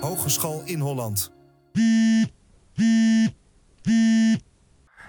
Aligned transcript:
Hogeschool 0.00 0.62
in 0.64 0.80
Holland. 0.80 1.32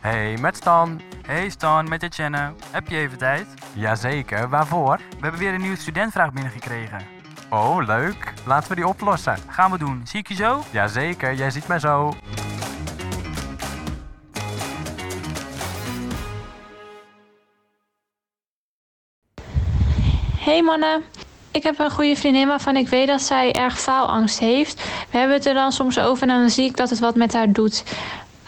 Hey, 0.01 0.37
met 0.37 0.55
Stan. 0.55 1.01
Hey 1.21 1.49
Stan, 1.49 1.89
met 1.89 2.03
Etienne. 2.03 2.53
Heb 2.71 2.87
je 2.87 2.97
even 2.97 3.17
tijd? 3.17 3.47
Jazeker, 3.73 4.49
waarvoor? 4.49 4.97
We 4.97 5.21
hebben 5.21 5.39
weer 5.39 5.53
een 5.53 5.61
nieuwe 5.61 5.77
studentvraag 5.77 6.33
binnengekregen. 6.33 7.01
Oh, 7.49 7.85
leuk. 7.85 8.33
Laten 8.45 8.69
we 8.69 8.75
die 8.75 8.87
oplossen. 8.87 9.37
Gaan 9.47 9.71
we 9.71 9.77
doen. 9.77 10.01
Zie 10.03 10.19
ik 10.19 10.27
je 10.27 10.33
zo? 10.33 10.63
Jazeker, 10.71 11.33
jij 11.33 11.51
ziet 11.51 11.67
mij 11.67 11.79
zo. 11.79 12.13
Hey 20.39 20.61
mannen, 20.61 21.03
ik 21.51 21.63
heb 21.63 21.79
een 21.79 21.91
goede 21.91 22.15
vriendin 22.15 22.47
waarvan 22.47 22.75
ik 22.75 22.87
weet 22.87 23.07
dat 23.07 23.21
zij 23.21 23.51
erg 23.51 23.79
faalangst 23.79 24.39
heeft. 24.39 24.83
We 25.11 25.17
hebben 25.17 25.35
het 25.35 25.45
er 25.45 25.53
dan 25.53 25.71
soms 25.71 25.99
over 25.99 26.27
en 26.27 26.39
dan 26.39 26.49
zie 26.49 26.65
ik 26.65 26.77
dat 26.77 26.89
het 26.89 26.99
wat 26.99 27.15
met 27.15 27.33
haar 27.33 27.51
doet. 27.51 27.83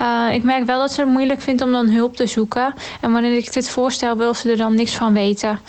Uh, 0.01 0.29
ik 0.33 0.43
merk 0.43 0.65
wel 0.65 0.79
dat 0.79 0.91
ze 0.91 1.01
het 1.01 1.09
moeilijk 1.09 1.41
vindt 1.41 1.61
om 1.61 1.71
dan 1.71 1.89
hulp 1.89 2.15
te 2.15 2.27
zoeken. 2.27 2.73
En 3.01 3.11
wanneer 3.11 3.37
ik 3.37 3.53
dit 3.53 3.69
voorstel, 3.69 4.17
wil 4.17 4.33
ze 4.33 4.51
er 4.51 4.57
dan 4.57 4.75
niks 4.75 4.95
van 4.95 5.13
weten. 5.13 5.59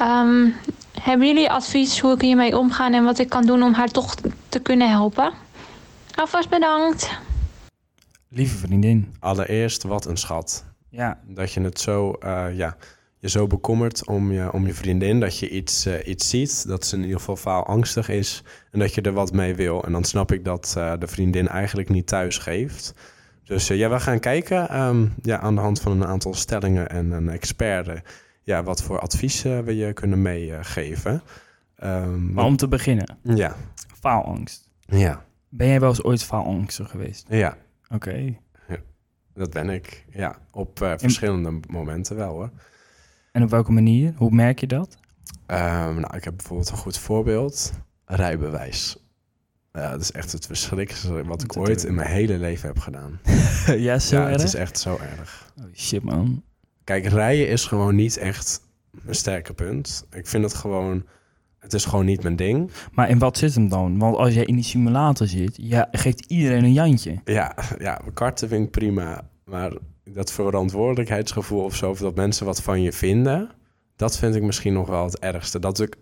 Um, 0.00 0.54
hebben 1.00 1.26
jullie 1.26 1.50
advies 1.50 2.00
hoe 2.00 2.14
ik 2.14 2.20
hiermee 2.20 2.58
omga 2.58 2.92
en 2.92 3.04
wat 3.04 3.18
ik 3.18 3.28
kan 3.28 3.46
doen 3.46 3.62
om 3.62 3.72
haar 3.72 3.90
toch 3.90 4.14
te 4.48 4.58
kunnen 4.58 4.90
helpen? 4.90 5.32
Alvast 6.14 6.48
bedankt. 6.48 7.10
Lieve 8.28 8.56
vriendin. 8.56 9.14
Allereerst, 9.20 9.82
wat 9.82 10.06
een 10.06 10.16
schat. 10.16 10.64
Ja. 10.88 11.18
Dat 11.26 11.52
je 11.52 11.60
het 11.60 11.80
zo, 11.80 12.14
uh, 12.24 12.46
ja, 12.56 12.76
je 13.20 13.28
zo 13.28 13.46
bekommert 13.46 14.06
om 14.06 14.32
je, 14.32 14.52
om 14.52 14.66
je 14.66 14.74
vriendin. 14.74 15.20
Dat 15.20 15.38
je 15.38 15.48
iets, 15.48 15.86
uh, 15.86 16.06
iets 16.06 16.28
ziet, 16.28 16.66
dat 16.66 16.86
ze 16.86 16.96
in 16.96 17.02
ieder 17.02 17.18
geval 17.18 17.36
faalangstig 17.36 18.08
is. 18.08 18.42
En 18.70 18.78
dat 18.78 18.94
je 18.94 19.00
er 19.00 19.12
wat 19.12 19.32
mee 19.32 19.54
wil. 19.54 19.84
En 19.84 19.92
dan 19.92 20.04
snap 20.04 20.32
ik 20.32 20.44
dat 20.44 20.74
uh, 20.78 20.92
de 20.98 21.06
vriendin 21.06 21.48
eigenlijk 21.48 21.88
niet 21.88 22.06
thuis 22.06 22.38
geeft. 22.38 22.94
Dus 23.44 23.68
ja, 23.68 23.90
we 23.90 24.00
gaan 24.00 24.20
kijken 24.20 24.80
um, 24.80 25.14
ja, 25.22 25.38
aan 25.38 25.54
de 25.54 25.60
hand 25.60 25.80
van 25.80 25.92
een 25.92 26.06
aantal 26.06 26.34
stellingen 26.34 26.88
en 26.88 27.10
een 27.10 27.28
expert... 27.28 28.02
ja, 28.42 28.62
wat 28.62 28.82
voor 28.82 29.00
adviezen 29.00 29.64
we 29.64 29.76
je 29.76 29.92
kunnen 29.92 30.22
meegeven. 30.22 31.22
Um, 31.84 32.32
maar 32.32 32.44
om 32.44 32.56
te 32.56 32.68
beginnen. 32.68 33.18
Ja. 33.22 33.56
Faalangst. 34.00 34.70
Ja. 34.86 35.24
Ben 35.48 35.66
jij 35.66 35.80
wel 35.80 35.88
eens 35.88 36.02
ooit 36.02 36.24
faalangstig 36.24 36.90
geweest? 36.90 37.26
Ja. 37.28 37.56
Oké. 37.84 37.94
Okay. 37.94 38.40
Ja, 38.68 38.76
dat 39.34 39.50
ben 39.50 39.70
ik. 39.70 40.04
Ja, 40.10 40.38
op 40.50 40.82
uh, 40.82 40.92
verschillende 40.96 41.48
in... 41.48 41.62
momenten 41.68 42.16
wel 42.16 42.32
hoor. 42.32 42.50
En 43.32 43.42
op 43.42 43.50
welke 43.50 43.72
manier? 43.72 44.14
Hoe 44.16 44.30
merk 44.30 44.60
je 44.60 44.66
dat? 44.66 44.96
Um, 45.46 46.00
nou, 46.00 46.16
ik 46.16 46.24
heb 46.24 46.36
bijvoorbeeld 46.36 46.70
een 46.70 46.76
goed 46.76 46.98
voorbeeld. 46.98 47.72
Rijbewijs. 48.04 48.96
Ja, 49.72 49.90
dat 49.90 50.00
is 50.00 50.12
echt 50.12 50.32
het 50.32 50.46
verschrikkelijkste 50.46 51.24
wat 51.24 51.42
ik 51.42 51.56
ooit 51.56 51.84
in 51.84 51.94
mijn 51.94 52.10
hele 52.10 52.38
leven 52.38 52.68
heb 52.68 52.78
gedaan. 52.78 53.20
ja, 53.86 53.98
zo 53.98 54.16
ja, 54.16 54.22
erg? 54.22 54.32
het 54.32 54.42
is 54.42 54.54
echt 54.54 54.78
zo 54.78 54.98
erg. 55.18 55.52
Oh, 55.58 55.64
shit, 55.74 56.02
man. 56.02 56.42
Kijk, 56.84 57.06
rijden 57.06 57.48
is 57.48 57.64
gewoon 57.64 57.94
niet 57.94 58.16
echt 58.16 58.60
een 59.06 59.14
sterke 59.14 59.52
punt. 59.52 60.06
Ik 60.10 60.26
vind 60.26 60.44
het 60.44 60.54
gewoon... 60.54 61.04
Het 61.58 61.72
is 61.72 61.84
gewoon 61.84 62.04
niet 62.04 62.22
mijn 62.22 62.36
ding. 62.36 62.70
Maar 62.92 63.08
in 63.08 63.18
wat 63.18 63.38
zit 63.38 63.54
hem 63.54 63.68
dan? 63.68 63.98
Want 63.98 64.16
als 64.16 64.34
jij 64.34 64.44
in 64.44 64.54
die 64.54 64.64
simulator 64.64 65.26
zit, 65.26 65.56
ja, 65.56 65.88
geeft 65.92 66.24
iedereen 66.24 66.64
een 66.64 66.72
jantje. 66.72 67.20
Ja, 67.24 67.54
ja 67.78 68.00
karten 68.14 68.48
vind 68.48 68.64
ik 68.64 68.70
prima. 68.70 69.28
Maar 69.44 69.72
dat 70.12 70.32
verantwoordelijkheidsgevoel 70.32 71.64
of 71.64 71.76
zo... 71.76 71.90
of 71.90 71.98
dat 71.98 72.14
mensen 72.14 72.46
wat 72.46 72.62
van 72.62 72.82
je 72.82 72.92
vinden... 72.92 73.50
Dat 73.96 74.18
vind 74.18 74.34
ik 74.34 74.42
misschien 74.42 74.72
nog 74.72 74.88
wel 74.88 75.04
het 75.04 75.18
ergste. 75.18 75.58
Dat 75.58 75.80
ik, 75.80 75.96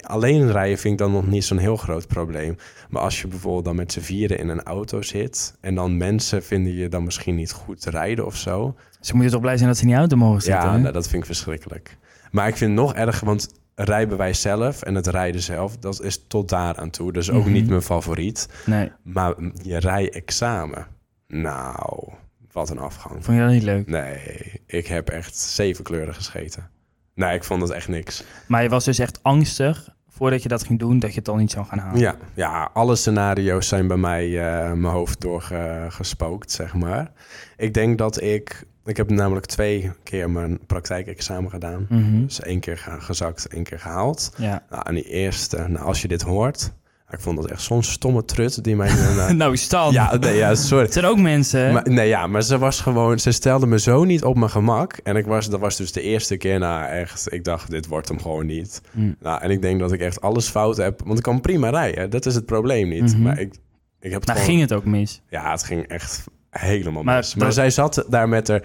alleen 0.00 0.52
rijden 0.52 0.78
vind 0.78 0.92
ik 0.92 0.98
dan 0.98 1.12
nog 1.12 1.26
niet 1.26 1.44
zo'n 1.44 1.58
heel 1.58 1.76
groot 1.76 2.06
probleem. 2.06 2.56
Maar 2.90 3.02
als 3.02 3.20
je 3.20 3.28
bijvoorbeeld 3.28 3.64
dan 3.64 3.76
met 3.76 3.92
z'n 3.92 4.00
vieren 4.00 4.38
in 4.38 4.48
een 4.48 4.62
auto 4.62 5.02
zit... 5.02 5.56
en 5.60 5.74
dan 5.74 5.96
mensen 5.96 6.42
vinden 6.42 6.72
je 6.72 6.88
dan 6.88 7.04
misschien 7.04 7.34
niet 7.34 7.52
goed 7.52 7.84
rijden 7.84 8.26
of 8.26 8.36
zo... 8.36 8.74
Ze 9.00 9.14
moeten 9.14 9.32
toch 9.32 9.40
blij 9.40 9.56
zijn 9.56 9.68
dat 9.68 9.76
ze 9.76 9.82
in 9.82 9.88
die 9.88 9.98
auto 9.98 10.16
mogen 10.16 10.42
zitten? 10.42 10.62
Ja, 10.62 10.76
nou, 10.76 10.92
dat 10.92 11.08
vind 11.08 11.22
ik 11.22 11.26
verschrikkelijk. 11.26 11.96
Maar 12.30 12.48
ik 12.48 12.56
vind 12.56 12.70
het 12.70 12.80
nog 12.80 12.94
erger, 12.94 13.26
want 13.26 13.48
rijbewijs 13.74 14.40
zelf 14.40 14.82
en 14.82 14.94
het 14.94 15.06
rijden 15.06 15.42
zelf... 15.42 15.76
dat 15.76 16.02
is 16.02 16.24
tot 16.26 16.48
daar 16.48 16.76
aan 16.76 16.90
toe. 16.90 17.12
Dus 17.12 17.30
ook 17.30 17.36
mm 17.36 17.42
-hmm. 17.42 17.52
niet 17.52 17.68
mijn 17.68 17.82
favoriet. 17.82 18.48
Nee. 18.66 18.92
Maar 19.02 19.34
je 19.62 19.78
rijexamen, 19.78 20.86
nou, 21.26 22.12
wat 22.52 22.70
een 22.70 22.78
afgang. 22.78 23.24
Vond 23.24 23.36
je 23.36 23.42
dat 23.42 23.52
niet 23.52 23.62
leuk? 23.62 23.86
Nee, 23.86 24.18
ik 24.66 24.86
heb 24.86 25.08
echt 25.08 25.36
zeven 25.36 25.84
kleuren 25.84 26.14
gescheten. 26.14 26.70
Nee, 27.14 27.34
ik 27.34 27.44
vond 27.44 27.62
het 27.62 27.70
echt 27.70 27.88
niks. 27.88 28.24
Maar 28.46 28.62
je 28.62 28.68
was 28.68 28.84
dus 28.84 28.98
echt 28.98 29.22
angstig 29.22 29.94
voordat 30.08 30.42
je 30.42 30.48
dat 30.48 30.64
ging 30.64 30.78
doen, 30.78 30.98
dat 30.98 31.10
je 31.10 31.16
het 31.16 31.24
dan 31.24 31.38
niet 31.38 31.50
zou 31.50 31.66
gaan 31.66 31.78
halen? 31.78 32.00
Ja, 32.00 32.16
ja 32.34 32.70
alle 32.72 32.96
scenario's 32.96 33.68
zijn 33.68 33.86
bij 33.86 33.96
mij 33.96 34.28
uh, 34.28 34.72
mijn 34.72 34.94
hoofd 34.94 35.20
doorgespookt, 35.20 36.50
zeg 36.50 36.74
maar. 36.74 37.12
Ik 37.56 37.74
denk 37.74 37.98
dat 37.98 38.22
ik... 38.22 38.64
Ik 38.84 38.96
heb 38.96 39.10
namelijk 39.10 39.46
twee 39.46 39.90
keer 40.02 40.30
mijn 40.30 40.66
praktijkexamen 40.66 41.50
gedaan. 41.50 41.86
Mhm. 41.88 42.00
Mm 42.00 42.10
-hmm. 42.10 42.26
Dus 42.26 42.40
één 42.40 42.60
keer 42.60 42.78
gezakt, 42.98 43.46
één 43.46 43.62
keer 43.62 43.78
gehaald. 43.78 44.34
Ja. 44.36 44.62
Nou, 44.70 44.82
en 44.86 44.94
die 44.94 45.08
eerste, 45.08 45.64
nou, 45.68 45.86
als 45.86 46.02
je 46.02 46.08
dit 46.08 46.22
hoort... 46.22 46.72
Ik 47.12 47.20
vond 47.20 47.36
dat 47.36 47.50
echt 47.50 47.62
zo'n 47.62 47.82
stomme 47.82 48.24
trut 48.24 48.64
die 48.64 48.76
mij... 48.76 48.88
Uh, 48.90 49.30
nou, 49.42 49.56
Stan. 49.56 49.92
Ja, 49.92 50.16
nee, 50.16 50.36
ja, 50.36 50.54
sorry. 50.54 50.84
Het 50.84 50.92
zijn 50.92 51.04
ook 51.04 51.18
mensen. 51.18 51.72
Maar, 51.72 51.90
nee, 51.90 52.08
ja, 52.08 52.26
maar 52.26 52.42
ze 52.42 52.58
was 52.58 52.80
gewoon... 52.80 53.18
Ze 53.18 53.32
stelde 53.32 53.66
me 53.66 53.78
zo 53.78 54.04
niet 54.04 54.24
op 54.24 54.36
mijn 54.36 54.50
gemak. 54.50 54.92
En 55.02 55.16
ik 55.16 55.26
was, 55.26 55.48
dat 55.48 55.60
was 55.60 55.76
dus 55.76 55.92
de 55.92 56.00
eerste 56.00 56.36
keer 56.36 56.58
na 56.58 56.88
echt... 56.88 57.32
Ik 57.32 57.44
dacht, 57.44 57.70
dit 57.70 57.86
wordt 57.86 58.08
hem 58.08 58.20
gewoon 58.20 58.46
niet. 58.46 58.80
Mm. 58.90 59.16
Nou, 59.20 59.40
en 59.42 59.50
ik 59.50 59.62
denk 59.62 59.80
dat 59.80 59.92
ik 59.92 60.00
echt 60.00 60.20
alles 60.20 60.48
fout 60.48 60.76
heb. 60.76 61.00
Want 61.04 61.18
ik 61.18 61.24
kan 61.24 61.40
prima 61.40 61.70
rijden. 61.70 62.10
Dat 62.10 62.26
is 62.26 62.34
het 62.34 62.46
probleem 62.46 62.88
niet. 62.88 63.00
Mm 63.02 63.08
-hmm. 63.12 63.22
Maar 63.22 63.38
ik, 63.40 63.54
ik 64.00 64.10
heb 64.10 64.20
het 64.20 64.26
nou, 64.26 64.38
gewoon... 64.38 64.54
ging 64.54 64.60
het 64.60 64.72
ook 64.72 64.84
mis? 64.84 65.22
Ja, 65.28 65.50
het 65.50 65.62
ging 65.62 65.86
echt 65.86 66.24
helemaal 66.50 67.02
Maar 67.02 67.16
mis. 67.16 67.34
Maar 67.34 67.44
dat- 67.44 67.54
zij 67.54 67.70
zat 67.70 68.04
daar 68.08 68.28
met 68.28 68.48
haar... 68.48 68.62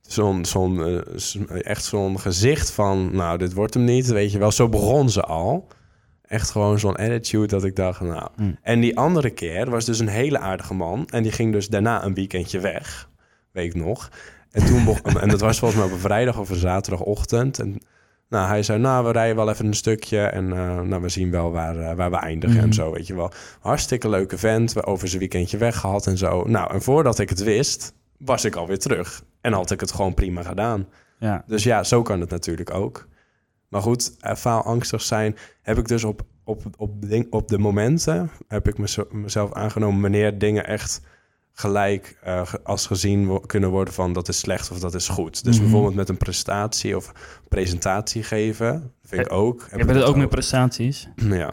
Zo'n, 0.00 0.44
zo'n, 0.44 0.84
eh, 0.84 1.66
echt 1.66 1.84
zo'n 1.84 2.20
gezicht 2.20 2.70
van, 2.70 3.16
nou, 3.16 3.38
dit 3.38 3.52
wordt 3.52 3.74
hem 3.74 3.84
niet, 3.84 4.06
weet 4.06 4.32
je 4.32 4.38
wel. 4.38 4.52
Zo 4.52 4.68
begon 4.68 5.10
ze 5.10 5.22
al. 5.22 5.68
Echt 6.32 6.50
gewoon 6.50 6.78
zo'n 6.78 6.96
attitude 6.96 7.46
dat 7.46 7.64
ik 7.64 7.76
dacht, 7.76 8.00
nou... 8.00 8.28
Hmm. 8.36 8.56
En 8.62 8.80
die 8.80 8.96
andere 8.96 9.30
keer 9.30 9.70
was 9.70 9.84
dus 9.84 9.98
een 9.98 10.08
hele 10.08 10.38
aardige 10.38 10.74
man. 10.74 11.06
En 11.10 11.22
die 11.22 11.32
ging 11.32 11.52
dus 11.52 11.68
daarna 11.68 12.04
een 12.04 12.14
weekendje 12.14 12.60
weg, 12.60 13.08
weet 13.50 13.74
ik 13.74 13.74
nog. 13.74 14.10
En, 14.50 14.66
toen 14.66 14.98
en 15.20 15.28
dat 15.28 15.40
was 15.40 15.58
volgens 15.58 15.80
mij 15.80 15.88
op 15.88 15.94
een 15.94 16.02
vrijdag 16.02 16.38
of 16.38 16.50
een 16.50 16.56
zaterdagochtend. 16.56 17.58
En 17.58 17.80
nou, 18.28 18.48
hij 18.48 18.62
zei, 18.62 18.78
nou, 18.78 19.04
we 19.04 19.12
rijden 19.12 19.36
wel 19.36 19.50
even 19.50 19.66
een 19.66 19.74
stukje. 19.74 20.20
En 20.20 20.52
eh, 20.52 20.80
nou, 20.80 21.02
we 21.02 21.08
zien 21.08 21.30
wel 21.30 21.50
waar, 21.50 21.78
eh, 21.78 21.94
waar 21.94 22.10
we 22.10 22.16
eindigen 22.16 22.60
en 22.60 22.72
zo, 22.72 22.92
weet 22.92 23.06
je 23.06 23.14
wel. 23.14 23.30
Hartstikke 23.60 24.08
leuke 24.08 24.38
vent, 24.38 24.72
we 24.72 24.84
over 24.84 25.08
zijn 25.08 25.20
weekendje 25.20 25.56
weg 25.56 25.76
gehad 25.76 26.06
en 26.06 26.18
zo. 26.18 26.44
Nou, 26.44 26.72
en 26.74 26.82
voordat 26.82 27.18
ik 27.18 27.28
het 27.28 27.42
wist, 27.42 27.92
was 28.18 28.44
ik 28.44 28.56
alweer 28.56 28.78
terug. 28.78 29.22
En 29.40 29.52
had 29.52 29.70
ik 29.70 29.80
het 29.80 29.92
gewoon 29.92 30.14
prima 30.14 30.42
gedaan. 30.42 30.88
Ja. 31.18 31.44
Dus 31.46 31.62
ja, 31.62 31.84
zo 31.84 32.02
kan 32.02 32.20
het 32.20 32.30
natuurlijk 32.30 32.74
ook. 32.74 33.08
Maar 33.72 33.82
goed, 33.82 34.16
eh, 34.20 34.34
faalangstig 34.34 35.02
zijn 35.02 35.36
heb 35.62 35.78
ik 35.78 35.88
dus 35.88 36.04
op, 36.04 36.22
op, 36.44 36.62
op, 36.76 37.08
ding, 37.08 37.26
op 37.32 37.48
de 37.48 37.58
momenten... 37.58 38.30
heb 38.48 38.68
ik 38.68 38.78
mezelf 39.12 39.52
aangenomen 39.52 40.00
wanneer 40.00 40.38
dingen 40.38 40.66
echt 40.66 41.00
gelijk 41.52 42.18
eh, 42.22 42.52
als 42.64 42.86
gezien 42.86 43.26
wo- 43.26 43.40
kunnen 43.40 43.70
worden 43.70 43.94
van 43.94 44.12
dat 44.12 44.28
is 44.28 44.38
slecht 44.38 44.70
of 44.70 44.78
dat 44.80 44.94
is 44.94 45.08
goed. 45.08 45.44
Dus 45.44 45.54
Mhm. 45.54 45.62
bijvoorbeeld 45.64 45.94
met 45.94 46.08
een 46.08 46.16
prestatie 46.16 46.96
of 46.96 47.12
presentatie 47.48 48.22
geven, 48.22 48.92
vind 49.04 49.26
ik 49.26 49.32
ook. 49.32 49.60
Heb 49.60 49.70
Je 49.70 49.76
ik 49.78 49.86
bent 49.86 49.88
het 49.90 49.98
dat 49.98 50.08
ook 50.08 50.16
met 50.16 50.28
prestaties? 50.28 51.08
Ja. 51.16 51.50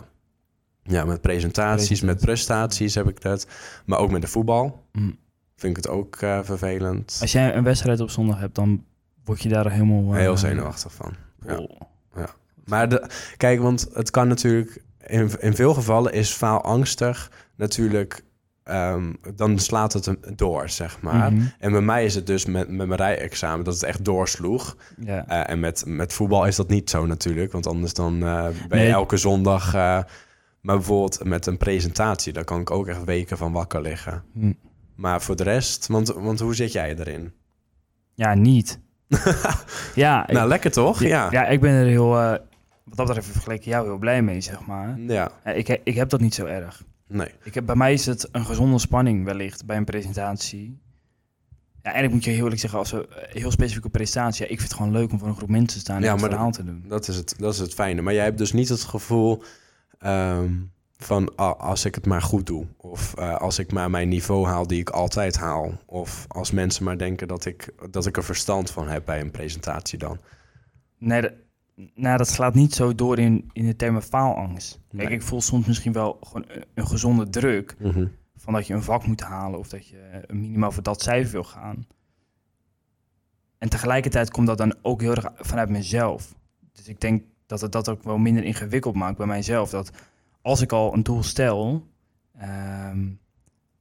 Ja, 0.84 1.06
met 1.06 1.22
presentaties, 1.22 2.02
met 2.02 2.20
prestaties 2.20 2.96
heb 2.96 3.08
ik 3.10 3.22
dat. 3.22 3.48
Maar 3.86 4.00
ook 4.00 4.12
met 4.12 4.22
de 4.22 4.28
voetbal 4.28 4.84
Mm. 4.92 5.18
vind 5.56 5.78
ik 5.78 5.84
het 5.84 5.94
ook 5.94 6.16
eh, 6.16 6.40
vervelend. 6.44 7.18
Als 7.22 7.32
jij 7.32 7.56
een 7.56 7.64
wedstrijd 7.64 8.00
op 8.00 8.10
zondag 8.10 8.40
hebt, 8.40 8.56
dan 8.56 8.84
word 9.24 9.42
je 9.42 9.50
daar 9.50 9.72
helemaal... 9.72 10.14
Heel 10.14 10.38
zenuwachtig 10.38 10.94
van. 10.94 11.14
Ja. 11.46 11.58
oh. 11.58 11.82
Ja. 12.70 12.76
Maar 12.76 12.90
de, 12.90 13.10
kijk, 13.38 13.60
want 13.60 13.88
het 13.94 14.12
kan 14.12 14.28
natuurlijk... 14.28 14.82
In, 15.08 15.32
in 15.40 15.56
veel 15.56 15.74
gevallen 15.74 16.14
is 16.14 16.32
faalangstig 16.32 17.32
natuurlijk... 17.56 18.24
ehm, 18.64 19.14
dan 19.36 19.60
slaat 19.60 19.94
het 19.94 20.06
hem 20.06 20.20
door, 20.36 20.70
zeg 20.70 21.02
maar. 21.02 21.34
Mhm. 21.34 21.46
En 21.60 21.72
bij 21.72 21.82
mij 21.82 22.06
is 22.06 22.16
het 22.16 22.28
dus 22.28 22.46
met, 22.46 22.70
met 22.70 22.88
mijn 22.88 23.00
rijexamen 23.00 23.66
dat 23.66 23.74
het 23.74 23.84
echt 23.84 24.06
doorsloeg. 24.06 24.78
Ja. 25.00 25.28
Eh, 25.28 25.50
en 25.50 25.60
met, 25.60 25.84
met 25.86 26.14
voetbal 26.14 26.46
is 26.46 26.56
dat 26.56 26.70
niet 26.70 26.90
zo 26.90 27.06
natuurlijk. 27.06 27.52
Want 27.52 27.68
anders 27.68 27.94
dan 27.94 28.24
eh, 28.24 28.48
ben 28.68 28.82
je 28.82 28.92
elke 28.92 29.18
zondag... 29.18 29.74
eh, 29.74 30.00
maar 30.62 30.76
bijvoorbeeld 30.76 31.24
met 31.24 31.46
een 31.46 31.58
presentatie... 31.58 32.34
daar 32.34 32.44
kan 32.44 32.62
ik 32.62 32.72
ook 32.72 32.88
echt 32.88 33.04
weken 33.04 33.38
van 33.38 33.52
wakker 33.52 33.82
liggen. 33.82 34.24
Hm. 34.34 34.54
Maar 34.96 35.22
voor 35.22 35.36
de 35.36 35.44
rest... 35.44 35.88
Want, 35.88 36.08
want 36.08 36.40
hoe 36.40 36.56
zit 36.56 36.72
jij 36.72 36.96
erin? 36.98 37.34
Ja, 38.14 38.34
niet. 38.34 38.80
ja, 39.96 40.28
ik, 40.28 40.34
nou, 40.34 40.48
lekker 40.48 40.72
toch? 40.72 41.04
Ja. 41.04 41.28
ja, 41.32 41.48
ik 41.48 41.62
ben 41.62 41.72
er 41.72 41.86
heel... 41.86 42.38
wat 42.90 42.98
dat 42.98 43.06
betreft 43.08 43.28
vergeleken 43.28 43.70
jou 43.72 43.86
heel 43.88 43.98
blij 43.98 44.22
mee, 44.22 44.42
zeg 44.42 44.66
maar. 44.66 45.00
Ja. 45.00 45.32
Ik, 45.54 45.80
ik 45.84 45.96
heb 45.96 46.10
dat 46.10 46.20
niet 46.20 46.34
zo 46.34 46.46
erg. 46.46 46.84
Nee. 47.08 47.32
Ik 47.44 47.54
heb, 47.54 47.66
bij 47.66 47.76
mij 47.76 47.94
is 47.94 48.06
het 48.06 48.28
een 48.32 48.46
gezonde 48.46 48.80
spanning 48.80 49.26
wellicht 49.26 49.66
bij 49.66 49.78
een 49.78 49.86
presentatie. 49.86 50.80
Ja, 51.84 51.94
en 51.94 52.04
ik 52.04 52.12
moet 52.12 52.24
je 52.24 52.32
heel 52.32 52.44
eerlijk 52.44 52.60
zeggen, 52.62 52.80
als 52.80 52.92
we 52.92 53.08
eh, 53.08 53.34
heel 53.34 53.52
specifieke 53.52 53.90
presentatie... 53.90 54.44
Ja, 54.46 54.52
ik 54.52 54.58
vind 54.60 54.70
het 54.72 54.78
gewoon 54.80 54.94
leuk 54.94 55.12
om 55.12 55.20
voor 55.20 55.28
een 55.28 55.36
groep 55.36 55.50
mensen 55.50 55.68
te 55.74 55.80
staan 55.80 55.96
en 55.98 56.04
Ja, 56.04 56.14
een 56.14 56.20
verhaal 56.20 56.46
dat- 56.46 56.54
te 56.54 56.64
doen. 56.64 56.84
Dat 56.88 57.08
is, 57.08 57.16
het, 57.16 57.36
dat 57.38 57.54
is 57.54 57.60
het 57.60 57.74
fijne. 57.74 58.02
Maar 58.02 58.14
jij 58.14 58.24
hebt 58.24 58.38
dus 58.38 58.52
niet 58.52 58.70
het 58.70 58.84
gevoel... 58.84 59.44
ehm, 60.00 60.54
van 60.98 61.36
ah, 61.36 61.60
als 61.60 61.86
ik 61.86 61.96
het 61.96 62.06
maar 62.06 62.22
goed 62.22 62.46
doe. 62.46 62.66
Of 62.78 63.14
eh, 63.18 63.36
als 63.36 63.60
ik 63.60 63.72
maar 63.72 63.90
mijn 63.90 64.10
niveau 64.10 64.46
haal 64.48 64.68
die 64.68 64.80
ik 64.80 64.90
altijd 64.90 65.38
haal. 65.38 65.80
Of 65.86 66.26
als 66.28 66.52
mensen 66.52 66.84
maar 66.84 66.98
denken 66.98 67.28
dat 67.28 67.46
ik, 67.46 67.74
dat 67.92 68.06
ik 68.06 68.18
er 68.18 68.24
verstand 68.24 68.72
van 68.72 68.88
heb 68.88 69.06
bij 69.06 69.20
een 69.22 69.32
presentatie 69.32 70.00
dan. 70.00 70.18
Nee, 70.98 71.30
nou, 71.96 72.18
dat 72.18 72.28
slaat 72.28 72.54
niet 72.54 72.74
zo 72.74 72.96
door 72.96 73.20
in, 73.20 73.50
in 73.54 73.66
de 73.66 73.76
termen 73.76 74.02
faalangst. 74.02 74.80
Kijk, 74.98 75.10
ik 75.10 75.22
voel 75.22 75.42
soms 75.42 75.68
misschien 75.68 75.94
wel 75.94 76.18
gewoon 76.22 76.46
een, 76.74 76.88
gezonde 76.88 77.30
druk... 77.30 77.76
Mhm. 77.80 78.08
van 78.36 78.54
dat 78.54 78.68
je 78.68 78.74
een 78.74 78.84
vak 78.84 79.06
moet 79.06 79.22
halen... 79.22 79.60
of 79.60 79.70
dat 79.70 79.88
je 79.88 80.24
een 80.28 80.40
minimaal 80.40 80.72
voor 80.72 80.84
dat 80.84 81.02
cijfer 81.02 81.32
wil 81.32 81.44
gaan. 81.44 81.88
En 83.58 83.70
tegelijkertijd 83.70 84.32
komt 84.32 84.48
dat 84.48 84.58
dan 84.58 84.76
ook 84.82 85.02
heel 85.02 85.16
erg 85.16 85.32
vanuit 85.36 85.70
mezelf. 85.70 86.36
Dus 86.72 86.88
ik 86.88 87.02
denk 87.02 87.24
dat 87.46 87.62
het 87.62 87.72
dat 87.72 87.90
ook 87.90 88.04
wel 88.04 88.18
minder 88.18 88.44
ingewikkeld 88.44 88.96
maakt 88.96 89.18
bij 89.18 89.28
mijzelf. 89.28 89.70
Dat 89.70 89.92
als 90.42 90.62
ik 90.62 90.72
al 90.72 90.94
een 90.94 91.04
doel 91.04 91.24
stel... 91.24 91.88
ehm, 92.38 93.08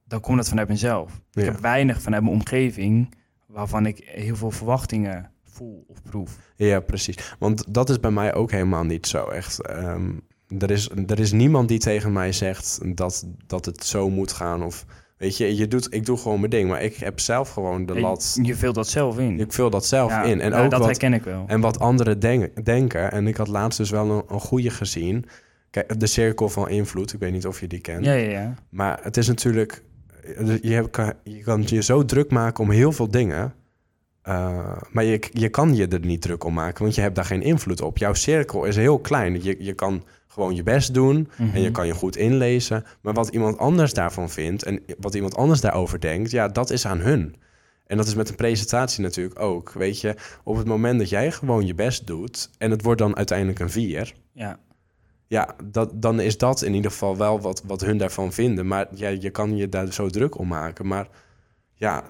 dan 0.03 0.19
komt 0.19 0.37
dat 0.37 0.49
vanuit 0.49 0.67
mezelf. 0.67 1.21
Ja. 1.31 1.41
Ik 1.41 1.47
heb 1.47 1.59
weinig 1.59 2.01
vanuit 2.01 2.23
mijn 2.23 2.35
omgeving... 2.35 3.13
waarvan 3.45 3.85
ik 3.85 3.97
heel 4.05 4.35
veel 4.35 4.51
verwachtingen 4.51 5.31
voel 5.59 5.85
of 5.87 6.01
proef. 6.03 6.37
Ja, 6.55 6.79
precies. 6.79 7.35
Want 7.39 7.73
dat 7.73 7.89
is 7.89 7.99
bij 7.99 8.11
mij 8.11 8.33
ook 8.33 8.51
helemaal 8.51 8.83
niet 8.83 9.07
zo 9.07 9.25
echt. 9.27 9.61
Ehm, 9.65 10.11
er, 10.57 10.71
is, 10.71 10.89
er 11.07 11.19
is 11.19 11.31
niemand 11.31 11.67
die 11.67 11.79
tegen 11.79 12.11
mij 12.11 12.31
zegt 12.31 12.79
dat, 12.97 13.27
dat 13.47 13.65
het 13.65 13.83
zo 13.85 14.09
moet 14.09 14.31
gaan. 14.31 14.63
Of 14.63 14.85
weet 15.17 15.37
je, 15.37 15.55
je 15.55 15.67
doet, 15.67 15.93
ik 15.93 16.05
doe 16.05 16.17
gewoon 16.17 16.39
mijn 16.39 16.51
ding. 16.51 16.69
Maar 16.69 16.83
ik 16.83 16.95
heb 16.95 17.19
zelf 17.19 17.49
gewoon 17.49 17.85
de 17.85 17.93
Je- 17.93 17.99
lat. 17.99 18.39
Je 18.41 18.55
vult 18.55 18.75
dat 18.75 18.87
zelf 18.87 19.19
in. 19.19 19.39
Ik 19.39 19.53
vul 19.53 19.69
dat 19.69 19.85
zelf 19.85 20.11
Ja, 20.11 20.23
in. 20.23 20.41
En 20.41 20.49
nou, 20.51 20.63
ook 20.63 20.71
dat 20.71 20.79
wat, 20.79 20.89
herken 20.89 21.13
ik 21.13 21.23
wel. 21.23 21.43
En 21.47 21.59
wat 21.61 21.79
anderen 21.79 22.19
denk- 22.19 22.65
denken. 22.65 23.11
En 23.11 23.27
ik 23.27 23.37
had 23.37 23.47
laatst 23.47 23.77
dus 23.77 23.89
wel 23.89 24.09
een, 24.09 24.23
een 24.27 24.39
goede 24.39 24.69
gezien. 24.69 25.25
Kijk, 25.69 25.99
de 25.99 26.07
cirkel 26.07 26.49
van 26.49 26.69
invloed. 26.69 27.13
Ik 27.13 27.19
weet 27.19 27.31
niet 27.31 27.47
of 27.47 27.59
je 27.59 27.67
die 27.67 27.79
kent. 27.79 28.05
Ja, 28.05 28.13
ja, 28.13 28.29
ja. 28.29 28.53
Maar 28.69 28.99
het 29.01 29.17
is 29.17 29.27
natuurlijk... 29.27 29.83
Je, 30.61 30.73
hebt, 30.73 30.97
je 31.23 31.41
kan 31.43 31.63
je 31.65 31.81
zo 31.81 32.05
druk 32.05 32.31
maken 32.31 32.63
om 32.63 32.69
heel 32.71 32.91
veel 32.91 33.07
dingen. 33.07 33.53
Eh, 34.29 34.81
maar 34.91 35.03
je, 35.03 35.19
je 35.31 35.49
kan 35.49 35.75
je 35.75 35.87
er 35.87 35.99
niet 35.99 36.21
druk 36.21 36.43
om 36.43 36.53
maken, 36.53 36.83
want 36.83 36.95
je 36.95 37.01
hebt 37.01 37.15
daar 37.15 37.25
geen 37.25 37.41
invloed 37.41 37.81
op. 37.81 37.97
Jouw 37.97 38.13
cirkel 38.13 38.63
is 38.63 38.75
heel 38.75 38.99
klein. 38.99 39.43
Je, 39.43 39.55
je 39.59 39.73
kan 39.73 40.03
gewoon 40.27 40.55
je 40.55 40.63
best 40.63 40.93
doen 40.93 41.29
en 41.37 41.51
je 41.53 41.59
Mhm. 41.61 41.71
kan 41.71 41.87
je 41.87 41.93
goed 41.93 42.15
inlezen. 42.17 42.83
Maar 43.01 43.13
wat 43.13 43.27
iemand 43.29 43.57
anders 43.57 43.93
daarvan 43.93 44.29
vindt 44.29 44.63
en 44.63 44.81
wat 44.99 45.15
iemand 45.15 45.35
anders 45.35 45.61
daarover 45.61 45.99
denkt... 45.99 46.31
ja, 46.31 46.47
dat 46.47 46.69
is 46.69 46.85
aan 46.85 46.99
hun. 46.99 47.35
En 47.85 47.97
dat 47.97 48.07
is 48.07 48.15
met 48.15 48.29
een 48.29 48.35
presentatie 48.35 49.03
natuurlijk 49.03 49.39
ook. 49.39 49.71
Weet 49.71 50.01
je, 50.01 50.15
op 50.43 50.57
het 50.57 50.67
moment 50.67 50.99
dat 50.99 51.09
jij 51.09 51.31
gewoon 51.31 51.65
je 51.65 51.73
best 51.73 52.07
doet... 52.07 52.49
en 52.57 52.71
het 52.71 52.81
wordt 52.83 52.99
dan 52.99 53.15
uiteindelijk 53.15 53.59
een 53.59 53.69
vier... 53.69 54.13
Ja. 54.33 54.59
Ja, 55.27 55.55
dat, 55.63 56.01
dan 56.01 56.19
is 56.19 56.37
dat 56.37 56.61
in 56.61 56.73
ieder 56.73 56.91
geval 56.91 57.17
wel 57.17 57.41
wat, 57.41 57.63
wat 57.67 57.81
hun 57.81 57.97
daarvan 57.97 58.33
vinden. 58.33 58.67
Maar 58.67 58.87
ja, 58.95 59.07
je 59.07 59.29
kan 59.29 59.57
je 59.57 59.69
daar 59.69 59.93
zo 59.93 60.09
druk 60.09 60.37
om 60.37 60.47
maken. 60.47 60.87
Maar 60.87 61.07
ja, 61.73 62.03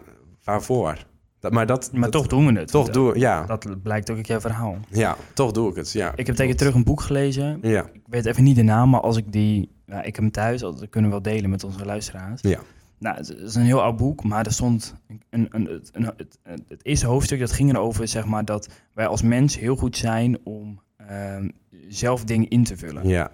waarvoor? 0.43 1.05
Dat, 1.39 1.51
maar 1.51 1.65
dat, 1.65 1.89
Maar 1.93 2.01
dat- 2.01 2.11
toch 2.11 2.27
doen 2.27 2.45
we 2.53 2.59
het. 2.59 2.67
toch 2.71 2.85
Dat- 2.85 2.93
doe 2.93 3.19
ja, 3.19 3.45
Dat 3.45 3.81
blijkt 3.83 4.09
ook 4.11 4.17
uit 4.17 4.27
jouw 4.27 4.39
verhaal. 4.39 4.77
ja, 4.89 5.15
toch 5.33 5.51
doe 5.51 5.69
ik 5.69 5.75
het. 5.75 5.91
Ja, 5.91 6.11
Ik 6.15 6.27
heb 6.27 6.35
tegen 6.35 6.57
terug 6.57 6.73
een 6.73 6.83
boek 6.83 7.01
gelezen. 7.01 7.59
Ja, 7.61 7.85
Ik 7.93 8.01
weet 8.05 8.25
even 8.25 8.43
niet 8.43 8.55
de 8.55 8.63
naam, 8.63 8.89
maar 8.89 9.01
als 9.01 9.17
ik 9.17 9.31
die... 9.31 9.71
Nou, 9.85 9.99
ik 9.99 10.15
heb 10.15 10.23
hem 10.23 10.31
thuis, 10.31 10.61
dat 10.61 10.89
kunnen 10.89 11.09
we 11.11 11.19
wel 11.21 11.33
delen 11.33 11.49
met 11.49 11.63
onze 11.63 11.85
luisteraars. 11.85 12.41
Ja. 12.41 12.59
Nou, 12.99 13.17
het 13.17 13.29
is 13.37 13.55
een 13.55 13.61
heel 13.65 13.81
oud 13.81 13.97
boek, 13.97 14.23
maar 14.23 14.45
er 14.45 14.51
stond... 14.51 14.95
Een, 15.29 15.47
een, 15.49 15.81
een, 15.93 16.05
het, 16.17 16.39
het 16.67 16.85
eerste 16.85 17.05
hoofdstuk, 17.07 17.39
dat 17.39 17.51
ging 17.51 17.73
erover, 17.73 18.07
zeg 18.07 18.25
maar, 18.25 18.45
dat 18.45 18.69
wij 18.93 19.07
als 19.07 19.21
mens 19.21 19.57
heel 19.59 19.75
goed 19.75 19.97
zijn 19.97 20.37
om 20.43 20.79
ehm, 20.97 21.49
zelf 21.87 22.23
dingen 22.23 22.47
in 22.49 22.63
te 22.63 22.77
vullen. 22.77 23.07
ja, 23.07 23.31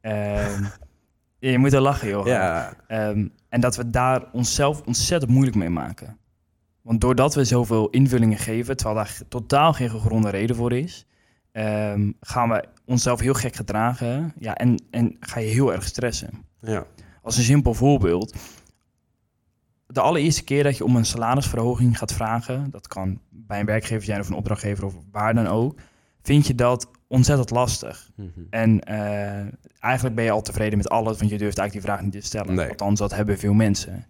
Ehm, 0.00 0.62
je 1.38 1.58
moet 1.58 1.72
er 1.72 1.80
lachen, 1.80 2.08
joh. 2.08 2.26
ja, 2.26 2.72
Ehm, 2.86 3.26
en 3.48 3.60
dat 3.60 3.76
we 3.76 3.90
daar 3.90 4.24
onszelf 4.32 4.80
ontzettend 4.86 5.32
moeilijk 5.32 5.56
mee 5.56 5.70
maken. 5.70 6.16
Want 6.88 7.00
doordat 7.00 7.34
we 7.34 7.44
zoveel 7.44 7.88
invullingen 7.90 8.38
geven, 8.38 8.76
terwijl 8.76 8.98
daar 8.98 9.18
totaal 9.28 9.72
geen 9.72 9.90
gegronde 9.90 10.30
reden 10.30 10.56
voor 10.56 10.72
is, 10.72 11.06
ehm, 11.52 12.12
gaan 12.20 12.48
we 12.48 12.64
onszelf 12.84 13.20
heel 13.20 13.34
gek 13.34 13.54
gedragen 13.54 14.32
ja, 14.38 14.54
en, 14.54 14.82
en 14.90 15.16
ga 15.20 15.40
je 15.40 15.46
heel 15.46 15.72
erg 15.72 15.84
stressen. 15.84 16.30
ja, 16.60 16.86
Als 17.22 17.36
een 17.36 17.42
simpel 17.42 17.74
voorbeeld. 17.74 18.36
De 19.86 20.00
allereerste 20.00 20.44
keer 20.44 20.62
dat 20.62 20.76
je 20.76 20.84
om 20.84 20.96
een 20.96 21.04
salarisverhoging 21.04 21.98
gaat 21.98 22.12
vragen, 22.12 22.70
dat 22.70 22.86
kan 22.86 23.20
bij 23.30 23.60
een 23.60 23.66
werkgever 23.66 24.04
zijn 24.04 24.20
of 24.20 24.28
een 24.28 24.34
opdrachtgever 24.34 24.84
of 24.84 24.94
waar 25.10 25.34
dan 25.34 25.46
ook, 25.46 25.80
vind 26.22 26.46
je 26.46 26.54
dat 26.54 26.90
ontzettend 27.06 27.50
lastig. 27.50 28.10
Mhm. 28.14 28.28
En 28.50 28.80
eh, 28.80 29.46
eigenlijk 29.78 30.14
ben 30.14 30.24
je 30.24 30.30
al 30.30 30.42
tevreden 30.42 30.78
met 30.78 30.88
alles, 30.88 31.18
want 31.18 31.30
je 31.30 31.38
durft 31.38 31.58
eigenlijk 31.58 31.72
die 31.72 31.94
vraag 31.94 32.02
niet 32.02 32.22
te 32.22 32.28
stellen. 32.28 32.54
Nee. 32.54 32.68
Althans, 32.68 32.98
dat 32.98 33.14
hebben 33.14 33.38
veel 33.38 33.54
mensen. 33.54 34.06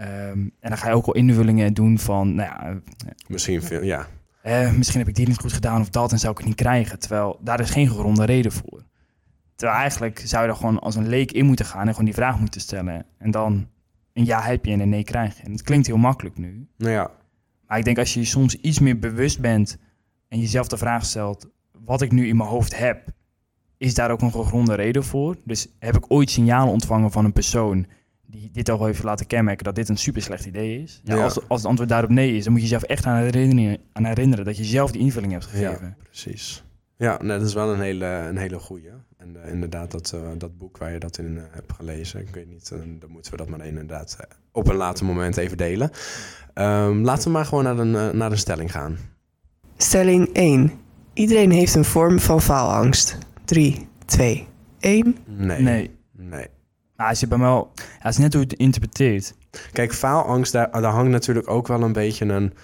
Ehm, 0.00 0.38
en 0.60 0.68
dan 0.68 0.78
ga 0.78 0.88
je 0.88 0.94
ook 0.94 1.06
al 1.06 1.14
invullingen 1.14 1.74
doen 1.74 1.98
van, 1.98 2.34
nou 2.34 2.48
ja, 2.48 2.80
Misschien 3.26 3.62
veel, 3.62 3.82
ja, 3.82 4.06
eh, 4.42 4.72
misschien 4.72 4.98
heb 4.98 5.08
ik 5.08 5.14
dit 5.14 5.28
niet 5.28 5.38
goed 5.38 5.52
gedaan 5.52 5.80
of 5.80 5.88
dat 5.88 6.12
en 6.12 6.18
zou 6.18 6.32
ik 6.32 6.38
het 6.38 6.46
niet 6.46 6.56
krijgen. 6.56 6.98
Terwijl 6.98 7.38
daar 7.42 7.60
is 7.60 7.70
geen 7.70 7.88
gegronde 7.88 8.24
reden 8.24 8.52
voor. 8.52 8.84
Terwijl 9.54 9.80
eigenlijk 9.80 10.22
zou 10.24 10.44
je 10.44 10.50
er 10.50 10.56
gewoon 10.56 10.78
als 10.78 10.96
een 10.96 11.08
leek 11.08 11.32
in 11.32 11.46
moeten 11.46 11.64
gaan 11.64 11.86
en 11.86 11.90
gewoon 11.90 12.04
die 12.04 12.14
vraag 12.14 12.40
moeten 12.40 12.60
stellen. 12.60 13.06
En 13.18 13.30
dan 13.30 13.68
een 14.12 14.24
ja 14.24 14.42
heb 14.42 14.64
je 14.64 14.72
en 14.72 14.80
een 14.80 14.88
nee 14.88 15.04
krijg 15.04 15.36
je. 15.36 15.42
En 15.42 15.52
het 15.52 15.62
klinkt 15.62 15.86
heel 15.86 15.96
makkelijk 15.96 16.38
nu. 16.38 16.66
nou 16.76 16.92
ja, 16.92 17.10
Maar 17.66 17.78
ik 17.78 17.84
denk 17.84 17.98
als 17.98 18.14
je 18.14 18.24
soms 18.24 18.54
iets 18.54 18.78
meer 18.78 18.98
bewust 18.98 19.40
bent 19.40 19.78
en 20.28 20.38
jezelf 20.40 20.68
de 20.68 20.76
vraag 20.76 21.04
stelt, 21.04 21.48
wat 21.84 22.02
ik 22.02 22.12
nu 22.12 22.28
in 22.28 22.36
mijn 22.36 22.48
hoofd 22.48 22.78
heb, 22.78 23.08
is 23.76 23.94
daar 23.94 24.10
ook 24.10 24.20
een 24.20 24.32
gegronde 24.32 24.74
reden 24.74 25.04
voor? 25.04 25.36
Dus 25.44 25.68
heb 25.78 25.96
ik 25.96 26.04
ooit 26.08 26.30
signalen 26.30 26.72
ontvangen 26.72 27.10
van 27.10 27.24
een 27.24 27.32
persoon 27.32 27.86
die 28.30 28.50
dit 28.52 28.68
al 28.68 28.84
heeft 28.84 29.02
laten 29.02 29.26
kenmerken 29.26 29.64
dat 29.64 29.74
dit 29.74 29.88
een 29.88 29.96
super 29.96 30.22
slecht 30.22 30.44
idee 30.46 30.82
is? 30.82 31.00
Ja, 31.04 31.14
Ja. 31.14 31.22
Als, 31.22 31.48
als 31.48 31.60
het 31.60 31.68
antwoord 31.68 31.88
daarop 31.88 32.10
nee 32.10 32.36
is, 32.36 32.44
dan 32.44 32.52
moet 32.52 32.62
je 32.62 32.68
jezelf 32.68 32.82
echt 32.90 33.04
aan 33.06 33.22
herinneren, 33.22 33.78
aan 33.92 34.04
herinneren 34.04 34.44
dat 34.44 34.56
je 34.56 34.64
zelf 34.64 34.90
die 34.90 35.00
invulling 35.00 35.32
hebt 35.32 35.44
gegeven. 35.46 35.86
ja, 35.86 35.96
precies. 36.02 36.64
Ja, 36.96 37.18
nee, 37.22 37.38
dat 37.38 37.46
is 37.46 37.54
wel 37.54 37.72
een 37.72 37.80
hele, 37.80 38.06
een 38.06 38.36
hele 38.36 38.58
goeie. 38.58 38.90
En 39.16 39.42
eh, 39.42 39.52
inderdaad, 39.52 39.90
dat, 39.90 40.12
eh, 40.14 40.20
dat 40.38 40.58
boek 40.58 40.78
waar 40.78 40.92
je 40.92 40.98
dat 40.98 41.18
in 41.18 41.36
eh, 41.38 41.42
hebt 41.50 41.72
gelezen, 41.72 42.20
ik 42.20 42.34
weet 42.34 42.48
niet, 42.48 42.68
dan 42.98 43.10
moeten 43.10 43.30
we 43.30 43.36
dat 43.38 43.48
maar 43.48 43.66
inderdaad 43.66 44.16
op 44.52 44.68
een 44.68 44.76
later 44.76 45.04
moment 45.04 45.36
even 45.36 45.56
delen. 45.56 45.90
Ehm, 46.54 47.00
laten 47.02 47.24
we 47.24 47.30
maar 47.30 47.44
gewoon 47.44 47.64
naar 47.64 47.78
een, 47.78 47.94
eh, 47.94 48.10
naar 48.10 48.30
een 48.30 48.38
stelling 48.38 48.72
gaan. 48.72 48.96
Stelling 49.76 50.28
1. 50.32 50.72
Iedereen 51.12 51.50
heeft 51.50 51.74
een 51.74 51.84
vorm 51.84 52.18
van 52.18 52.40
faalangst. 52.40 53.18
3, 53.44 53.88
2, 54.04 54.46
1. 54.80 55.16
Nee. 55.24 55.62
Nee. 55.62 55.90
Nee. 56.12 56.46
Maar 57.00 57.08
als 57.08 57.20
je 57.20 57.26
bij 57.26 57.38
mij 57.38 57.48
wel, 57.48 57.72
ja, 58.02 58.08
is 58.08 58.18
net 58.18 58.32
hoe 58.32 58.42
je 58.42 58.48
het 58.48 58.58
interpreteert. 58.58 59.34
Kijk, 59.72 59.94
faalangst, 59.94 60.52
daar, 60.52 60.70
daar 60.70 60.92
hangt 60.92 61.10
natuurlijk 61.10 61.48
ook 61.48 61.66
wel 61.66 61.82
een 61.82 61.92
beetje 61.92 62.24
een, 62.24 62.54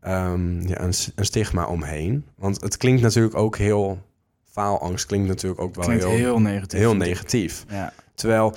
ehm, 0.00 0.68
ja, 0.68 0.80
een, 0.80 0.94
stigma 1.24 1.64
omheen. 1.64 2.26
Want 2.36 2.60
het 2.60 2.76
klinkt 2.76 3.02
natuurlijk 3.02 3.36
ook 3.36 3.56
heel... 3.56 3.98
Faalangst 4.50 5.06
klinkt 5.06 5.28
natuurlijk 5.28 5.60
ook 5.60 5.74
wel 5.74 5.84
Klinkt 5.84 6.04
heel, 6.04 6.16
heel 6.16 6.40
negatief. 6.40 6.78
heel 6.78 6.96
negatief. 6.96 7.64
Ja. 7.68 7.92
Terwijl 8.14 8.56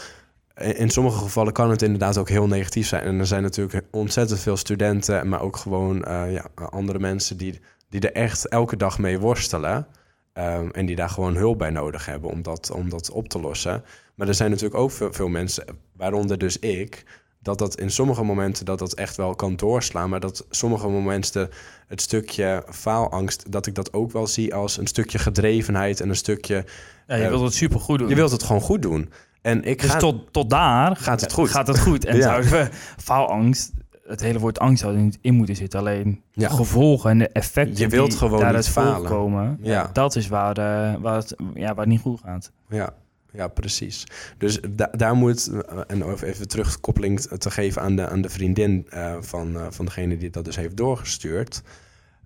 in 0.56 0.78
in 0.78 0.90
sommige 0.90 1.18
gevallen 1.18 1.54
kan 1.54 1.70
het 1.70 1.82
inderdaad 1.82 2.18
ook 2.18 2.30
heel 2.30 2.48
negatief 2.48 2.88
zijn. 2.88 3.04
En 3.04 3.20
er 3.20 3.28
zijn 3.28 3.44
natuurlijk 3.44 3.86
ontzettend 3.92 4.40
veel 4.40 4.58
studenten, 4.58 5.30
maar 5.30 5.42
ook 5.42 5.58
gewoon 5.58 6.04
eh, 6.04 6.34
ja, 6.34 6.46
andere 6.70 7.00
mensen 7.00 7.38
die, 7.38 7.60
die 7.90 8.02
er 8.02 8.12
echt 8.12 8.48
elke 8.48 8.78
dag 8.78 9.00
mee 9.00 9.20
worstelen. 9.20 9.88
Ehm, 10.34 10.70
en 10.72 10.86
die 10.86 10.96
daar 10.96 11.10
gewoon 11.10 11.36
hulp 11.36 11.58
bij 11.58 11.70
nodig 11.70 12.06
hebben 12.06 12.30
om 12.30 12.42
dat, 12.42 12.72
om 12.72 12.90
dat 12.90 13.12
op 13.12 13.30
te 13.30 13.40
lossen. 13.40 13.84
Maar 14.16 14.28
er 14.28 14.34
zijn 14.34 14.50
natuurlijk 14.50 14.80
ook 14.80 14.92
veel, 14.92 15.14
veel 15.14 15.28
mensen, 15.28 15.66
waaronder 15.98 16.38
dus 16.38 16.60
ik, 16.60 17.04
dat 17.40 17.58
dat 17.58 17.80
in 17.80 17.92
sommige 17.92 18.24
momenten 18.24 18.66
dat 18.66 18.80
dat 18.80 18.94
echt 18.94 19.16
wel 19.18 19.36
kan 19.36 19.56
doorslaan. 19.56 20.10
Maar 20.10 20.20
dat 20.20 20.46
sommige 20.50 20.88
momenten 20.88 21.50
het 21.88 22.02
stukje 22.02 22.64
faalangst, 22.70 23.52
dat 23.52 23.66
ik 23.66 23.76
dat 23.76 23.94
ook 23.94 24.12
wel 24.12 24.28
zie 24.28 24.54
als 24.54 24.78
een 24.78 24.88
stukje 24.88 25.18
gedrevenheid 25.20 26.00
en 26.02 26.10
een 26.10 26.16
stukje. 26.16 26.66
Ja, 27.08 27.16
je 27.16 27.24
Eh, 27.24 27.30
wilt 27.30 27.42
het 27.44 27.54
super 27.54 27.80
goed 27.80 28.00
doen. 28.00 28.10
Je 28.10 28.16
wilt 28.16 28.32
het 28.32 28.44
gewoon 28.44 28.62
goed 28.62 28.82
doen. 28.82 29.10
En 29.42 29.64
ik 29.64 29.82
Dus 29.82 29.90
ga, 29.92 29.98
tot, 29.98 30.34
tot 30.34 30.50
daar 30.50 30.96
Gaat 30.96 31.22
het 31.22 31.34
goed? 31.34 31.50
Gaat 31.50 31.68
het 31.68 31.80
goed. 31.80 32.06
En 32.06 32.16
Ja. 32.18 32.22
zouden 32.22 32.50
we 32.52 32.68
faalangst, 33.04 33.72
het 34.08 34.22
hele 34.22 34.40
woord 34.40 34.60
angst 34.60 34.82
zou 34.82 34.96
er 34.96 35.02
niet 35.02 35.18
in 35.22 35.34
moeten 35.34 35.56
zitten. 35.56 35.80
Alleen 35.80 36.22
Ja. 36.32 36.48
de 36.48 36.54
gevolgen 36.56 37.10
en 37.10 37.18
de 37.18 37.28
effecten 37.30 37.78
Je 37.78 37.88
wilt 37.88 38.10
die 38.10 38.18
gewoon 38.18 38.40
daaruit 38.40 38.68
falen. 38.68 38.96
voortkomen, 38.96 39.58
Ja. 39.62 39.90
dat 39.94 40.16
is 40.16 40.28
waar, 40.28 40.58
eh, 40.58 41.02
waar, 41.02 41.16
het, 41.16 41.36
ja, 41.54 41.68
waar 41.68 41.76
het 41.86 41.88
niet 41.88 42.02
goed 42.02 42.20
gaat. 42.24 42.52
Ja, 42.70 42.94
ja 43.36 43.48
precies. 43.48 44.04
Dus 44.38 44.60
da- 44.70 44.92
daar 44.92 45.16
moet, 45.16 45.48
eh, 45.48 45.80
en 45.88 46.12
even- 46.12 46.28
even 46.28 46.48
terugkoppeling 46.48 47.20
te 47.22 47.52
geven 47.52 47.82
aan 47.82 47.96
de, 47.96 48.10
aan 48.10 48.22
de 48.22 48.30
vriendin 48.30 48.86
eh, 48.90 49.16
van, 49.20 49.56
eh, 49.56 49.66
van 49.70 49.86
degene 49.86 50.18
die 50.18 50.30
dat 50.30 50.46
dus 50.46 50.56
heeft 50.56 50.78
doorgestuurd. 50.78 51.62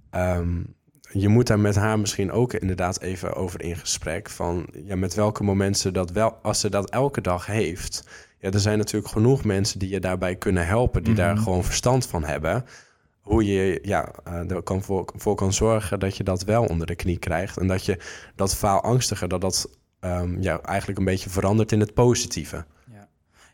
Ehm, 0.10 0.58
je 1.12 1.28
moet 1.28 1.48
daar 1.48 1.60
met 1.60 1.75
haar 1.75 2.00
misschien 2.00 2.32
ook 2.32 2.54
inderdaad 2.54 3.01
even 3.01 3.34
over 3.36 3.62
in 3.62 3.75
gesprek. 3.75 4.30
Van 4.30 4.68
ja, 4.86 4.96
met 4.96 5.13
welke 5.13 5.44
momenten 5.44 5.82
ze 5.82 5.92
dat 5.92 6.12
wel, 6.12 6.32
als 6.42 6.60
ze 6.60 6.70
dat 6.70 6.89
elke 6.89 7.22
dag 7.22 7.46
heeft. 7.46 8.08
Ja, 8.39 8.51
er 8.51 8.60
zijn 8.60 8.78
natuurlijk 8.78 9.12
genoeg 9.13 9.44
mensen 9.44 9.80
die 9.80 9.89
je 9.89 10.00
daarbij 10.00 10.36
kunnen 10.36 10.66
helpen, 10.68 11.04
die 11.04 11.13
daar 11.13 11.34
Mhm. 11.34 11.44
gewoon 11.44 11.63
verstand 11.63 12.08
van 12.08 12.24
hebben. 12.24 12.66
Hoe 13.22 13.46
je 13.46 13.80
ja, 13.82 14.12
er 14.48 14.62
kan 14.63 14.82
voor, 14.84 15.12
voor 15.16 15.36
kan 15.36 15.54
zorgen 15.54 16.00
dat 16.00 16.18
je 16.18 16.24
dat 16.24 16.44
wel 16.44 16.66
onder 16.66 16.88
de 16.88 16.96
knie 16.96 17.18
krijgt. 17.20 17.58
En 17.58 17.68
dat 17.68 17.86
je 17.86 17.98
dat 18.36 18.56
faalangstige, 18.56 19.28
dat 19.28 19.42
dat 19.42 19.70
ehm, 20.00 20.41
ja, 20.41 20.62
eigenlijk 20.62 21.00
een 21.00 21.06
beetje 21.06 21.29
verandert 21.29 21.72
in 21.72 21.79
het 21.79 21.94
positieve. 21.94 22.65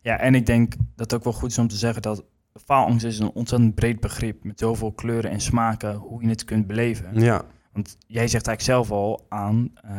Ja, 0.01 0.17
en 0.19 0.35
ik 0.35 0.45
denk 0.45 0.71
dat 0.95 1.11
het 1.11 1.13
ook 1.13 1.23
wel 1.23 1.33
goed 1.33 1.49
is 1.51 1.57
om 1.57 1.67
te 1.67 1.75
zeggen 1.75 2.01
dat 2.01 2.23
faalangst 2.65 3.05
is 3.05 3.19
een 3.19 3.31
ontzettend 3.33 3.75
breed 3.75 3.99
begrip 3.99 4.43
met 4.43 4.59
zoveel 4.59 4.91
kleuren 4.91 5.31
en 5.31 5.39
smaken 5.41 5.95
hoe 5.95 6.21
je 6.21 6.27
het 6.29 6.43
kunt 6.43 6.67
beleven. 6.67 7.19
Ja, 7.19 7.41
Want 7.73 7.97
jij 8.07 8.27
zegt 8.27 8.47
eigenlijk 8.47 8.61
zelf 8.61 8.91
al 8.91 9.25
aan 9.29 9.71
eh, 9.83 9.95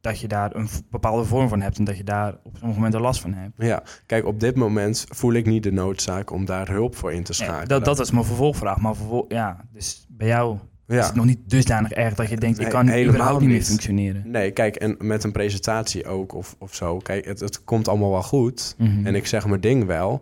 dat 0.00 0.20
je 0.20 0.28
daar 0.28 0.54
een 0.56 0.68
bepaalde 0.90 1.24
vorm 1.24 1.48
van 1.48 1.60
hebt 1.60 1.78
en 1.78 1.84
dat 1.84 1.96
je 1.96 2.04
daar 2.04 2.34
op 2.42 2.56
sommige 2.56 2.78
momenten 2.78 3.00
last 3.00 3.20
van 3.20 3.32
hebt. 3.34 3.52
ja. 3.56 3.82
Kijk, 4.06 4.24
op 4.26 4.40
dit 4.40 4.56
moment 4.56 5.06
voel 5.08 5.32
ik 5.32 5.46
niet 5.46 5.62
de 5.62 5.72
noodzaak 5.72 6.30
om 6.30 6.44
daar 6.44 6.68
hulp 6.68 6.96
voor 6.96 7.12
in 7.12 7.22
te 7.22 7.32
Ja, 7.36 7.44
schakelen. 7.44 7.68
dat, 7.68 7.84
dat 7.84 8.00
is 8.00 8.10
mijn 8.10 8.24
vervolgvraag. 8.24 8.80
Maar 8.80 8.96
vervol 8.96 9.24
ja, 9.28 9.64
dus 9.72 10.06
bij 10.08 10.26
jou 10.26 10.58
is 10.86 10.96
ja. 10.96 11.06
het 11.06 11.14
nog 11.14 11.24
niet 11.24 11.38
dusdanig 11.46 11.90
erg 11.90 12.14
dat 12.14 12.28
je 12.28 12.36
denkt, 12.36 12.60
ik 12.60 12.68
kan 12.68 12.86
helemaal 12.86 13.14
überhaupt 13.14 13.40
niet 13.40 13.50
meer 13.50 13.62
functioneren. 13.62 14.22
Nee, 14.30 14.50
kijk, 14.50 14.76
en 14.76 14.96
met 14.98 15.24
een 15.24 15.32
presentatie 15.32 16.06
ook 16.06 16.34
of, 16.34 16.56
of 16.58 16.74
zo. 16.74 16.98
Kijk, 16.98 17.24
het, 17.24 17.40
het 17.40 17.64
komt 17.64 17.88
allemaal 17.88 18.10
wel 18.10 18.22
goed. 18.22 18.74
Mhm. 18.78 19.06
En 19.06 19.14
ik 19.14 19.26
zeg 19.26 19.46
mijn 19.46 19.60
ding 19.60 19.84
wel. 19.86 20.20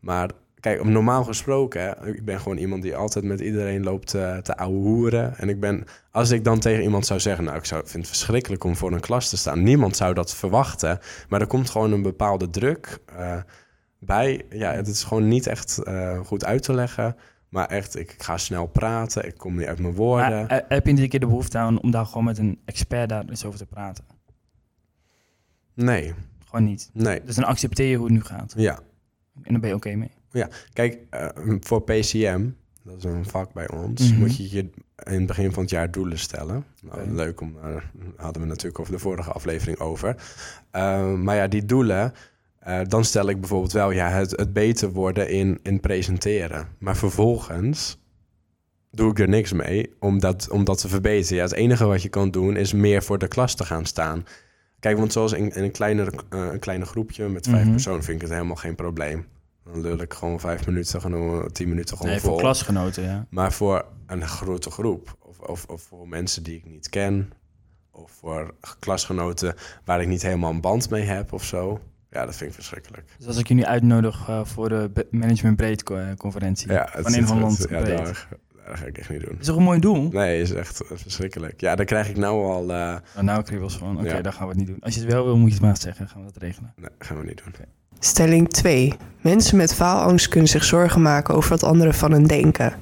Maar 0.00 0.30
kijk, 0.60 0.84
normaal 0.84 1.24
gesproken, 1.24 1.82
hè, 1.82 2.06
ik 2.06 2.24
ben 2.24 2.40
gewoon 2.40 2.58
iemand 2.58 2.82
die 2.82 2.96
altijd 2.96 3.24
met 3.24 3.40
iedereen 3.40 3.82
loopt 3.82 4.14
eh, 4.14 4.36
te 4.36 4.56
ouwe 4.56 4.76
hoeren. 4.76 5.38
En 5.38 5.48
ik 5.48 5.60
ben, 5.60 5.84
als 6.10 6.30
ik 6.30 6.44
dan 6.44 6.58
tegen 6.58 6.82
iemand 6.82 7.06
zou 7.06 7.20
zeggen, 7.20 7.44
nou, 7.44 7.56
ik 7.56 7.64
zou, 7.64 7.82
vind 7.84 8.06
het 8.06 8.16
verschrikkelijk 8.16 8.64
om 8.64 8.76
voor 8.76 8.92
een 8.92 9.00
klas 9.00 9.28
te 9.28 9.36
staan. 9.36 9.62
Niemand 9.62 9.96
zou 9.96 10.14
dat 10.14 10.34
verwachten. 10.34 10.98
Maar 11.28 11.40
er 11.40 11.46
komt 11.46 11.70
gewoon 11.70 11.92
een 11.92 12.02
bepaalde 12.02 12.50
druk 12.50 12.98
eh, 13.16 13.36
bij. 13.98 14.42
Ja, 14.50 14.72
het 14.72 14.88
is 14.88 15.04
gewoon 15.04 15.28
niet 15.28 15.46
echt 15.46 15.78
eh, 15.78 16.18
goed 16.20 16.44
uit 16.44 16.62
te 16.62 16.74
leggen. 16.74 17.16
Maar 17.48 17.66
echt, 17.66 17.98
ik 17.98 18.14
ga 18.18 18.36
snel 18.36 18.66
praten, 18.66 19.26
ik 19.26 19.36
kom 19.36 19.56
niet 19.56 19.66
uit 19.66 19.78
mijn 19.78 19.94
woorden. 19.94 20.30
Maar, 20.30 20.46
eh, 20.46 20.68
heb 20.68 20.86
je 20.86 20.92
niet 20.92 21.02
een 21.02 21.08
keer 21.08 21.20
de 21.20 21.26
behoefte 21.26 21.58
aan 21.58 21.80
om 21.80 21.90
daar 21.90 22.06
gewoon 22.06 22.24
met 22.24 22.38
een 22.38 22.58
expert 22.64 23.08
daar 23.08 23.24
eens 23.28 23.44
over 23.44 23.58
te 23.58 23.66
praten? 23.66 24.04
nee, 25.74 26.14
Gewoon 26.44 26.64
niet. 26.64 26.90
nee, 26.92 27.22
Dus 27.24 27.34
dan 27.34 27.44
accepteer 27.44 27.86
je 27.88 27.96
hoe 27.96 28.04
het 28.06 28.14
nu 28.14 28.22
gaat. 28.22 28.52
ja. 28.56 28.78
En 29.42 29.52
dan 29.52 29.60
ben 29.60 29.70
je 29.70 29.76
oké 29.76 29.94
mee. 29.94 30.10
Kijk, 30.72 30.98
eh, 31.10 31.28
voor 31.60 31.82
PCM, 31.82 32.48
dat 32.82 32.96
is 32.96 33.04
een 33.04 33.24
vak 33.24 33.52
bij 33.52 33.70
ons, 33.70 34.10
Mhm. 34.10 34.18
moet 34.18 34.36
je 34.36 34.50
je 34.50 34.58
in 34.58 34.72
het 35.18 35.26
begin 35.26 35.52
van 35.52 35.62
het 35.62 35.70
jaar 35.72 35.90
doelen 35.90 36.18
stellen. 36.18 36.64
Nou. 36.82 37.10
Leuk 37.10 37.40
om, 37.40 37.54
daar 37.62 37.90
hadden 38.16 38.42
we 38.42 38.48
natuurlijk 38.48 38.78
over 38.78 38.92
de 38.92 38.98
vorige 38.98 39.32
aflevering 39.32 39.78
over. 39.78 40.16
Eh, 40.70 41.12
maar 41.14 41.36
ja, 41.36 41.46
die 41.48 41.64
doelen, 41.64 42.12
eh, 42.58 42.80
dan 42.88 43.04
stel 43.04 43.28
ik 43.28 43.40
bijvoorbeeld 43.40 43.72
wel 43.72 43.90
ja, 43.90 44.08
het, 44.08 44.30
het 44.30 44.52
beter 44.52 44.90
worden 44.92 45.28
in, 45.28 45.58
in 45.62 45.80
presenteren. 45.80 46.68
Maar 46.78 46.96
vervolgens 46.96 47.98
doe 48.90 49.10
ik 49.10 49.18
er 49.18 49.28
niks 49.28 49.52
mee 49.52 49.94
om 50.00 50.20
dat, 50.20 50.50
om 50.50 50.64
dat 50.64 50.80
te 50.80 50.88
verbeteren. 50.88 51.36
Ja, 51.36 51.42
het 51.42 51.52
enige 51.52 51.86
wat 51.86 52.02
je 52.02 52.08
kan 52.08 52.30
doen 52.30 52.56
is 52.56 52.72
meer 52.72 53.02
voor 53.02 53.18
de 53.18 53.28
klas 53.28 53.54
te 53.54 53.64
gaan 53.64 53.86
staan. 53.86 54.24
Kijk, 54.80 54.96
want 54.98 55.12
zoals 55.12 55.32
in, 55.32 55.54
in 55.54 55.62
een, 55.62 55.70
kleinere, 55.70 56.10
eh, 56.30 56.48
een 56.52 56.58
kleine 56.58 56.84
groepje 56.84 57.28
met 57.28 57.46
vijf 57.48 57.62
Mhm. 57.62 57.70
personen 57.70 58.02
vind 58.02 58.16
ik 58.16 58.22
het 58.22 58.32
helemaal 58.36 58.56
geen 58.56 58.74
probleem. 58.74 59.26
Dan 59.64 59.80
lul 59.80 60.00
ik 60.00 60.14
gewoon 60.14 60.40
vijf 60.40 60.66
minuten, 60.66 61.00
gewoon 61.00 61.52
tien 61.52 61.68
minuten 61.68 61.96
gewoon 61.96 62.12
Nee, 62.12 62.20
vol. 62.20 62.30
voor 62.30 62.40
klasgenoten, 62.40 63.02
ja. 63.02 63.26
Maar 63.30 63.52
voor 63.52 63.84
een 64.06 64.26
grote 64.28 64.70
groep, 64.70 65.16
of, 65.20 65.38
of, 65.38 65.64
of 65.64 65.82
voor 65.82 66.08
mensen 66.08 66.42
die 66.42 66.56
ik 66.56 66.64
niet 66.66 66.88
ken, 66.88 67.32
of 67.90 68.10
voor 68.10 68.54
klasgenoten 68.78 69.54
waar 69.84 70.00
ik 70.00 70.08
niet 70.08 70.22
helemaal 70.22 70.50
een 70.50 70.60
band 70.60 70.90
mee 70.90 71.02
heb 71.02 71.32
of 71.32 71.44
zo, 71.44 71.80
ja, 72.10 72.24
dat 72.24 72.36
vind 72.36 72.50
ik 72.50 72.54
verschrikkelijk. 72.56 73.04
Dus 73.18 73.26
als 73.26 73.38
ik 73.38 73.48
je 73.48 73.54
nu 73.54 73.64
uitnodig 73.64 74.28
eh, 74.28 74.40
voor 74.44 74.68
de 74.68 75.06
Management 75.10 75.56
Breed 75.56 75.90
eh, 75.90 75.98
conferentie 76.16 76.72
Ja, 76.72 76.88
van 76.92 77.04
een 77.04 77.10
zit 77.12 77.26
van 77.26 77.40
land 77.40 77.66
ja, 77.70 77.80
daar 77.82 78.28
ga 78.64 78.84
ik 78.84 78.98
echt 78.98 79.10
niet 79.10 79.20
doen. 79.20 79.30
Dat 79.30 79.40
is 79.40 79.46
toch 79.46 79.56
een 79.56 79.62
mooi 79.62 79.80
doel? 79.80 80.08
Nee, 80.08 80.40
is 80.40 80.52
echt 80.52 80.80
verschrikkelijk. 80.86 81.60
Ja, 81.60 81.74
daar 81.76 81.86
krijg 81.86 82.08
ik 82.08 82.16
nou 82.16 82.44
al. 82.52 82.72
eh, 82.72 82.96
Oh, 83.16 83.22
nou, 83.22 83.42
kriebels 83.42 83.76
van, 83.78 83.98
oké, 83.98 84.08
Ja. 84.14 84.20
dan 84.20 84.32
gaan 84.32 84.42
we 84.42 84.48
het 84.48 84.56
niet 84.58 84.66
doen. 84.66 84.76
Als 84.80 84.94
je 84.94 85.00
het 85.00 85.12
wel 85.12 85.24
wil, 85.24 85.36
moet 85.36 85.48
je 85.48 85.54
het 85.54 85.62
maar 85.62 85.76
zeggen. 85.78 86.08
Gaan 86.08 86.24
we 86.24 86.32
dat 86.32 86.42
regelen. 86.42 86.72
nee, 86.76 86.90
gaan 86.98 87.18
we 87.20 87.24
niet 87.26 87.42
doen. 87.44 87.54
Stelling 87.98 88.48
2. 88.50 88.94
Mensen 89.22 89.56
met 89.56 89.74
faalangst 89.74 90.28
kunnen 90.28 90.48
zich 90.48 90.64
zorgen 90.64 91.02
maken 91.02 91.34
over 91.34 91.50
wat 91.50 91.62
anderen 91.62 91.94
van 91.94 92.12
hen 92.12 92.24
denken. 92.26 92.72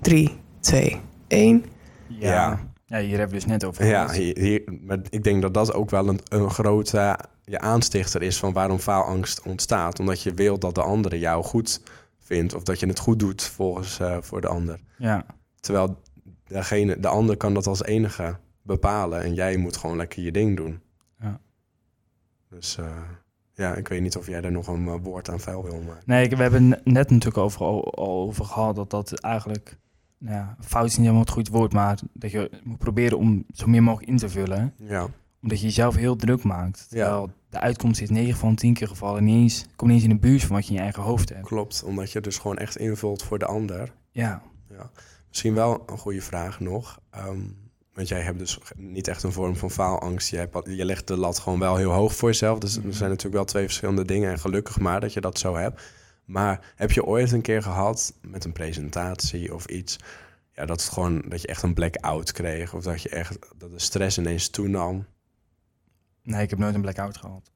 3, 0.00 0.36
2, 0.60 1.00
1. 1.28 1.64
Ja. 2.08 2.60
Ja. 2.86 2.98
hier 2.98 3.08
hebben 3.18 3.28
we 3.28 3.34
dus 3.34 3.44
net 3.46 3.64
over 3.64 3.86
Ja, 3.86 4.10
hier, 4.12 4.62
maar 4.86 4.98
ik 5.10 5.24
denk 5.24 5.42
dat 5.42 5.54
dat 5.54 5.72
ook 5.74 5.90
wel 5.90 6.08
een, 6.08 6.20
een 6.28 6.50
grote 6.50 7.18
ja, 7.48 7.58
aanstichter 7.58 8.22
is 8.22 8.38
van 8.38 8.52
waarom 8.52 8.78
faalangst 8.78 9.42
ontstaat. 9.42 9.98
Omdat 9.98 10.22
je 10.22 10.34
wil 10.34 10.58
dat 10.58 10.74
de 10.74 10.82
andere 10.82 11.18
jou 11.18 11.44
goed 11.44 11.80
vindt 12.18 12.54
of 12.54 12.62
dat 12.62 12.80
je 12.80 12.86
het 12.86 12.98
goed 12.98 13.18
doet 13.18 13.42
volgens 13.42 14.00
eh, 14.00 14.16
voor 14.20 14.40
de 14.40 14.48
ander. 14.48 14.80
Ja. 14.98 15.26
Terwijl 15.60 16.02
degene, 16.46 17.00
de 17.00 17.08
ander 17.08 17.36
kan 17.36 17.54
dat 17.54 17.66
als 17.66 17.84
enige 17.84 18.36
bepalen 18.62 19.22
en 19.22 19.34
jij 19.34 19.56
moet 19.56 19.76
gewoon 19.76 19.96
lekker 19.96 20.22
je 20.22 20.32
ding 20.32 20.56
doen. 20.56 20.80
Ja. 21.20 21.40
Dus 22.48 22.78
eh, 22.78 22.96
ja, 23.54 23.74
ik 23.74 23.88
weet 23.88 24.02
niet 24.02 24.16
of 24.16 24.26
jij 24.26 24.42
er 24.42 24.52
nog 24.52 24.66
een 24.66 24.88
eh, 24.88 24.94
woord 25.02 25.30
aan 25.30 25.40
vuil 25.40 25.62
wil 25.62 25.80
maken. 25.80 26.02
Nee, 26.06 26.28
we 26.28 26.36
hebben 26.36 26.70
het 26.70 26.84
net 26.84 27.10
natuurlijk 27.10 27.38
over, 27.38 27.60
al, 27.60 27.94
al 27.94 28.20
over 28.20 28.44
gehad 28.44 28.76
dat 28.76 28.90
dat 28.90 29.20
eigenlijk... 29.20 29.78
Nou 30.18 30.36
ja, 30.36 30.56
fout 30.60 30.84
is 30.84 30.90
niet 30.90 31.00
helemaal 31.00 31.20
het 31.20 31.30
goede 31.30 31.50
woord, 31.50 31.72
maar 31.72 31.98
dat 32.12 32.30
je 32.30 32.50
moet 32.62 32.78
proberen 32.78 33.18
om 33.18 33.44
zo 33.54 33.66
meer 33.66 33.82
mogelijk 33.82 34.10
in 34.10 34.16
te 34.16 34.28
vullen. 34.28 34.74
Ja, 34.76 35.08
Omdat 35.46 35.60
je 35.60 35.66
jezelf 35.66 35.96
heel 35.96 36.16
druk 36.16 36.42
maakt. 36.42 36.86
Terwijl 36.88 37.30
de 37.50 37.60
uitkomst 37.60 38.00
is 38.00 38.10
9 38.10 38.38
van 38.38 38.54
10 38.54 38.74
keer 38.74 38.88
gevallen 38.88 39.24
niet 39.24 39.42
eens, 39.42 39.66
komt 39.76 39.90
niet 39.90 40.02
eens 40.02 40.10
in 40.10 40.16
de 40.16 40.28
buurt 40.28 40.42
van 40.42 40.56
wat 40.56 40.64
je 40.64 40.70
in 40.70 40.76
je 40.76 40.82
eigen 40.82 41.02
hoofd 41.02 41.28
hebt. 41.28 41.46
klopt. 41.46 41.82
Omdat 41.84 42.12
je 42.12 42.20
dus 42.20 42.38
gewoon 42.38 42.58
echt 42.58 42.76
invult 42.76 43.22
voor 43.22 43.38
de 43.38 43.46
ander. 43.46 43.92
Ja, 44.10 44.42
Misschien 45.28 45.54
wel 45.54 45.82
een 45.86 45.98
goede 45.98 46.22
vraag 46.22 46.60
nog. 46.60 47.00
Ehm, 47.10 47.40
want 47.94 48.08
jij 48.08 48.20
hebt 48.20 48.38
dus 48.38 48.58
niet 48.76 49.08
echt 49.08 49.22
een 49.22 49.32
vorm 49.32 49.56
van 49.56 49.70
faalangst. 49.70 50.30
Je, 50.30 50.36
hebt, 50.36 50.56
je 50.64 50.84
legt 50.84 51.06
de 51.06 51.16
lat 51.16 51.38
gewoon 51.38 51.58
wel 51.58 51.76
heel 51.76 51.92
hoog 51.92 52.14
voor 52.14 52.28
jezelf. 52.28 52.58
Dus 52.58 52.76
er 52.76 52.94
zijn 52.94 53.10
natuurlijk 53.10 53.36
wel 53.36 53.44
twee 53.44 53.64
verschillende 53.64 54.04
dingen. 54.04 54.30
En 54.30 54.38
gelukkig 54.38 54.78
maar 54.78 55.00
dat 55.00 55.12
je 55.12 55.20
dat 55.20 55.38
zo 55.38 55.56
hebt. 55.56 55.82
Maar 56.24 56.72
heb 56.76 56.92
je 56.92 57.04
ooit 57.04 57.32
een 57.32 57.40
keer 57.40 57.62
gehad 57.62 58.14
met 58.20 58.44
een 58.44 58.52
presentatie 58.52 59.54
of 59.54 59.66
iets... 59.66 59.96
Ja, 60.52 60.66
dat, 60.66 60.80
het 60.80 60.92
gewoon, 60.92 61.22
dat 61.28 61.40
je 61.40 61.46
echt 61.46 61.62
een 61.62 61.74
blackout 61.74 62.32
kreeg? 62.32 62.74
Of 62.74 62.82
dat 62.82 63.02
je 63.02 63.08
echt 63.08 63.38
dat 63.56 63.70
de 63.70 63.78
stress 63.78 64.18
ineens 64.18 64.48
toenam? 64.48 65.06
Nee, 66.26 66.42
ik 66.42 66.50
heb 66.50 66.58
nooit 66.58 66.74
een 66.74 66.80
blackout 66.80 67.16
gehad. 67.16 67.50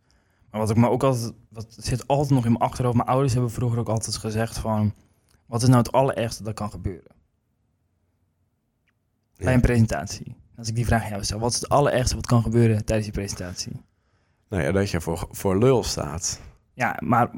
Maar 0.51 0.61
wat 0.61 0.71
ik 0.71 0.77
me 0.77 0.89
ook 0.89 1.03
altijd, 1.03 1.33
wat 1.49 1.67
zit 1.79 2.07
altijd 2.07 2.31
nog 2.31 2.45
in 2.45 2.53
mijn 2.53 2.65
achterhoofd. 2.65 2.97
Mijn 2.97 3.09
ouders 3.09 3.33
hebben 3.33 3.51
vroeger 3.51 3.79
ook 3.79 3.89
altijd 3.89 4.17
gezegd 4.17 4.59
van, 4.59 4.95
wat 5.47 5.63
is 5.63 5.69
nou 5.69 5.81
het 5.81 5.93
allerergste 5.93 6.43
dat 6.43 6.55
kan 6.55 6.71
gebeuren 6.71 7.13
bij 9.37 9.55
een 9.55 9.61
presentatie? 9.61 10.37
Als 10.57 10.69
ik 10.69 10.75
die 10.75 10.87
vraag 10.87 11.03
aan 11.03 11.09
jou 11.09 11.25
stel, 11.25 11.39
wat 11.39 11.53
is 11.53 11.61
het 11.61 11.69
allerergste 11.69 12.15
wat 12.15 12.27
kan 12.27 12.43
gebeuren 12.43 12.85
tijdens 12.85 13.09
die 13.09 13.19
presentatie? 13.19 13.73
Nou 14.49 14.63
ja, 14.63 14.73
dat 14.73 14.91
je 14.91 15.01
voor, 15.01 15.29
voor 15.31 15.59
lul 15.59 15.83
staat. 15.83 16.41
Ja, 16.75 16.97
maar 16.99 17.31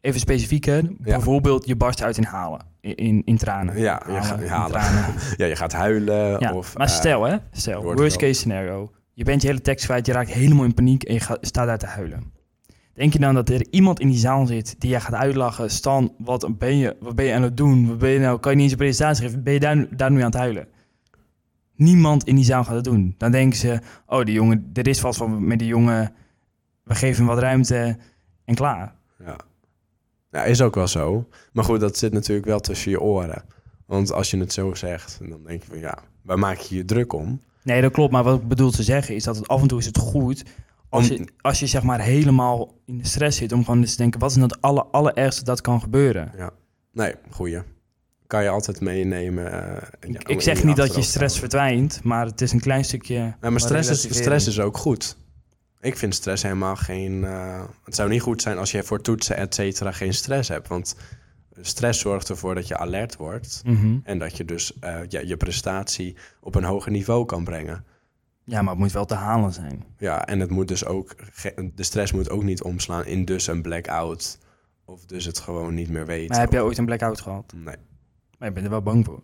even 0.00 0.20
specifieker, 0.20 0.90
bijvoorbeeld 0.98 1.66
je 1.66 1.76
barst 1.76 2.02
uit 2.02 2.16
in 2.16 2.24
halen, 2.24 2.60
in, 2.80 3.22
in, 3.24 3.36
tranen. 3.36 3.78
Ja, 3.78 4.02
je 4.06 4.22
gaat 4.22 4.46
halen. 4.48 4.70
tranen. 4.70 5.14
Ja, 5.36 5.46
je 5.46 5.56
gaat 5.56 5.72
huilen. 5.72 6.40
Ja, 6.40 6.52
of, 6.52 6.76
maar 6.76 6.86
eh, 6.86 6.92
stel 6.92 7.24
hè, 7.24 7.36
stel, 7.50 7.82
worst 7.82 8.16
case 8.16 8.32
scenario. 8.32 8.92
Je 9.16 9.24
bent 9.24 9.42
je 9.42 9.48
hele 9.48 9.60
tekst 9.60 9.84
kwijt, 9.84 10.06
je 10.06 10.12
raakt 10.12 10.30
helemaal 10.30 10.64
in 10.64 10.74
paniek 10.74 11.02
en 11.02 11.14
je 11.14 11.20
staat 11.40 11.66
daar 11.66 11.78
te 11.78 11.86
huilen. 11.86 12.32
Denk 12.92 13.12
je 13.12 13.18
dan 13.18 13.34
dat 13.34 13.48
er 13.48 13.66
iemand 13.70 14.00
in 14.00 14.08
die 14.08 14.18
zaal 14.18 14.46
zit 14.46 14.80
die 14.80 14.90
je 14.90 15.00
gaat 15.00 15.14
uitlachen? 15.14 15.70
Stan, 15.70 16.14
wat 16.18 16.58
ben 16.58 16.76
je, 16.76 16.96
wat 17.00 17.14
ben 17.14 17.24
je 17.24 17.34
aan 17.34 17.42
het 17.42 17.56
doen? 17.56 17.88
Wat 17.88 17.98
ben 17.98 18.10
je 18.10 18.18
nou, 18.18 18.38
kan 18.38 18.50
je 18.50 18.56
niet 18.56 18.64
eens 18.64 18.72
een 18.72 18.78
presentatie 18.78 19.24
geven? 19.24 19.42
Ben 19.42 19.52
je 19.52 19.86
daar, 19.96 20.10
nu 20.10 20.18
aan 20.18 20.24
het 20.24 20.34
huilen? 20.34 20.68
Niemand 21.74 22.24
in 22.24 22.34
die 22.34 22.44
zaal 22.44 22.64
gaat 22.64 22.74
het 22.74 22.84
doen. 22.84 23.14
Dan 23.18 23.30
denken 23.30 23.58
ze, 23.58 23.80
oh 24.06 24.24
die 24.24 24.34
jongen, 24.34 24.70
er 24.72 24.88
is 24.88 25.00
vast 25.00 25.18
van 25.18 25.46
met 25.46 25.58
die 25.58 25.68
jongen. 25.68 26.12
We 26.82 26.94
geven 26.94 27.16
hem 27.16 27.34
wat 27.34 27.42
ruimte 27.42 27.98
en 28.44 28.54
klaar. 28.54 28.94
Ja. 29.18 29.36
ja, 30.30 30.44
is 30.44 30.62
ook 30.62 30.74
wel 30.74 30.88
zo. 30.88 31.28
Maar 31.52 31.64
goed, 31.64 31.80
dat 31.80 31.98
zit 31.98 32.12
natuurlijk 32.12 32.46
wel 32.46 32.60
tussen 32.60 32.90
je 32.90 33.00
oren. 33.00 33.44
Want 33.86 34.12
als 34.12 34.30
je 34.30 34.38
het 34.38 34.52
zo 34.52 34.74
zegt, 34.74 35.18
dan 35.28 35.42
denk 35.44 35.62
je 35.62 35.68
van 35.68 35.78
ja, 35.78 35.98
waar 36.22 36.38
maak 36.38 36.58
je 36.58 36.76
je 36.76 36.84
druk 36.84 37.12
om? 37.12 37.40
Nee, 37.66 37.80
dat 37.80 37.92
klopt. 37.92 38.12
Maar 38.12 38.22
wat 38.24 38.40
ik 38.40 38.48
bedoel 38.48 38.70
te 38.70 38.82
zeggen 38.82 39.14
is 39.14 39.24
dat 39.24 39.36
het 39.36 39.48
af 39.48 39.62
en 39.62 39.68
toe 39.68 39.78
is 39.78 39.86
het 39.86 39.98
goed 39.98 40.44
als 40.88 41.08
je, 41.08 41.28
als 41.40 41.60
je 41.60 41.66
zeg 41.66 41.82
maar 41.82 42.00
helemaal 42.00 42.74
in 42.84 42.98
de 42.98 43.06
stress 43.06 43.38
zit 43.38 43.52
om 43.52 43.64
gewoon 43.64 43.80
eens 43.80 43.90
te 43.90 43.96
denken, 43.96 44.20
wat 44.20 44.30
is 44.30 44.36
nou 44.36 44.48
het 44.52 44.60
aller, 44.62 44.84
allerergste 44.84 45.44
dat 45.44 45.60
kan 45.60 45.80
gebeuren? 45.80 46.32
Nee, 46.92 47.14
goeie. 47.30 47.58
Kan 48.26 48.42
je 48.42 48.48
altijd 48.48 48.80
meenemen. 48.80 49.52
eh, 49.52 49.82
in 50.00 50.12
je- 50.12 50.18
ik, 50.26 50.40
zeg 50.40 50.64
niet 50.64 50.76
dat 50.76 50.94
je 50.94 51.02
stress 51.02 51.38
verdwijnt, 51.38 52.00
maar 52.04 52.26
het 52.26 52.40
is 52.40 52.52
een 52.52 52.60
klein 52.60 52.84
stukje. 52.84 53.34
Maar 53.50 53.60
stress 53.60 53.88
is, 53.90 54.02
stress 54.22 54.46
is 54.46 54.60
ook 54.60 54.76
goed. 54.76 55.16
Ik 55.80 55.96
vind 55.96 56.14
stress 56.14 56.42
helemaal 56.42 56.76
geen... 56.76 57.24
eh, 57.24 57.62
het 57.84 57.94
zou 57.94 58.08
niet 58.08 58.20
goed 58.22 58.42
zijn 58.42 58.58
als 58.58 58.70
je 58.70 58.82
voor 58.82 59.00
toetsen, 59.00 59.36
et 59.36 59.54
cetera, 59.54 59.92
geen 59.92 60.14
stress 60.14 60.48
hebt. 60.48 60.68
Want 60.68 60.96
stress 61.60 62.00
zorgt 62.00 62.28
ervoor 62.28 62.54
dat 62.54 62.68
je 62.68 62.76
alert 62.76 63.16
wordt. 63.16 63.62
Mhm. 63.64 63.98
En 64.02 64.18
dat 64.18 64.36
je 64.36 64.44
dus 64.44 64.78
eh, 64.78 64.98
ja, 65.08 65.20
je 65.20 65.36
prestatie 65.36 66.16
op 66.40 66.54
een 66.54 66.64
hoger 66.64 66.90
niveau 66.90 67.24
kan 67.24 67.44
brengen. 67.44 67.84
Ja, 68.44 68.62
maar 68.62 68.70
het 68.70 68.82
moet 68.82 68.92
wel 68.92 69.04
te 69.04 69.14
halen 69.14 69.52
zijn. 69.52 69.84
Ja, 69.98 70.26
en 70.26 70.40
het 70.40 70.50
moet 70.50 70.68
dus 70.68 70.84
ook, 70.84 71.14
de 71.74 71.82
stress 71.82 72.12
moet 72.12 72.30
ook 72.30 72.42
niet 72.42 72.62
omslaan 72.62 73.04
in 73.04 73.24
dus 73.24 73.46
een 73.46 73.62
blackout. 73.62 74.38
Of 74.84 75.04
dus 75.04 75.24
het 75.24 75.38
gewoon 75.38 75.74
niet 75.74 75.90
meer 75.90 76.06
weten. 76.06 76.30
Maar 76.30 76.40
heb 76.40 76.52
jij 76.52 76.62
ooit 76.62 76.78
een 76.78 76.84
blackout 76.84 77.20
gehad? 77.20 77.52
Nee. 77.56 77.76
Maar 78.38 78.48
je 78.48 78.54
bent 78.54 78.64
er 78.64 78.70
wel 78.70 78.82
bang 78.82 79.04
voor. 79.04 79.22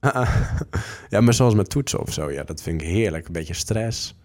Ah. 0.00 0.50
ja, 1.08 1.20
maar 1.20 1.34
zoals 1.34 1.54
met 1.54 1.70
toetsen 1.70 2.00
of 2.00 2.12
zo, 2.12 2.30
ja, 2.30 2.44
dat 2.44 2.62
vind 2.62 2.80
ik 2.80 2.86
heerlijk. 2.86 3.26
Een 3.26 3.32
beetje 3.32 3.54
stress. 3.54 4.18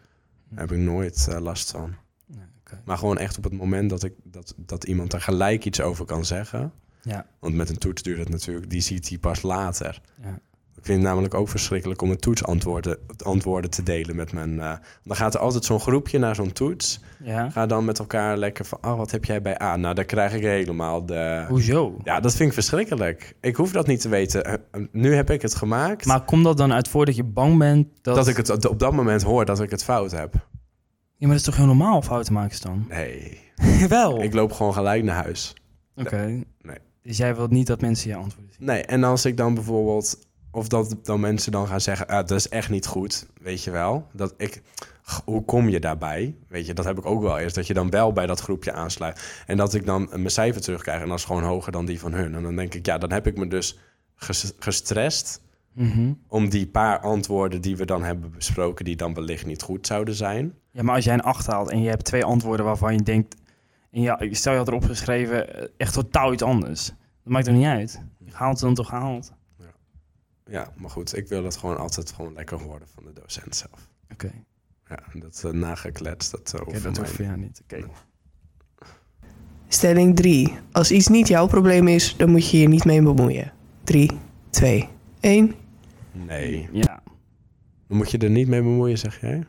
Daar 0.49 0.59
heb 0.59 0.71
ik 0.71 0.77
nooit 0.77 1.27
eh, 1.29 1.39
last 1.39 1.71
van. 1.71 1.95
Nee, 2.25 2.45
oké. 2.59 2.81
Maar 2.85 2.97
gewoon 2.97 3.17
echt 3.17 3.37
op 3.37 3.43
het 3.43 3.53
moment 3.53 3.89
dat, 3.89 4.03
ik, 4.03 4.13
dat, 4.23 4.53
dat 4.57 4.83
iemand 4.83 5.13
er 5.13 5.21
gelijk 5.21 5.65
iets 5.65 5.81
over 5.81 6.05
kan 6.05 6.25
zeggen. 6.25 6.73
Ja. 7.03 7.25
Want 7.39 7.55
met 7.55 7.69
een 7.69 7.77
toets 7.77 8.01
duurt 8.01 8.19
het 8.19 8.29
natuurlijk, 8.29 8.69
die 8.69 8.81
ziet 8.81 9.09
hij 9.09 9.17
pas 9.17 9.41
later. 9.41 10.01
Ja. 10.21 10.39
Ik 10.77 10.89
vind 10.89 11.01
het 11.01 11.07
namelijk 11.07 11.33
ook 11.33 11.49
verschrikkelijk 11.49 12.01
om 12.01 12.09
een 12.09 12.19
toetsantwoorden 12.19 12.97
antwoorden 13.23 13.69
te 13.69 13.83
delen 13.83 14.15
met 14.15 14.31
mijn... 14.31 14.59
eh, 14.59 14.73
dan 15.03 15.15
gaat 15.15 15.33
er 15.33 15.39
altijd 15.39 15.65
zo'n 15.65 15.79
groepje 15.79 16.19
naar 16.19 16.35
zo'n 16.35 16.51
toets. 16.51 16.99
Ja. 17.23 17.49
Ga 17.49 17.65
dan 17.65 17.85
met 17.85 17.99
elkaar 17.99 18.37
lekker 18.37 18.65
van, 18.65 18.77
oh, 18.81 18.95
wat 18.97 19.11
heb 19.11 19.25
jij 19.25 19.41
bij 19.41 19.61
A? 19.61 19.75
Nou, 19.75 19.95
dan 19.95 20.05
krijg 20.05 20.33
ik 20.33 20.41
helemaal 20.41 21.05
de... 21.05 21.45
Hoezo? 21.47 21.97
Ja, 22.03 22.19
dat 22.19 22.35
vind 22.35 22.47
ik 22.47 22.53
verschrikkelijk. 22.53 23.35
Ik 23.41 23.55
hoef 23.55 23.71
dat 23.71 23.87
niet 23.87 24.01
te 24.01 24.09
weten. 24.09 24.45
Eh, 24.45 24.53
eh, 24.53 24.81
Nu 24.91 25.13
heb 25.15 25.29
ik 25.29 25.41
het 25.41 25.55
gemaakt. 25.55 26.05
Maar 26.05 26.25
komt 26.25 26.43
dat 26.43 26.57
dan 26.57 26.73
uit 26.73 26.87
voor 26.87 27.05
dat 27.05 27.15
je 27.15 27.23
bang 27.23 27.57
bent 27.57 27.87
dat... 28.01 28.15
dat... 28.15 28.27
ik 28.27 28.37
het 28.37 28.67
op 28.67 28.79
dat 28.79 28.93
moment 28.93 29.21
hoor 29.23 29.45
dat 29.45 29.61
ik 29.61 29.69
het 29.71 29.83
fout 29.83 30.11
heb. 30.11 30.33
Ja, 30.33 30.39
maar 31.17 31.27
dat 31.27 31.37
is 31.37 31.43
toch 31.43 31.55
heel 31.57 31.65
normaal 31.65 32.01
fouten 32.01 32.33
maken 32.33 32.61
dan? 32.61 32.85
Nee, 32.89 33.39
Wel. 33.89 34.21
ik 34.21 34.33
loop 34.33 34.51
gewoon 34.51 34.73
gelijk 34.73 35.03
naar 35.03 35.23
huis. 35.23 35.53
Oké. 35.95 36.25
Nee. 36.61 36.77
Dus 37.03 37.17
jij 37.17 37.35
wilt 37.35 37.51
niet 37.51 37.67
dat 37.67 37.81
mensen 37.81 38.09
je 38.09 38.15
antwoorden 38.15 38.53
zien? 38.57 38.65
Nee, 38.67 38.81
en 38.83 39.03
als 39.03 39.25
ik 39.25 39.37
dan 39.37 39.53
bijvoorbeeld... 39.53 40.19
Of 40.55 40.67
dat 40.67 40.95
dan 41.03 41.19
mensen 41.19 41.51
dan 41.51 41.67
gaan 41.67 41.81
zeggen, 41.81 42.07
ah, 42.07 42.15
dat 42.27 42.31
is 42.31 42.49
echt 42.49 42.69
niet 42.69 42.85
goed, 42.85 43.27
weet 43.41 43.63
je 43.63 43.71
wel. 43.71 44.07
Dat 44.11 44.33
ik, 44.37 44.61
hoe 45.25 45.45
kom 45.45 45.69
je 45.69 45.79
daarbij? 45.79 46.35
Weet 46.47 46.65
je, 46.65 46.73
dat 46.73 46.85
heb 46.85 46.97
ik 46.97 47.05
ook 47.05 47.21
wel 47.21 47.39
eerst. 47.39 47.55
Dat 47.55 47.67
je 47.67 47.73
dan 47.73 47.89
wel 47.89 48.13
bij 48.13 48.25
dat 48.25 48.39
groepje 48.39 48.71
aansluit. 48.71 49.43
En 49.47 49.57
dat 49.57 49.73
ik 49.73 49.85
dan 49.85 50.07
mijn 50.11 50.29
cijfer 50.29 50.61
terugkrijg 50.61 51.01
en 51.01 51.07
dat 51.09 51.17
is 51.17 51.23
gewoon 51.25 51.43
hoger 51.43 51.71
dan 51.71 51.85
die 51.85 51.99
van 51.99 52.13
hun. 52.13 52.35
En 52.35 52.43
dan 52.43 52.55
denk 52.55 52.73
ik, 52.73 52.85
ja, 52.85 52.97
dan 52.97 53.11
heb 53.11 53.27
ik 53.27 53.37
me 53.37 53.47
dus 53.47 53.79
ges- 54.15 54.53
gestrest 54.59 55.41
Mhm. 55.75 56.13
om 56.27 56.49
die 56.49 56.67
paar 56.67 56.99
antwoorden 56.99 57.61
die 57.61 57.77
we 57.77 57.85
dan 57.85 58.03
hebben 58.03 58.31
besproken, 58.31 58.85
die 58.85 58.95
dan 58.95 59.13
wellicht 59.13 59.45
niet 59.45 59.61
goed 59.61 59.87
zouden 59.87 60.13
zijn. 60.15 60.53
Ja, 60.71 60.83
maar 60.83 60.95
als 60.95 61.03
jij 61.03 61.13
een 61.13 61.21
8 61.23 61.47
haalt 61.47 61.69
en 61.69 61.81
je 61.81 61.89
hebt 61.89 62.05
twee 62.05 62.23
antwoorden 62.25 62.65
waarvan 62.65 62.93
je 62.93 63.03
denkt... 63.03 63.35
En 63.93 64.01
ja, 64.01 64.19
stel 64.31 64.51
je 64.51 64.57
had 64.57 64.67
erop 64.67 64.83
geschreven 64.83 65.55
eh, 65.55 65.67
echt 65.77 65.93
totaal 65.93 66.33
iets 66.33 66.43
anders. 66.43 66.85
Dat 66.87 67.33
maakt 67.33 67.47
er 67.47 67.53
niet 67.53 67.65
uit. 67.65 68.01
Je 68.17 68.31
haalt 68.31 68.53
het 68.53 68.61
dan 68.61 68.73
toch 68.73 68.87
gehaald. 68.87 69.31
Ja, 70.45 70.73
maar 70.77 70.89
goed, 70.89 71.17
ik 71.17 71.27
wil 71.27 71.43
het 71.43 71.57
gewoon 71.57 71.77
altijd 71.77 72.11
gewoon 72.11 72.33
lekker 72.33 72.61
horen 72.61 72.87
van 72.87 73.03
de 73.03 73.13
docent 73.13 73.55
zelf. 73.55 73.89
Oké, 74.11 74.31
Ja, 74.89 74.99
en 75.13 75.19
dat 75.19 75.43
uh, 75.45 75.51
nagekletst, 75.51 76.31
dat 76.31 76.51
uh, 76.55 76.61
Oké, 76.61 76.71
hoeft 76.71 76.83
dat 76.83 76.97
hoeft 76.97 77.07
mij 77.07 77.15
voor 77.17 77.25
jou 77.25 77.37
niet. 77.37 77.61
Oké. 77.63 77.87
Stelling 79.67 80.15
3. 80.15 80.57
Als 80.71 80.91
iets 80.91 81.07
niet 81.07 81.27
jouw 81.27 81.47
probleem 81.47 81.87
is, 81.87 82.17
dan 82.17 82.29
moet 82.29 82.49
je 82.49 82.59
je 82.59 82.67
niet 82.67 82.85
mee 82.85 83.01
bemoeien. 83.01 83.53
3, 83.83 84.11
2, 84.49 84.89
1. 85.19 85.55
Nee. 86.11 86.69
Ja. 86.71 87.03
Dan 87.87 87.97
moet 87.97 88.11
je 88.11 88.17
er 88.17 88.29
niet 88.29 88.47
mee 88.47 88.61
bemoeien, 88.61 88.97
zeg 88.97 89.21
jij? 89.21 89.43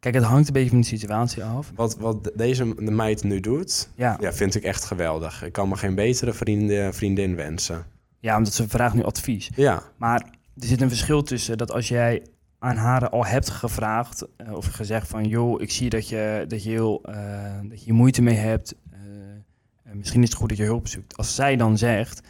Kijk, 0.00 0.14
het 0.14 0.24
hangt 0.24 0.46
een 0.46 0.52
beetje 0.52 0.68
van 0.70 0.80
de 0.80 0.86
situatie 0.86 1.44
af. 1.44 1.72
Wat, 1.74 1.96
wat 1.96 2.30
deze 2.34 2.64
meid 2.76 3.22
nu 3.24 3.40
doet, 3.40 3.90
Ja, 3.94 4.16
ja, 4.20 4.32
vind 4.32 4.54
ik 4.54 4.62
echt 4.62 4.84
geweldig. 4.84 5.44
Ik 5.44 5.52
kan 5.52 5.68
me 5.68 5.76
geen 5.76 5.94
betere 5.94 6.32
vriendin, 6.32 6.92
vriendin 6.92 7.34
wensen. 7.36 7.84
ja 8.20 8.36
omdat 8.36 8.52
ze 8.52 8.68
vraagt 8.68 8.94
nu 8.94 9.02
advies. 9.04 9.50
Ja, 9.54 9.82
Maar 9.96 10.20
er 10.58 10.66
zit 10.66 10.80
een 10.80 10.88
verschil 10.88 11.22
tussen 11.22 11.58
dat 11.58 11.72
als 11.72 11.88
jij 11.88 12.22
aan 12.58 12.76
haar 12.76 13.08
al 13.08 13.26
hebt 13.26 13.50
gevraagd 13.50 14.26
eh, 14.36 14.52
of 14.52 14.66
gezegd 14.66 15.08
van 15.08 15.24
joh, 15.24 15.60
ik 15.60 15.70
zie 15.70 15.90
dat 15.90 16.08
je, 16.08 16.44
dat 16.48 16.62
je, 16.62 16.70
heel, 16.70 17.02
eh, 17.04 17.60
dat 17.62 17.84
je 17.84 17.92
moeite 17.92 18.22
mee 18.22 18.36
hebt. 18.36 18.74
eh, 18.90 19.92
misschien 19.92 20.22
is 20.22 20.28
het 20.28 20.38
goed 20.38 20.48
dat 20.48 20.58
je 20.58 20.64
hulp 20.64 20.88
zoekt. 20.88 21.16
Als 21.16 21.34
zij 21.34 21.56
dan 21.56 21.78
zegt, 21.78 22.20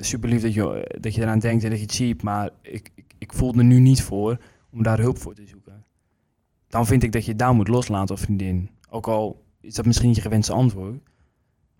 super 0.00 0.28
lief 0.28 0.42
dat 0.42 0.54
je, 0.54 0.96
dat 1.00 1.14
je 1.14 1.20
eraan 1.22 1.38
denkt 1.38 1.64
en 1.64 1.70
dat 1.70 1.78
je 1.78 1.84
het 1.84 1.94
ziet, 1.94 2.22
maar 2.22 2.50
ik, 2.62 2.90
ik, 2.94 3.04
ik 3.18 3.32
voel 3.32 3.54
er 3.54 3.64
nu 3.64 3.78
niet 3.78 4.02
voor 4.02 4.38
om 4.72 4.82
daar 4.82 4.98
hulp 4.98 5.18
voor 5.18 5.34
te 5.34 5.46
zoeken. 5.46 5.67
Dan 6.68 6.86
vind 6.86 7.02
ik 7.02 7.12
dat 7.12 7.24
je 7.24 7.30
het 7.30 7.38
daar 7.38 7.54
moet 7.54 7.68
loslaten 7.68 8.14
als 8.14 8.24
vriendin. 8.24 8.70
Ook 8.90 9.06
al 9.06 9.44
is 9.60 9.74
dat 9.74 9.86
misschien 9.86 10.06
niet 10.06 10.16
je 10.16 10.22
gewenste 10.22 10.52
antwoord. 10.52 10.98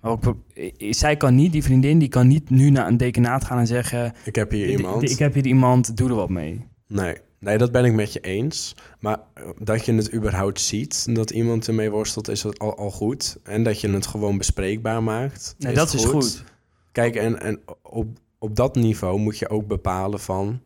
Maar 0.00 0.10
ook, 0.10 0.36
eh, 0.54 0.92
zij 0.92 1.16
kan 1.16 1.34
niet, 1.34 1.52
die 1.52 1.62
vriendin, 1.62 1.98
die 1.98 2.08
kan 2.08 2.26
niet 2.26 2.50
nu 2.50 2.70
naar 2.70 2.86
een 2.86 2.96
dekenaat 2.96 3.44
gaan 3.44 3.58
en 3.58 3.66
zeggen... 3.66 4.12
ik 4.24 4.34
heb 4.34 4.50
hier 4.50 4.70
iemand. 4.70 5.10
Ik 5.10 5.18
heb 5.18 5.34
hier 5.34 5.46
iemand, 5.46 5.96
doe 5.96 6.08
er 6.08 6.14
wat 6.14 6.28
mee. 6.28 6.66
Nee. 6.86 7.16
nee, 7.38 7.58
dat 7.58 7.72
ben 7.72 7.84
ik 7.84 7.92
met 7.92 8.12
je 8.12 8.20
eens. 8.20 8.74
Maar 9.00 9.20
eh, 9.34 9.48
dat 9.58 9.84
je 9.84 9.94
het 9.94 10.14
überhaupt 10.14 10.60
ziet, 10.60 11.14
dat 11.14 11.30
iemand 11.30 11.68
ermee 11.68 11.90
worstelt, 11.90 12.28
is 12.28 12.58
al, 12.58 12.76
al 12.76 12.90
goed. 12.90 13.38
En 13.42 13.62
dat 13.62 13.80
je 13.80 13.90
het 13.90 14.06
gewoon 14.06 14.38
bespreekbaar 14.38 15.02
maakt. 15.02 15.54
Nee, 15.58 15.74
dat 15.74 15.94
is 15.94 16.04
goed. 16.04 16.44
Kijk, 16.92 17.14
en, 17.14 17.40
en 17.40 17.60
op, 17.82 18.06
op 18.38 18.56
dat 18.56 18.74
niveau 18.74 19.18
moet 19.18 19.38
je 19.38 19.48
ook 19.48 19.66
bepalen 19.66 20.20
van... 20.20 20.60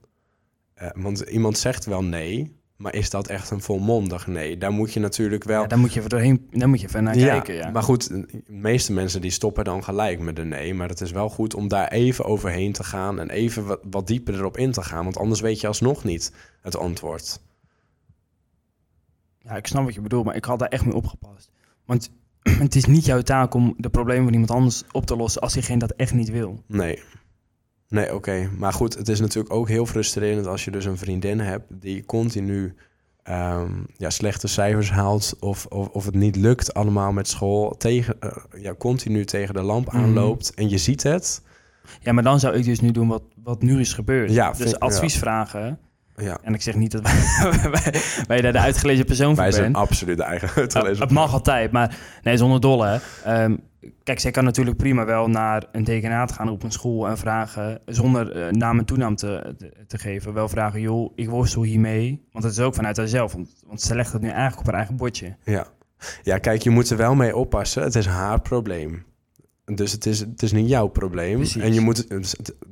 eh, 0.74 0.88
want 0.94 1.20
iemand 1.20 1.58
zegt 1.58 1.85
wel 1.85 2.02
nee, 2.02 2.56
maar 2.82 2.94
is 2.94 3.10
dat 3.10 3.28
echt 3.28 3.50
een 3.50 3.60
volmondig 3.60 4.26
nee? 4.26 4.58
Daar 4.58 4.72
moet 4.72 4.92
je 4.92 5.00
natuurlijk 5.00 5.44
wel... 5.44 5.62
Ja, 5.62 5.66
daar 5.66 5.78
moet 5.78 5.92
je 5.92 5.98
even 5.98 6.10
doorheen, 6.10 6.46
daar 6.50 6.68
moet 6.68 6.80
je 6.80 6.86
even 6.86 7.04
naar 7.04 7.16
kijken. 7.16 7.54
Ja. 7.54 7.70
Maar 7.70 7.82
goed, 7.82 8.08
de 8.08 8.42
meeste 8.46 8.92
mensen 8.92 9.20
die 9.20 9.30
stoppen 9.30 9.64
dan 9.64 9.84
gelijk 9.84 10.20
met 10.20 10.38
een 10.38 10.48
nee. 10.48 10.74
Maar 10.74 10.88
het 10.88 11.00
is 11.00 11.10
wel 11.10 11.28
goed 11.28 11.54
om 11.54 11.68
daar 11.68 11.88
even 11.88 12.24
overheen 12.24 12.72
te 12.72 12.84
gaan 12.84 13.18
en 13.18 13.30
even 13.30 13.66
wat, 13.66 13.80
wat 13.90 14.06
dieper 14.06 14.34
erop 14.34 14.56
in 14.56 14.72
te 14.72 14.82
gaan. 14.82 15.04
Want 15.04 15.16
anders 15.16 15.40
weet 15.40 15.60
je 15.60 15.66
alsnog 15.66 16.04
niet 16.04 16.32
het 16.60 16.76
antwoord. 16.76 17.40
ja, 19.38 19.56
ik 19.56 19.66
snap 19.66 19.84
wat 19.84 19.94
je 19.94 20.00
bedoelt, 20.00 20.24
maar 20.24 20.36
ik 20.36 20.44
had 20.44 20.58
daar 20.58 20.68
echt 20.68 20.84
mee 20.84 20.94
opgepast. 20.94 21.50
Want 21.84 22.10
het 22.64 22.74
is 22.74 22.84
niet 22.84 23.04
jouw 23.04 23.22
taak 23.22 23.54
om 23.54 23.74
de 23.76 23.90
problemen 23.90 24.24
van 24.24 24.32
iemand 24.32 24.50
anders 24.50 24.84
op 24.92 25.06
te 25.06 25.16
lossen 25.16 25.42
als 25.42 25.52
diegene 25.52 25.78
dat 25.78 25.92
echt 25.92 26.14
niet 26.14 26.30
wil. 26.30 26.62
Nee. 26.66 27.02
Nee, 27.92 28.14
oké. 28.14 28.50
Maar 28.59 28.72
goed, 28.72 28.94
het 28.96 29.09
is 29.09 29.20
natuurlijk 29.20 29.55
ook 29.55 29.68
heel 29.68 29.87
frustrerend 29.87 30.46
als 30.46 30.64
je 30.64 30.70
dus 30.70 30.85
een 30.85 30.98
vriendin 30.98 31.40
hebt 31.40 31.64
die 31.70 32.05
continu 32.05 32.74
ehm, 33.22 33.70
ja, 33.96 34.11
slechte 34.11 34.48
cijfers 34.48 34.90
haalt 34.90 35.37
of, 35.40 35.66
of, 35.66 35.88
of 35.88 36.05
het 36.05 36.14
niet 36.14 36.37
lukt 36.37 36.74
allemaal 36.74 37.12
met 37.12 37.28
school, 37.28 37.74
tegen, 37.76 38.16
eh, 38.20 38.31
ja, 38.62 38.74
continu 38.74 39.24
tegen 39.24 39.55
de 39.55 39.62
lamp 39.62 39.87
Mhm. 39.92 39.96
aanloopt 39.96 40.55
en 40.55 40.68
je 40.68 40.78
ziet 40.78 41.02
het. 41.02 41.42
Ja, 42.00 42.12
maar 42.12 42.22
dan 42.22 42.40
zou 42.40 42.55
ik 42.57 42.64
dus 42.64 42.81
nu 42.81 42.90
doen 42.90 43.09
wat, 43.09 43.22
wat 43.42 43.62
nu 43.62 43.81
is 43.81 43.92
gebeurd. 43.92 44.31
Ja, 44.33 44.55
vind- 44.55 44.68
dus 44.70 44.78
advies 44.78 45.18
vragen. 45.18 45.78
Ja, 46.16 46.38
En 46.42 46.55
ik 46.55 46.62
zeg 46.62 46.75
niet 46.75 46.90
dat 46.90 47.03
wij, 47.03 47.70
wij, 47.70 48.03
wij 48.27 48.40
daar 48.40 48.53
de 48.53 48.59
uitgelezen 48.59 49.05
persoon 49.05 49.35
voor 49.35 49.42
wij 49.42 49.53
zijn 49.53 49.62
zijn. 49.62 49.75
absoluut 49.75 50.16
de 50.16 50.22
eigen 50.22 50.51
uitgelezen 50.57 51.03
het 51.03 51.11
mag 51.11 51.33
altijd, 51.33 51.72
maar 51.72 51.96
nee, 52.22 52.37
zonder 52.37 52.61
dolle. 52.61 53.01
Ehm, 53.25 53.57
kijk, 54.03 54.20
zij 54.20 54.31
kan 54.31 54.44
natuurlijk 54.44 54.77
prima 54.77 55.05
wel 55.05 55.29
naar 55.29 55.64
een 55.72 55.85
dekenaat 55.85 56.33
gaan 56.33 56.48
op 56.48 56.62
een 56.62 56.72
school 56.72 57.09
en 57.09 57.18
vragen, 57.18 57.81
zonder 57.87 58.33
eh, 58.33 58.51
naam 58.51 58.79
en 58.79 58.85
toenaam 58.85 59.16
te, 59.16 59.55
te, 59.59 59.72
te 59.87 59.98
geven, 59.98 60.33
wel 60.33 60.48
vragen, 60.48 60.81
joh, 60.81 61.12
ik 61.14 61.29
worstel 61.29 61.62
hiermee. 61.62 62.25
Want 62.33 62.44
het 62.44 62.53
is 62.53 62.61
ook 62.61 62.75
vanuit 62.75 62.96
haarzelf, 62.96 63.33
want, 63.33 63.62
want 63.66 63.81
ze 63.81 63.94
legt 63.94 64.12
het 64.12 64.22
nu 64.22 64.29
eigenlijk 64.29 64.59
op 64.59 64.66
haar 64.66 64.75
eigen 64.75 64.96
bordje. 64.96 65.37
Ja. 65.44 65.66
ja, 66.22 66.38
kijk, 66.38 66.62
je 66.62 66.70
moet 66.70 66.90
er 66.90 66.96
wel 66.96 67.14
mee 67.14 67.37
oppassen. 67.37 67.83
Het 67.83 67.94
is 67.94 68.07
haar 68.07 68.40
probleem. 68.40 69.05
Dus 69.64 69.92
het 69.92 70.07
is, 70.07 70.18
het 70.20 70.42
is 70.42 70.53
niet 70.53 70.68
jouw 70.68 70.87
probleem. 70.87 71.37
Precies. 71.37 71.62
En 71.62 71.75
je 71.75 71.81
moet, 71.81 72.07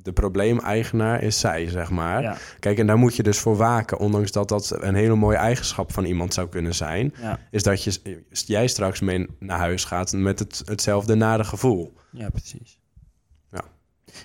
de 0.03 0.13
probleemeigenaar 0.13 1.23
is 1.23 1.41
zij, 1.41 1.69
zeg 1.69 1.91
maar. 1.91 2.23
Ja, 2.23 2.37
Kijk, 2.59 2.79
en 2.79 2.87
daar 2.87 2.99
moet 2.99 3.17
je 3.17 3.23
dus 3.23 3.39
voor 3.39 3.57
waken. 3.57 3.99
Ondanks 3.99 4.33
dat 4.33 4.49
dat 4.49 4.83
een 4.83 4.95
hele 4.95 5.15
mooie 5.15 5.37
eigenschap 5.37 5.93
van 5.93 6.05
iemand 6.05 6.35
zou 6.35 6.49
kunnen 6.49 6.75
zijn. 6.75 7.15
ja, 7.21 7.39
Is 7.51 7.63
dat 7.63 7.85
je, 7.85 8.23
jij 8.31 8.67
straks 8.69 9.01
mee 9.01 9.27
naar 9.39 9.59
huis 9.59 9.85
gaat 9.85 10.13
met 10.13 10.39
het, 10.39 10.63
hetzelfde 10.65 11.15
nare 11.15 11.45
gevoel. 11.45 11.93
ja, 12.13 12.31
precies. 12.31 12.79
Ja. 13.51 13.65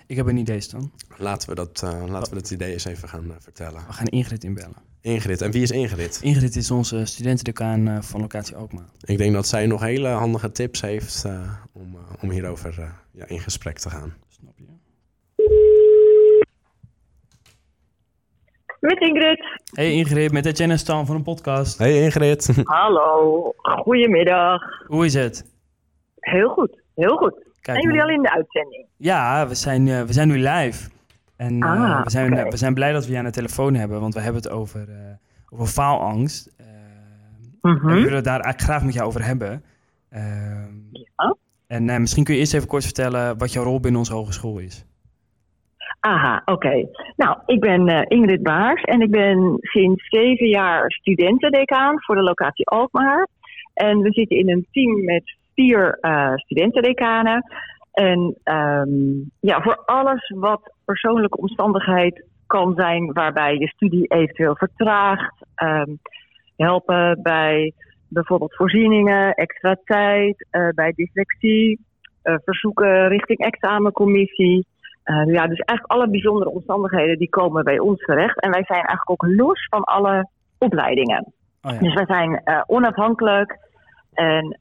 Ik 0.08 0.16
heb 0.16 0.26
een 0.26 0.38
idee, 0.38 0.62
Stan. 0.62 0.92
Laten 1.18 1.50
we 1.50 1.56
dat, 1.56 1.82
eh, 1.84 2.04
laten 2.08 2.34
we 2.34 2.40
dat 2.40 2.52
idee 2.52 2.74
eens 2.74 2.86
even 2.86 3.10
gaan 3.10 3.30
eh, 3.32 3.36
vertellen. 3.40 3.84
We 3.88 3.94
gaan 3.94 4.06
Ingrid 4.08 4.44
inbellen. 4.44 4.94
Ingrid. 5.06 5.42
En 5.42 5.52
wie 5.52 5.62
is 5.62 5.72
Ingrid? 5.72 6.20
Ingrid 6.22 6.56
is 6.56 6.72
onze 6.72 7.06
studentendecaan 7.06 7.88
eh, 7.88 8.02
van 8.02 8.22
locatie 8.22 8.56
Alkmaar. 8.56 8.86
Ik 9.04 9.18
denk 9.18 9.34
dat 9.34 9.48
zij 9.48 9.66
nog 9.66 9.82
hele 9.82 10.08
handige 10.08 10.52
tips 10.52 10.82
heeft 10.82 11.24
eh, 11.26 11.52
om, 11.74 11.96
eh, 11.96 12.24
om 12.24 12.30
hierover 12.30 12.80
eh, 12.80 12.90
ja, 13.12 13.28
in 13.28 13.40
gesprek 13.40 13.78
te 13.78 13.90
gaan. 13.90 14.14
Snap 14.30 14.54
je? 14.58 14.66
Met 18.80 19.00
Ingrid. 19.00 19.46
Hey 19.74 19.92
Ingrid, 19.92 20.32
met 20.32 20.46
Etienne 20.46 20.74
en 20.74 20.80
Stan 20.80 21.06
van 21.06 21.16
een 21.16 21.24
podcast. 21.24 21.78
Hey 21.78 22.02
Ingrid. 22.04 22.56
Hallo, 22.64 23.54
goedemiddag. 23.58 24.62
Hoe 24.88 25.06
is 25.06 25.14
het? 25.14 25.54
Heel 26.20 26.50
goed, 26.50 26.82
heel 26.96 27.18
goed. 27.18 27.34
Kijk, 27.62 27.78
Zijn 27.78 27.82
jullie 27.82 28.02
al 28.02 28.10
in 28.10 28.22
de 28.22 28.32
uitzending? 28.32 28.86
Ja, 28.98 29.48
we 29.48 29.56
zijn, 29.56 30.06
we 30.06 30.14
zijn 30.14 30.28
nu 30.28 30.38
live. 30.38 30.90
En 31.38 31.60
eh, 31.62 31.70
Ah, 31.70 32.04
we, 32.04 32.10
zijn, 32.10 32.50
we 32.50 32.58
zijn 32.58 32.74
blij 32.74 32.92
dat 32.92 33.06
we 33.06 33.12
je 33.12 33.18
aan 33.18 33.24
de 33.26 33.32
telefoon 33.32 33.74
hebben, 33.74 34.00
want 34.02 34.14
we 34.14 34.20
hebben 34.20 34.42
het 34.42 34.52
over, 34.52 34.90
eh, 34.90 34.96
over 35.50 35.68
faalangst. 35.68 36.54
Eh, 36.58 36.66
En 37.62 37.80
we 37.80 37.94
willen 37.94 38.14
het 38.16 38.24
daar 38.24 38.40
eigenlijk 38.40 38.62
graag 38.62 38.84
met 38.84 38.94
jou 38.94 39.08
over 39.08 39.26
hebben. 39.26 39.64
Ja. 40.92 41.36
En 41.68 41.90
eh, 41.90 41.98
misschien 42.00 42.24
kun 42.24 42.34
je 42.34 42.40
eerst 42.40 42.54
even 42.54 42.68
kort 42.68 42.84
vertellen 42.84 43.38
wat 43.38 43.54
jouw 43.54 43.64
rol 43.64 43.80
binnen 43.80 44.00
onze 44.00 44.14
hogeschool 44.14 44.58
is. 44.60 44.86
Aha, 46.00 46.42
oké. 46.46 46.88
Nou, 47.16 47.38
ik 47.46 47.60
ben 47.60 47.88
eh, 47.88 48.18
Ingrid 48.18 48.44
Baars 48.44 48.82
en 48.84 49.02
ik 49.02 49.12
ben 49.12 49.58
sinds 49.60 50.10
zeven 50.10 50.48
jaar 50.48 50.92
studentendecaan 50.92 52.02
voor 52.04 52.16
de 52.16 52.22
locatie 52.22 52.68
Alkmaar. 52.68 53.28
En 53.74 54.00
we 54.00 54.12
zitten 54.12 54.38
in 54.38 54.50
een 54.50 54.68
team 54.72 55.04
met 55.04 55.36
vier 55.54 55.98
eh 56.02 56.34
studentendecanen. 56.36 57.44
En 57.96 58.38
ehm, 58.44 58.90
ja, 59.40 59.62
voor 59.62 59.76
alles 59.86 60.30
wat 60.36 60.74
persoonlijke 60.86 61.38
omstandigheid 61.38 62.26
kan 62.48 62.74
zijn 62.76 63.14
waarbij 63.14 63.58
je 63.58 63.68
studie 63.68 64.08
eventueel 64.08 64.56
vertraagt, 64.56 65.46
ehm, 65.56 65.92
helpen 66.56 67.20
bij 67.22 67.74
bijvoorbeeld 68.08 68.56
voorzieningen, 68.56 69.34
extra 69.34 69.78
tijd, 69.84 70.48
eh, 70.50 70.70
bij 70.70 70.92
dyslexie, 70.96 71.80
eh, 72.22 72.36
verzoeken 72.44 73.08
richting 73.08 73.40
examencommissie. 73.40 74.68
Eh, 75.04 75.16
ja, 75.16 75.48
dus 75.48 75.60
eigenlijk 75.60 75.92
alle 75.92 76.10
bijzondere 76.10 76.50
omstandigheden 76.50 77.18
die 77.18 77.30
komen 77.30 77.64
bij 77.64 77.80
ons 77.80 78.00
terecht. 78.00 78.42
En 78.42 78.52
wij 78.52 78.64
zijn 78.64 78.80
eigenlijk 78.80 79.10
ook 79.10 79.26
los 79.36 79.68
van 79.70 79.84
alle 79.84 80.30
opleidingen. 80.58 81.34
Oh 81.62 81.72
ja. 81.72 81.80
Dus 81.80 81.94
wij 81.94 82.06
zijn 82.06 82.42
onafhankelijk. 82.68 83.58
En 84.14 84.60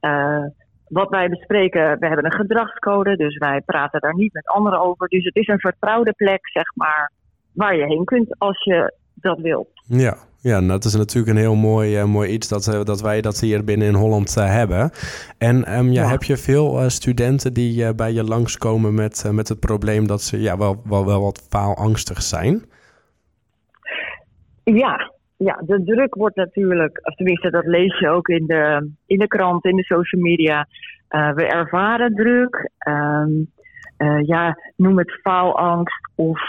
wat 0.89 1.09
wij 1.09 1.29
bespreken, 1.29 1.99
we 1.99 2.07
hebben 2.07 2.25
een 2.25 2.33
gedragscode, 2.33 3.17
dus 3.17 3.37
wij 3.39 3.61
praten 3.61 4.01
daar 4.01 4.15
niet 4.15 4.33
met 4.33 4.47
anderen 4.47 4.81
over. 4.81 5.09
Dus 5.09 5.25
het 5.25 5.37
is 5.37 5.49
een 5.49 5.59
vertrouwde 5.61 6.13
plek, 6.13 6.49
zeg 6.49 6.75
maar, 6.75 7.13
waar 7.53 7.77
je 7.77 7.87
heen 7.87 8.05
kunt 8.05 8.39
als 8.39 8.65
je 8.65 8.95
dat 9.15 9.39
wilt. 9.39 9.69
Ja, 9.87 10.17
ja 10.41 10.61
dat 10.61 10.85
is 10.85 10.95
natuurlijk 10.95 11.33
een 11.35 11.43
heel 11.43 11.55
mooi, 11.55 11.97
eh, 11.97 12.05
mooi 12.05 12.31
iets 12.31 12.49
dat, 12.49 12.67
eh, 12.67 12.85
dat 12.85 13.01
wij 13.01 13.21
dat 13.21 13.41
hier 13.41 13.65
binnen 13.65 13.89
in 13.89 13.95
Holland 13.95 14.37
eh, 14.37 14.47
hebben. 14.47 14.91
En 15.39 15.65
ehm, 15.65 15.87
ja, 15.91 16.03
Ja. 16.03 16.09
heb 16.09 16.23
je 16.23 16.37
veel 16.37 16.91
studenten 16.91 17.53
die 17.53 17.95
bij 17.95 18.13
je 18.13 18.25
langskomen 18.25 18.95
met, 18.95 19.31
met 19.33 19.49
het 19.49 19.61
probleem 19.61 20.07
dat 20.07 20.23
ze 20.23 20.41
ja, 20.41 20.59
wel, 20.59 20.83
wel, 20.85 21.07
wel 21.07 21.21
wat 21.21 21.47
faalangstig 21.49 22.23
zijn? 22.23 22.65
Ja, 24.65 25.14
ja, 25.37 25.61
de 25.67 25.83
druk 25.85 26.15
wordt 26.15 26.37
natuurlijk, 26.37 27.01
of 27.03 27.15
tenminste 27.15 27.51
dat 27.51 27.67
lees 27.67 27.99
je 27.99 28.09
ook 28.09 28.29
in 28.29 28.47
de, 28.47 28.91
in 29.07 29.19
de 29.19 29.27
krant, 29.27 29.65
in 29.65 29.77
de 29.77 29.85
social 29.85 30.23
media. 30.23 30.67
Eh, 31.09 31.33
we 31.33 31.47
ervaren 31.47 32.15
druk. 32.15 32.71
Ehm, 32.79 33.31
eh, 33.97 34.27
ja, 34.27 34.59
noem 34.77 34.99
het 34.99 35.21
faalangst 35.23 36.11
of 36.15 36.41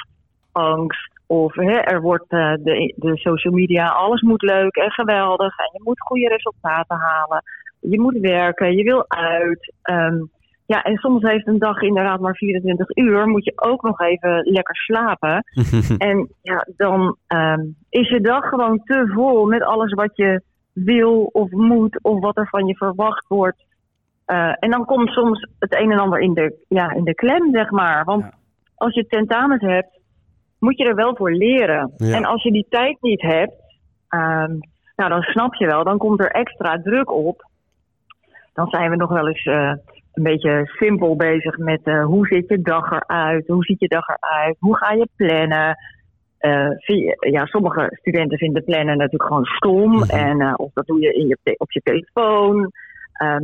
angst. 0.51 1.13
Of 1.27 1.57
er 1.57 2.01
wordt 2.01 2.31
eh, 2.31 2.53
de, 2.59 2.93
de 2.95 3.17
social 3.17 3.53
media, 3.53 3.87
alles 3.87 4.21
moet 4.21 4.41
leuk 4.41 4.75
en 4.75 4.91
geweldig. 4.91 5.57
En 5.57 5.69
je 5.73 5.81
moet 5.83 6.01
goede 6.01 6.27
resultaten 6.27 6.97
halen. 6.97 7.43
Je 7.79 7.99
moet 7.99 8.17
werken, 8.17 8.75
je 8.75 8.83
wil 8.83 9.05
uit. 9.07 9.73
Ehm, 9.81 10.17
ja, 10.65 10.83
en 10.83 10.97
soms 10.97 11.21
heeft 11.23 11.47
een 11.47 11.59
dag 11.59 11.81
inderdaad 11.81 12.19
maar 12.19 12.35
24 12.35 12.95
uur. 12.97 13.27
Moet 13.27 13.45
je 13.45 13.53
ook 13.55 13.81
nog 13.83 13.99
even 14.01 14.41
lekker 14.43 14.75
slapen. 14.75 15.43
En 15.97 16.29
ja, 16.41 16.67
dan 16.77 17.15
ehm, 17.27 17.61
is 17.89 18.09
je 18.09 18.21
dag 18.21 18.49
gewoon 18.49 18.81
te 18.83 19.11
vol 19.13 19.45
met 19.45 19.63
alles 19.63 19.93
wat 19.93 20.11
je 20.15 20.41
wil 20.73 21.29
of 21.31 21.51
moet 21.51 21.99
of 22.03 22.19
wat 22.19 22.37
er 22.37 22.47
van 22.47 22.65
je 22.65 22.75
verwacht 22.75 23.27
wordt. 23.27 23.63
Eh, 24.25 24.51
en 24.59 24.71
dan 24.71 24.85
komt 24.85 25.09
soms 25.09 25.47
het 25.59 25.75
een 25.81 25.91
en 25.91 25.99
ander 25.99 26.19
in 26.19 26.33
de, 26.33 26.65
ja, 26.67 26.91
in 26.91 27.03
de 27.03 27.15
klem, 27.15 27.49
zeg 27.51 27.69
maar. 27.71 28.03
Want 28.03 28.23
Ja. 28.23 28.33
als 28.75 28.93
je 28.93 29.07
tentamens 29.07 29.61
hebt, 29.61 29.99
moet 30.59 30.77
je 30.77 30.85
er 30.85 30.95
wel 30.95 31.15
voor 31.15 31.31
leren. 31.33 31.93
Ja. 31.97 32.15
En 32.15 32.25
als 32.25 32.43
je 32.43 32.51
die 32.51 32.65
tijd 32.69 32.97
niet 33.01 33.21
hebt, 33.21 33.53
ehm, 34.09 34.51
nou 34.95 35.09
dan 35.09 35.21
snap 35.21 35.53
je 35.55 35.65
wel, 35.65 35.83
dan 35.83 35.97
komt 35.97 36.19
er 36.19 36.31
extra 36.31 36.81
druk 36.81 37.11
op. 37.11 37.45
Dan 38.53 38.67
zijn 38.69 38.89
we 38.89 38.95
nog 38.95 39.09
wel 39.09 39.27
eens 39.27 39.45
eh, 39.45 39.71
een 40.17 40.23
beetje 40.23 40.61
simpel 40.65 41.15
bezig 41.15 41.57
met 41.57 41.81
eh, 41.83 42.05
hoe 42.05 42.27
ziet 42.27 42.47
je 42.47 42.61
dag 42.61 42.91
eruit, 42.91 43.47
hoe 43.47 43.63
ziet 43.63 43.79
je 43.79 43.87
dag 43.87 44.07
eruit, 44.07 44.55
hoe 44.59 44.77
ga 44.77 44.91
je 44.91 45.07
plannen. 45.15 45.77
Eh, 46.37 47.31
ja, 47.31 47.45
sommige 47.45 47.87
studenten 47.91 48.37
vinden 48.37 48.63
plannen 48.63 48.97
natuurlijk 48.97 49.23
gewoon 49.23 49.45
stom. 49.45 49.91
Mhm. 49.91 50.09
En 50.09 50.41
eh, 50.41 50.53
of 50.55 50.71
dat 50.73 50.85
doe 50.85 50.99
je, 50.99 51.13
in 51.13 51.27
je 51.27 51.55
op 51.57 51.71
je 51.71 51.81
telefoon. 51.83 52.71
Ehm, 53.13 53.43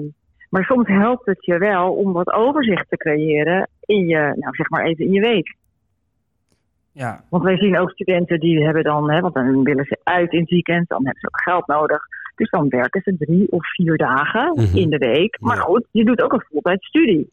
maar 0.49 0.63
soms 0.63 0.87
helpt 0.87 1.25
het 1.25 1.45
je 1.45 1.57
wel 1.57 1.93
om 1.93 2.11
wat 2.11 2.33
overzicht 2.33 2.89
te 2.89 2.97
creëren 2.97 3.67
in 3.85 4.07
je, 4.07 4.17
nou 4.17 4.55
zeg 4.55 4.69
maar 4.69 4.85
even 4.85 5.05
in 5.05 5.11
je 5.11 5.21
week. 5.21 5.55
Ja, 6.91 7.23
Want 7.29 7.43
wij 7.43 7.57
zien 7.57 7.77
ook 7.77 7.91
studenten 7.91 8.39
die 8.39 8.63
hebben 8.63 8.83
dan, 8.83 9.11
hè, 9.11 9.19
want 9.19 9.33
dan 9.33 9.63
willen 9.63 9.85
ze 9.85 9.99
uit 10.03 10.31
in 10.31 10.39
het 10.39 10.49
weekend, 10.49 10.89
dan 10.89 11.05
hebben 11.05 11.21
ze 11.21 11.27
ook 11.27 11.41
geld 11.41 11.67
nodig. 11.67 12.01
Dus 12.41 12.49
dan 12.49 12.69
werken 12.69 13.01
ze 13.01 13.15
drie 13.17 13.51
of 13.51 13.73
vier 13.73 13.97
dagen 13.97 14.51
Mhm. 14.55 14.77
in 14.77 14.89
de 14.89 14.97
week. 14.97 15.37
Maar 15.39 15.55
Ja. 15.55 15.61
goed, 15.61 15.85
je 15.91 16.05
doet 16.05 16.21
ook 16.21 16.33
een 16.33 16.45
voltijdstudie. 16.51 17.31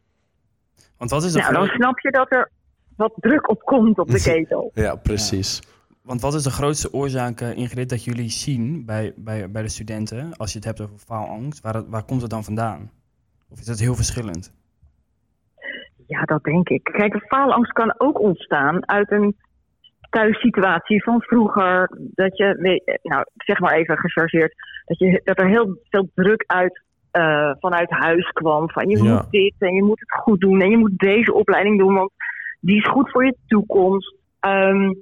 want 0.98 1.10
wat 1.10 1.24
is 1.24 1.32
de, 1.32 1.38
Nou, 1.38 1.52
dan 1.52 1.66
snap 1.66 1.98
je 1.98 2.10
dat 2.10 2.32
er 2.32 2.50
wat 2.96 3.12
druk 3.16 3.48
op 3.50 3.60
komt 3.62 3.98
op 3.98 4.08
de 4.10 4.22
ketel. 4.32 4.70
ja, 4.74 4.94
precies. 4.94 5.62
want 6.02 6.20
wat 6.20 6.34
is 6.34 6.42
de 6.42 6.50
grootste 6.50 6.92
oorzaak, 6.92 7.40
eh, 7.40 7.56
Ingrid, 7.56 7.88
dat 7.88 8.04
jullie 8.04 8.30
zien 8.30 8.84
bij, 8.86 9.12
bij, 9.16 9.50
bij 9.50 9.62
de 9.62 9.68
studenten, 9.68 10.36
als 10.36 10.50
je 10.52 10.56
het 10.58 10.66
hebt 10.66 10.80
over 10.80 10.98
faalangst? 10.98 11.60
Waar, 11.60 11.74
het- 11.74 11.88
waar 11.88 12.04
komt 12.04 12.20
het 12.22 12.30
dan 12.30 12.44
vandaan? 12.44 12.90
Of 13.50 13.58
is 13.60 13.66
het 13.66 13.80
heel 13.80 13.94
verschillend? 13.94 14.52
Ja, 16.06 16.22
dat 16.22 16.44
denk 16.44 16.68
ik. 16.68 16.84
Kijk, 16.84 17.14
een 17.14 17.20
faalangst 17.26 17.72
kan 17.72 17.94
ook 17.98 18.20
ontstaan 18.20 18.88
uit 18.88 19.10
een 19.12 19.36
thuissituatie 20.10 21.02
van 21.02 21.20
vroeger. 21.20 21.90
Dat 22.14 22.36
je, 22.36 22.78
nou, 23.02 23.24
zeg 23.36 23.58
maar 23.60 23.72
even 23.72 23.98
gechargeerd, 23.98 24.54
dat, 24.84 24.98
je, 24.98 25.20
dat 25.24 25.38
er 25.40 25.48
heel 25.48 25.78
veel 25.90 26.08
druk 26.14 26.44
uit, 26.46 26.82
eh, 27.10 27.50
vanuit 27.60 27.90
huis 27.90 28.28
kwam. 28.28 28.70
Van 28.70 28.88
je 28.88 29.02
Ja. 29.02 29.12
moet 29.14 29.30
dit 29.30 29.54
en 29.58 29.74
je 29.74 29.82
moet 29.82 30.00
het 30.00 30.12
goed 30.20 30.40
doen 30.40 30.60
en 30.60 30.70
je 30.70 30.76
moet 30.76 30.98
deze 30.98 31.32
opleiding 31.34 31.78
doen, 31.78 31.94
want 31.94 32.10
die 32.60 32.76
is 32.76 32.88
goed 32.88 33.10
voor 33.10 33.24
je 33.24 33.36
toekomst. 33.46 34.14
Ehm, 34.40 34.92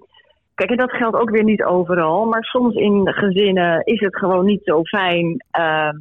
kijk, 0.55 0.71
en 0.71 0.77
dat 0.77 0.92
geldt 0.92 1.16
ook 1.16 1.31
weer 1.31 1.45
niet 1.45 1.64
overal, 1.64 2.27
maar 2.27 2.45
soms 2.45 2.75
in 2.75 3.12
gezinnen 3.12 3.85
is 3.85 4.01
het 4.01 4.16
gewoon 4.16 4.45
niet 4.45 4.62
zo 4.64 4.83
fijn. 4.83 5.45
ehm, 5.51 5.97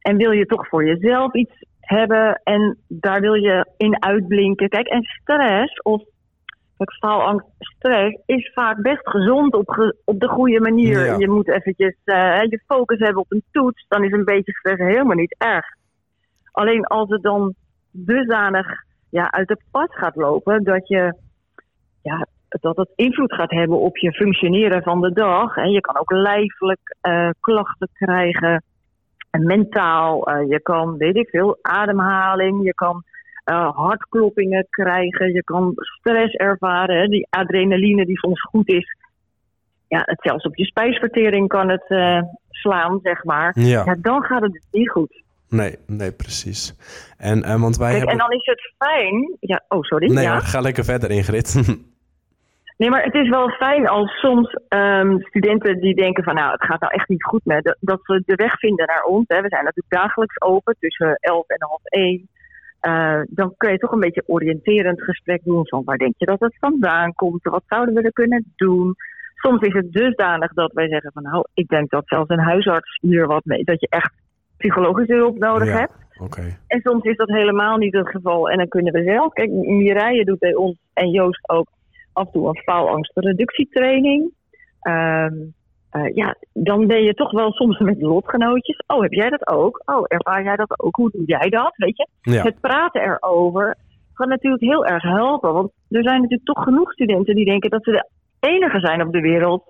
en 0.00 0.16
wil 0.16 0.30
je 0.30 0.46
toch 0.46 0.68
voor 0.68 0.84
jezelf 0.86 1.34
iets 1.34 1.52
hebben 1.80 2.40
en 2.44 2.78
daar 2.88 3.20
wil 3.20 3.34
je 3.34 3.66
in 3.76 4.02
uitblinken. 4.02 4.68
Kijk, 4.68 4.86
en 4.86 5.02
stress 5.02 5.82
of 5.82 6.02
kijk, 6.76 6.92
faalangst, 6.92 7.46
stress 7.58 8.18
is 8.26 8.52
vaak 8.54 8.82
best 8.82 9.08
gezond 9.08 9.54
op, 9.54 9.68
ge- 9.68 9.96
op 10.04 10.20
de 10.20 10.28
goede 10.28 10.60
manier. 10.60 11.04
Ja. 11.04 11.16
Je 11.18 11.28
moet 11.28 11.48
eventjes 11.48 11.96
eh, 12.04 12.42
je 12.42 12.62
focus 12.66 12.98
hebben 12.98 13.22
op 13.22 13.32
een 13.32 13.44
toets, 13.50 13.84
dan 13.88 14.04
is 14.04 14.12
een 14.12 14.24
beetje 14.24 14.52
stress 14.52 14.82
helemaal 14.82 15.16
niet 15.16 15.36
erg. 15.38 15.66
Alleen 16.52 16.84
als 16.84 17.08
het 17.08 17.22
dan 17.22 17.54
dusdanig 17.90 18.66
ja, 19.10 19.30
uit 19.30 19.48
de 19.48 19.58
pad 19.70 19.94
gaat 19.94 20.16
lopen 20.16 20.64
dat 20.64 20.88
je 20.88 21.14
ja, 22.02 22.26
dat 22.60 22.76
het 22.76 22.90
invloed 22.94 23.34
gaat 23.34 23.50
hebben 23.50 23.78
op 23.78 23.96
je 23.96 24.12
functioneren 24.12 24.82
van 24.82 25.00
de 25.00 25.12
dag. 25.12 25.56
En 25.56 25.70
je 25.70 25.80
kan 25.80 25.98
ook 25.98 26.12
lijfelijk 26.12 26.96
eh, 27.00 27.28
klachten 27.40 27.88
krijgen. 27.92 28.62
En 29.30 29.46
mentaal, 29.46 30.26
eh, 30.26 30.48
je 30.48 30.60
kan, 30.60 30.96
weet 30.96 31.16
ik 31.16 31.28
veel, 31.28 31.58
ademhaling, 31.62 32.64
je 32.64 32.74
kan 32.74 33.04
eh, 33.44 33.76
hartkloppingen 33.76 34.66
krijgen, 34.70 35.32
je 35.32 35.42
kan 35.42 35.72
stress 35.74 36.34
ervaren, 36.34 37.00
hè, 37.00 37.06
die 37.06 37.26
adrenaline 37.30 38.06
die 38.06 38.18
soms 38.18 38.42
goed 38.42 38.68
is. 38.68 38.96
Ja, 39.88 40.02
het 40.04 40.20
zelfs 40.22 40.44
op 40.44 40.56
je 40.56 40.64
spijsvertering 40.64 41.48
kan 41.48 41.68
het 41.68 41.84
eh, 41.88 42.20
slaan, 42.50 43.00
zeg 43.02 43.24
maar. 43.24 43.58
Ja, 43.58 43.82
Ja, 43.84 43.96
dan 44.00 44.22
gaat 44.22 44.42
het 44.42 44.52
dus 44.52 44.66
niet 44.70 44.90
goed. 44.90 45.22
nee, 45.48 45.78
nee, 45.86 46.12
precies. 46.12 46.74
En, 47.18 47.42
eh, 47.42 47.60
want 47.60 47.76
wij 47.76 47.90
Kijk, 47.90 47.98
hebben... 47.98 48.20
en 48.20 48.28
dan 48.28 48.38
is 48.38 48.46
het 48.46 48.74
fijn. 48.78 49.36
Ja, 49.40 49.64
oh, 49.68 49.82
sorry. 49.82 50.12
Nee, 50.12 50.24
ja. 50.24 50.40
ga 50.40 50.60
lekker 50.60 50.84
verder, 50.84 51.10
Ingrid. 51.10 51.54
Nee, 52.76 52.90
maar 52.90 53.02
het 53.02 53.14
is 53.14 53.28
wel 53.28 53.48
fijn 53.48 53.88
als 53.88 54.20
soms 54.20 54.56
ehm, 54.68 55.18
studenten 55.18 55.80
die 55.80 55.94
denken 55.94 56.24
van 56.24 56.34
nou, 56.34 56.52
het 56.52 56.64
gaat 56.64 56.80
nou 56.80 56.92
echt 56.92 57.08
niet 57.08 57.24
goed 57.24 57.44
met, 57.44 57.64
dat, 57.64 57.76
dat 57.80 58.00
ze 58.02 58.22
de 58.26 58.34
weg 58.34 58.58
vinden 58.58 58.86
naar 58.86 59.02
ons. 59.02 59.24
Hè. 59.26 59.40
We 59.40 59.48
zijn 59.48 59.64
natuurlijk 59.64 59.94
dagelijks 59.94 60.40
open 60.40 60.76
tussen 60.78 61.16
11 61.20 61.46
en 61.46 61.66
half 61.68 61.84
1. 61.84 62.28
Eh, 62.84 63.20
dan 63.28 63.54
kun 63.56 63.70
je 63.70 63.78
toch 63.78 63.92
een 63.92 64.00
beetje 64.00 64.22
oriënterend 64.26 65.02
gesprek 65.02 65.40
doen 65.44 65.68
van 65.68 65.82
waar 65.84 65.96
denk 65.96 66.14
je 66.16 66.26
dat 66.26 66.40
het 66.40 66.56
vandaan 66.60 67.14
komt, 67.14 67.42
wat 67.42 67.62
zouden 67.66 67.94
we 67.94 68.02
er 68.02 68.12
kunnen 68.12 68.52
doen. 68.56 68.94
Soms 69.34 69.60
is 69.60 69.72
het 69.72 69.92
dusdanig 69.92 70.52
dat 70.52 70.72
wij 70.72 70.88
zeggen 70.88 71.12
van 71.12 71.22
nou, 71.22 71.44
ik 71.54 71.68
denk 71.68 71.90
dat 71.90 72.02
zelfs 72.06 72.28
een 72.28 72.38
huisarts 72.38 72.98
hier 73.00 73.26
wat 73.26 73.44
mee, 73.44 73.64
dat 73.64 73.80
je 73.80 73.86
echt 73.90 74.12
psychologische 74.56 75.14
hulp 75.14 75.38
nodig 75.38 75.68
Ja. 75.68 75.78
hebt. 75.78 75.92
Oké. 76.18 76.56
En 76.66 76.80
soms 76.80 77.04
is 77.04 77.16
dat 77.16 77.28
helemaal 77.28 77.76
niet 77.76 77.94
het 77.94 78.08
geval. 78.08 78.50
En 78.50 78.56
dan 78.56 78.68
kunnen 78.68 78.92
we 78.92 79.02
zelf. 79.02 79.32
Kijk, 79.32 79.50
Mireille 79.50 80.24
doet 80.24 80.38
bij 80.38 80.54
ons 80.54 80.76
en 80.92 81.10
Joost 81.10 81.48
ook 81.48 81.66
af 82.12 82.26
en 82.26 82.32
toe 82.32 82.48
een 82.48 82.62
faalangstreductietraining. 82.62 84.32
Ehm 84.80 85.34
eh, 85.94 86.14
ja, 86.14 86.36
dan 86.52 86.86
ben 86.86 87.02
je 87.02 87.14
toch 87.14 87.30
wel 87.30 87.52
soms 87.52 87.78
met 87.78 88.00
lotgenootjes. 88.00 88.82
Oh, 88.86 89.02
heb 89.02 89.12
jij 89.12 89.30
dat 89.30 89.46
ook? 89.46 89.82
Oh, 89.84 90.04
ervaar 90.06 90.44
jij 90.44 90.56
dat 90.56 90.80
ook? 90.80 90.96
Hoe 90.96 91.10
doe 91.10 91.24
jij 91.26 91.48
dat? 91.48 91.72
Weet 91.76 91.96
je? 91.96 92.06
Ja. 92.20 92.42
Het 92.42 92.60
praten 92.60 93.02
erover 93.02 93.76
kan 94.14 94.28
natuurlijk 94.28 94.62
heel 94.62 94.86
erg 94.86 95.02
helpen. 95.02 95.52
Want 95.52 95.70
er 95.88 96.02
zijn 96.02 96.20
natuurlijk 96.20 96.44
toch 96.44 96.64
genoeg 96.64 96.92
studenten 96.92 97.34
die 97.34 97.44
denken 97.44 97.70
dat 97.70 97.84
ze 97.84 97.90
de 97.90 98.08
enige 98.48 98.80
zijn 98.80 99.02
op 99.02 99.12
de 99.12 99.20
wereld 99.20 99.62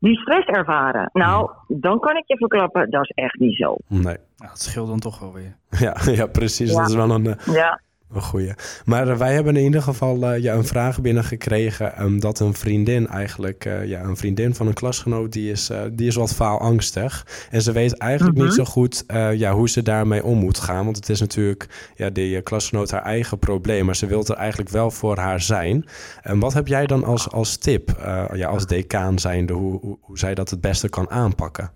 die 0.00 0.18
stress 0.18 0.46
ervaren. 0.46 1.10
Nou, 1.12 1.50
dan 1.68 2.00
kan 2.00 2.16
ik 2.16 2.24
je 2.26 2.36
verklappen, 2.36 2.90
dat 2.90 3.02
is 3.02 3.10
echt 3.14 3.38
niet 3.38 3.56
zo. 3.56 3.76
Nee. 3.88 4.02
Nou, 4.36 4.50
het 4.50 4.62
scheelt 4.62 4.88
dan 4.88 4.98
toch 4.98 5.18
wel 5.18 5.32
weer. 5.32 5.56
Ja, 5.86 5.96
ja 6.12 6.26
precies. 6.26 6.72
Ja. 6.72 6.78
Dat 6.78 6.88
is 6.88 6.94
wel 6.94 7.10
een, 7.10 7.26
eh, 7.26 7.54
Ja. 7.54 7.80
Een 8.14 8.22
goeie. 8.22 8.52
Maar 8.84 9.08
eh, 9.08 9.16
wij 9.16 9.32
hebben 9.34 9.56
in 9.56 9.64
ieder 9.64 9.82
geval 9.82 10.22
eh, 10.22 10.42
ja, 10.42 10.54
een 10.54 10.64
vraag 10.64 11.00
binnengekregen... 11.00 11.94
ehm, 11.96 12.18
dat 12.18 12.40
een 12.40 12.54
vriendin 12.54 13.06
eigenlijk... 13.08 13.64
eh, 13.64 13.86
ja, 13.86 14.00
een 14.02 14.16
vriendin 14.16 14.54
van 14.54 14.66
een 14.66 14.74
klasgenoot... 14.74 15.32
die 15.32 15.50
is, 15.50 15.70
die 15.92 16.06
is 16.06 16.14
wat 16.14 16.34
faalangstig. 16.34 17.26
En 17.50 17.62
ze 17.62 17.72
weet 17.72 17.98
eigenlijk 17.98 18.36
Mhm. 18.38 18.46
niet 18.46 18.54
zo 18.54 18.64
goed... 18.64 19.04
ja, 19.34 19.52
hoe 19.52 19.68
ze 19.68 19.82
daarmee 19.82 20.24
om 20.24 20.38
moet 20.38 20.58
gaan. 20.58 20.84
Want 20.84 20.96
het 20.96 21.08
is 21.08 21.20
natuurlijk... 21.20 21.92
ja, 21.96 22.10
die 22.10 22.40
klasgenoot 22.42 22.90
haar 22.90 23.02
eigen 23.02 23.38
probleem... 23.38 23.84
maar 23.84 23.96
ze 23.96 24.06
wil 24.06 24.24
er 24.26 24.36
eigenlijk 24.36 24.70
wel 24.70 24.90
voor 24.90 25.16
haar 25.18 25.40
zijn. 25.40 25.84
En 26.22 26.38
wat 26.38 26.52
heb 26.52 26.66
jij 26.66 26.86
dan 26.86 27.04
als, 27.04 27.30
als 27.30 27.56
tip... 27.56 27.90
ja, 28.32 28.48
als 28.48 28.66
decaan 28.66 29.18
zijnde... 29.18 29.52
Hoe, 29.52 29.78
hoe, 29.80 29.98
hoe 30.00 30.18
zij 30.18 30.34
dat 30.34 30.50
het 30.50 30.60
beste 30.60 30.88
kan 30.88 31.10
aanpakken? 31.10 31.70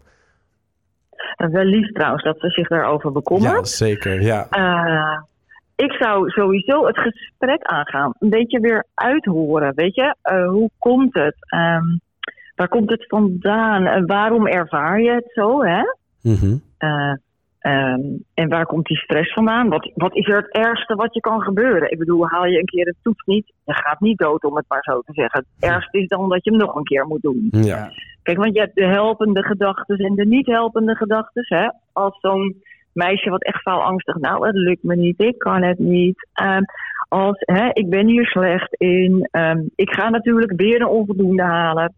Wel 1.37 1.65
lief 1.65 1.93
trouwens 1.93 2.25
dat 2.25 2.39
ze 2.41 2.49
zich 2.51 2.69
daarover 2.69 3.07
Ja, 3.07 3.13
bekommert. 3.13 3.69
zeker. 3.69 4.23
Ja. 4.23 4.47
Ik 5.77 5.93
zou 5.93 6.31
sowieso 6.31 6.87
het 6.87 6.99
gesprek 6.99 7.63
aangaan. 7.63 8.13
Een 8.19 8.31
beetje 8.31 8.61
weer 8.61 8.87
uithoren. 8.95 9.73
Weet 9.75 9.95
je, 9.95 10.15
Eh, 10.23 10.49
hoe 10.49 10.71
komt 10.79 11.15
het? 11.15 11.37
Ehm, 11.41 11.85
waar 12.55 12.69
komt 12.69 12.91
het 12.91 13.05
vandaan? 13.09 13.87
En 13.87 14.07
waarom 14.07 14.47
ervaar 14.47 15.01
je 15.01 15.11
het 15.11 15.31
zo? 15.35 15.63
Hè? 15.63 15.83
Mhm. 16.23 16.57
Eh, 16.79 17.13
ehm, 17.59 18.01
en 18.35 18.49
waar 18.49 18.67
komt 18.67 18.87
die 18.87 18.97
stress 18.97 19.33
vandaan? 19.33 19.69
Wat, 19.69 19.91
wat 19.95 20.15
is 20.15 20.29
er 20.29 20.37
het 20.37 20.53
ergste 20.53 20.95
wat 20.95 21.15
je 21.15 21.21
kan 21.21 21.41
gebeuren? 21.41 21.91
Ik 21.91 21.99
bedoel, 21.99 22.29
haal 22.29 22.47
je 22.47 22.59
een 22.59 22.65
keer 22.65 22.85
de 22.85 22.95
toets 23.03 23.25
niet, 23.25 23.53
je 23.65 23.75
gaat 23.75 24.01
niet 24.01 24.19
dood 24.19 24.45
om 24.45 24.57
het 24.57 24.65
maar 24.69 24.83
zo 24.83 25.01
te 25.01 25.13
zeggen. 25.13 25.47
Het 25.59 25.71
ergste 25.71 25.99
is 25.99 26.09
dan 26.09 26.29
dat 26.29 26.45
je 26.45 26.51
hem 26.51 26.59
nog 26.59 26.75
een 26.75 26.85
keer 26.85 27.07
moet 27.07 27.23
doen. 27.23 27.49
Ja. 27.51 27.91
Kijk, 28.23 28.39
want 28.39 28.55
je 28.55 28.61
hebt 28.61 28.75
de 28.75 28.87
helpende 28.87 29.43
gedachten 29.43 29.97
en 29.97 30.15
de 30.15 30.27
niet 30.27 30.47
helpende 30.47 30.95
gedachten. 30.95 31.75
Als 31.93 32.21
zo'n 32.21 32.63
meisje 32.97 33.31
wat 33.31 33.43
echt 33.43 33.61
faalangstig, 33.61 34.15
nou, 34.17 34.47
het 34.47 34.57
lukt 34.57 34.83
me 34.83 34.97
niet, 34.97 35.21
ik 35.21 35.39
kan 35.39 35.63
het 35.63 35.79
niet. 35.79 36.29
Ehm, 36.33 36.63
als, 37.09 37.37
hè, 37.39 37.69
ik 37.73 37.89
ben 37.91 38.07
hier 38.07 38.27
slecht 38.27 38.75
in, 38.75 39.29
ehm, 39.31 39.61
ik 39.75 39.91
ga 39.91 40.09
natuurlijk 40.09 40.53
weer 40.57 40.81
een 40.81 40.87
onvoldoende 40.87 41.43
halen. 41.43 41.95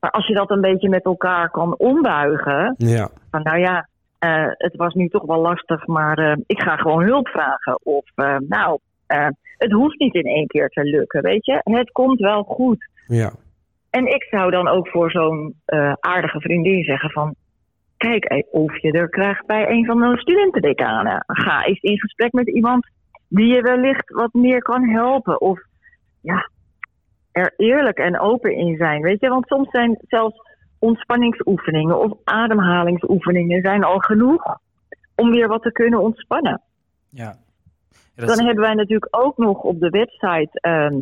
Maar 0.00 0.10
als 0.10 0.26
je 0.26 0.34
dat 0.34 0.50
een 0.50 0.60
beetje 0.60 0.88
met 0.88 1.04
elkaar 1.04 1.50
kan 1.50 1.78
ombuigen, 1.78 2.74
Ja. 2.78 3.08
van 3.30 3.42
nou 3.42 3.58
ja, 3.58 3.88
eh, 4.18 4.46
het 4.48 4.76
was 4.76 4.94
nu 4.94 5.08
toch 5.08 5.24
wel 5.26 5.40
lastig, 5.40 5.86
maar 5.86 6.18
eh, 6.18 6.36
ik 6.46 6.62
ga 6.62 6.76
gewoon 6.76 7.02
hulp 7.02 7.28
vragen. 7.28 7.80
Of 7.82 8.04
eh, 8.14 8.36
nou, 8.48 8.78
het 9.56 9.72
hoeft 9.72 9.98
niet 9.98 10.14
in 10.14 10.24
één 10.26 10.46
keer 10.46 10.68
te 10.68 10.84
lukken, 10.84 11.22
weet 11.22 11.44
je. 11.44 11.60
Het 11.62 11.90
komt 11.90 12.20
wel 12.20 12.42
goed. 12.42 12.88
Ja. 13.06 13.32
En 13.90 14.06
ik 14.06 14.22
zou 14.22 14.50
dan 14.50 14.68
ook 14.68 14.88
voor 14.88 15.10
zo'n 15.10 15.54
aardige 16.00 16.40
vriendin 16.40 16.84
zeggen 16.84 17.10
van... 17.10 17.34
Kijk, 18.02 18.24
eh, 18.24 18.42
of 18.50 18.78
je 18.80 18.92
er 18.92 19.08
krijgt 19.08 19.46
bij 19.46 19.70
een 19.70 19.84
van 19.86 20.00
de 20.00 20.18
studentendecanen. 20.18 21.24
Ga 21.26 21.64
eens 21.64 21.80
in 21.80 21.98
gesprek 21.98 22.32
met 22.32 22.48
iemand 22.48 22.86
die 23.28 23.46
je 23.54 23.62
wellicht 23.62 24.10
wat 24.12 24.32
meer 24.32 24.62
kan 24.62 24.88
helpen. 24.88 25.40
Of 25.40 25.60
ja, 26.20 26.48
er 27.32 27.54
eerlijk 27.56 27.98
en 27.98 28.18
open 28.20 28.54
in 28.56 28.76
zijn. 28.76 29.02
Weet 29.02 29.20
je, 29.20 29.28
want 29.28 29.46
soms 29.46 29.70
zijn 29.70 29.98
zelfs 30.08 30.36
ontspanningsoefeningen 30.78 31.98
of 31.98 32.12
ademhalingsoefeningen 32.24 33.60
zijn 33.62 33.84
al 33.84 33.98
genoeg 33.98 34.42
om 35.16 35.30
weer 35.30 35.48
wat 35.48 35.62
te 35.62 35.72
kunnen 35.72 36.00
ontspannen. 36.00 36.60
Ja. 37.10 37.24
Ja, 37.24 37.34
dat 38.14 38.28
is- 38.30 38.36
Dan 38.36 38.46
hebben 38.46 38.64
wij 38.64 38.74
natuurlijk 38.74 39.16
ook 39.16 39.36
nog 39.36 39.62
op 39.62 39.80
de 39.80 39.90
website 39.90 40.60
ehm, 40.60 40.98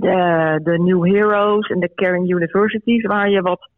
de, 0.00 0.60
de 0.62 0.78
New 0.78 1.04
Heroes 1.14 1.68
en 1.68 1.80
de 1.80 1.94
Caring 1.94 2.30
Universities, 2.30 3.06
waar 3.06 3.30
je 3.30 3.40
wat 3.42 3.70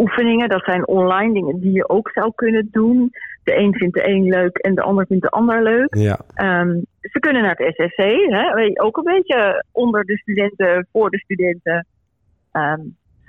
oefeningen, 0.00 0.48
dat 0.48 0.64
zijn 0.64 0.86
online 0.86 1.32
dingen 1.32 1.60
die 1.60 1.72
je 1.72 1.88
ook 1.88 2.10
zou 2.12 2.32
kunnen 2.34 2.68
doen. 2.70 3.10
De 3.44 3.56
een 3.56 3.74
vindt 3.74 3.94
de 3.94 4.08
een 4.08 4.22
leuk 4.22 4.56
en 4.56 4.74
de 4.74 4.82
ander 4.82 5.06
vindt 5.06 5.22
de 5.22 5.30
ander 5.30 5.62
leuk. 5.62 5.94
Ja. 5.94 6.18
Ehm, 6.34 6.78
ze 7.00 7.18
kunnen 7.18 7.42
naar 7.42 7.56
het 7.56 7.74
SSC, 7.74 8.02
hè, 8.30 8.82
ook 8.82 8.96
een 8.96 9.14
beetje 9.14 9.64
onder 9.72 10.04
de 10.04 10.18
studenten, 10.18 10.86
voor 10.92 11.10
de 11.10 11.18
studenten. 11.18 11.86
Ehm, 12.52 12.80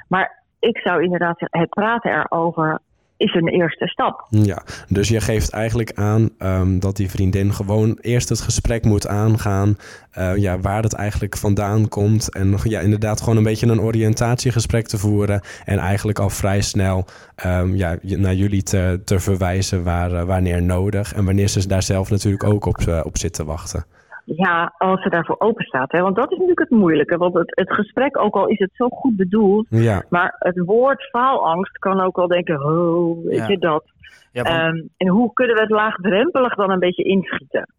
maar 0.08 0.44
ik 0.60 0.78
zou 0.78 1.04
inderdaad 1.04 1.40
het 1.40 1.70
praten 1.70 2.12
erover 2.12 2.80
is 3.22 3.34
een 3.34 3.48
eerste 3.48 3.88
stap. 3.88 4.28
Ja, 4.30 4.64
dus 4.88 5.08
je 5.08 5.22
geeft 5.22 5.52
eigenlijk 5.52 5.92
aan 5.94 6.30
ehm, 6.38 6.80
dat 6.80 6.96
die 6.96 7.10
vriendin 7.10 7.54
gewoon 7.54 7.98
eerst 8.02 8.30
het 8.30 8.42
gesprek 8.42 8.84
moet 8.84 9.08
aangaan. 9.08 9.78
eh, 10.12 10.36
ja, 10.36 10.60
waar 10.60 10.84
het 10.84 10.94
eigenlijk 10.94 11.38
vandaan 11.38 11.88
komt. 11.88 12.34
En 12.34 12.58
ja, 12.64 12.80
inderdaad 12.80 13.20
gewoon 13.20 13.38
een 13.38 13.44
beetje 13.44 13.68
een 13.68 13.82
oriëntatiegesprek 13.82 14.88
te 14.88 14.98
voeren. 14.98 15.42
En 15.66 15.78
eigenlijk 15.78 16.20
al 16.20 16.30
vrij 16.30 16.62
snel 16.62 17.06
ehm, 17.36 17.76
ja, 17.76 17.98
naar 18.02 18.36
jullie 18.36 18.64
te, 18.64 19.02
te 19.06 19.20
verwijzen 19.20 19.84
waar, 19.84 20.14
eh, 20.14 20.24
wanneer 20.24 20.62
nodig. 20.62 21.14
En 21.14 21.26
wanneer 21.26 21.48
ze 21.48 21.68
daar 21.68 21.84
zelf 21.84 22.10
natuurlijk 22.10 22.44
ook 22.44 22.66
op, 22.66 22.78
eh, 22.78 23.00
op 23.04 23.18
zit 23.18 23.34
te 23.34 23.46
wachten. 23.46 23.86
Ja, 24.36 24.74
als 24.78 25.02
ze 25.02 25.10
daarvoor 25.10 25.36
open 25.40 25.66
staat. 25.66 25.92
Hè? 25.92 26.02
Want 26.02 26.16
dat 26.16 26.26
is 26.32 26.38
natuurlijk 26.38 26.60
het 26.70 26.80
moeilijke. 26.80 27.18
Want 27.18 27.34
het, 27.34 27.52
het 27.56 27.72
gesprek, 27.74 28.18
ook 28.18 28.36
al 28.36 28.48
is 28.48 28.60
het 28.60 28.72
zo 28.74 28.90
goed 28.90 29.16
bedoeld, 29.16 29.68
Ja, 29.70 30.04
maar 30.10 30.36
het 30.40 30.58
woord 30.66 31.10
faalangst 31.10 31.78
kan 31.78 32.02
ook 32.02 32.18
al 32.18 32.28
denken, 32.28 32.66
oh, 32.66 33.24
weet 33.26 33.38
Ja. 33.38 33.48
je 33.48 33.58
dat. 33.58 33.84
ja, 34.32 34.44
want, 34.44 34.56
Ehm, 34.56 34.88
en 34.98 35.08
hoe 35.08 35.34
kunnen 35.34 35.56
we 35.56 35.62
het 35.62 35.70
laagdrempelig 35.72 36.56
dan 36.56 36.70
een 36.70 36.80
beetje 36.80 37.04
inschieten? 37.04 37.74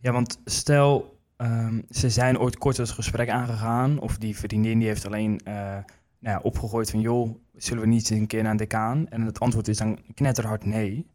ja, 0.00 0.12
want 0.12 0.40
stel, 0.44 1.18
ehm, 1.36 1.80
ze 1.88 2.08
zijn 2.10 2.38
ooit 2.38 2.58
kort 2.58 2.76
het 2.76 2.90
gesprek 2.90 3.28
aangegaan. 3.28 3.98
Of 4.00 4.18
die 4.18 4.36
vriendin 4.38 4.78
die 4.78 4.88
heeft 4.88 5.06
alleen 5.06 5.38
eh, 5.44 5.54
nou 6.18 6.36
ja, 6.36 6.40
opgegooid 6.42 6.90
van... 6.90 7.00
joh, 7.00 7.34
zullen 7.54 7.82
we 7.82 7.88
niet 7.88 8.10
eens 8.10 8.20
een 8.20 8.26
keer 8.26 8.42
naar 8.42 8.50
een 8.50 8.56
decaan? 8.56 9.06
En 9.08 9.20
het 9.22 9.40
antwoord 9.40 9.68
is 9.68 9.78
dan 9.78 9.98
knetterhard 10.14 10.64
nee. 10.64 11.06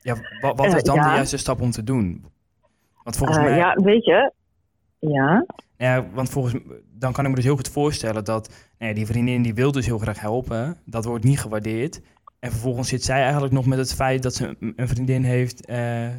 Ja, 0.00 0.14
wa- 0.40 0.54
wat, 0.54 0.66
Eh, 0.66 0.76
is 0.76 0.82
dan 0.82 0.94
ja. 0.94 1.02
de 1.08 1.14
juiste 1.14 1.36
stap 1.36 1.60
om 1.60 1.70
te 1.70 1.82
doen? 1.84 2.24
Want 3.06 3.16
volgens 3.18 3.38
Eh, 3.38 3.44
mij... 3.44 3.56
Ja, 3.56 3.74
weet 3.74 4.04
je. 4.04 4.32
Ja, 4.98 5.46
Ja, 5.76 6.04
want 6.14 6.30
volgens 6.30 6.54
dan 6.98 7.12
kan 7.12 7.24
ik 7.24 7.30
me 7.30 7.36
dus 7.36 7.44
heel 7.44 7.56
goed 7.56 7.68
voorstellen 7.70 8.24
dat 8.24 8.70
nou 8.78 8.88
ja, 8.90 8.96
die 8.96 9.06
vriendin 9.06 9.42
die 9.42 9.54
wil 9.54 9.72
dus 9.72 9.86
heel 9.86 9.98
graag 9.98 10.20
helpen. 10.20 10.76
Dat 10.84 11.04
wordt 11.04 11.24
niet 11.24 11.40
gewaardeerd. 11.40 12.00
En 12.40 12.50
vervolgens 12.50 12.88
zit 12.88 13.02
zij 13.02 13.22
eigenlijk 13.22 13.52
nog 13.52 13.66
met 13.66 13.78
het 13.78 13.94
feit 13.94 14.22
dat 14.22 14.34
ze 14.34 14.56
een- 14.76 14.88
vriendin 14.88 15.22
heeft 15.22 15.66
eh, 15.66 15.76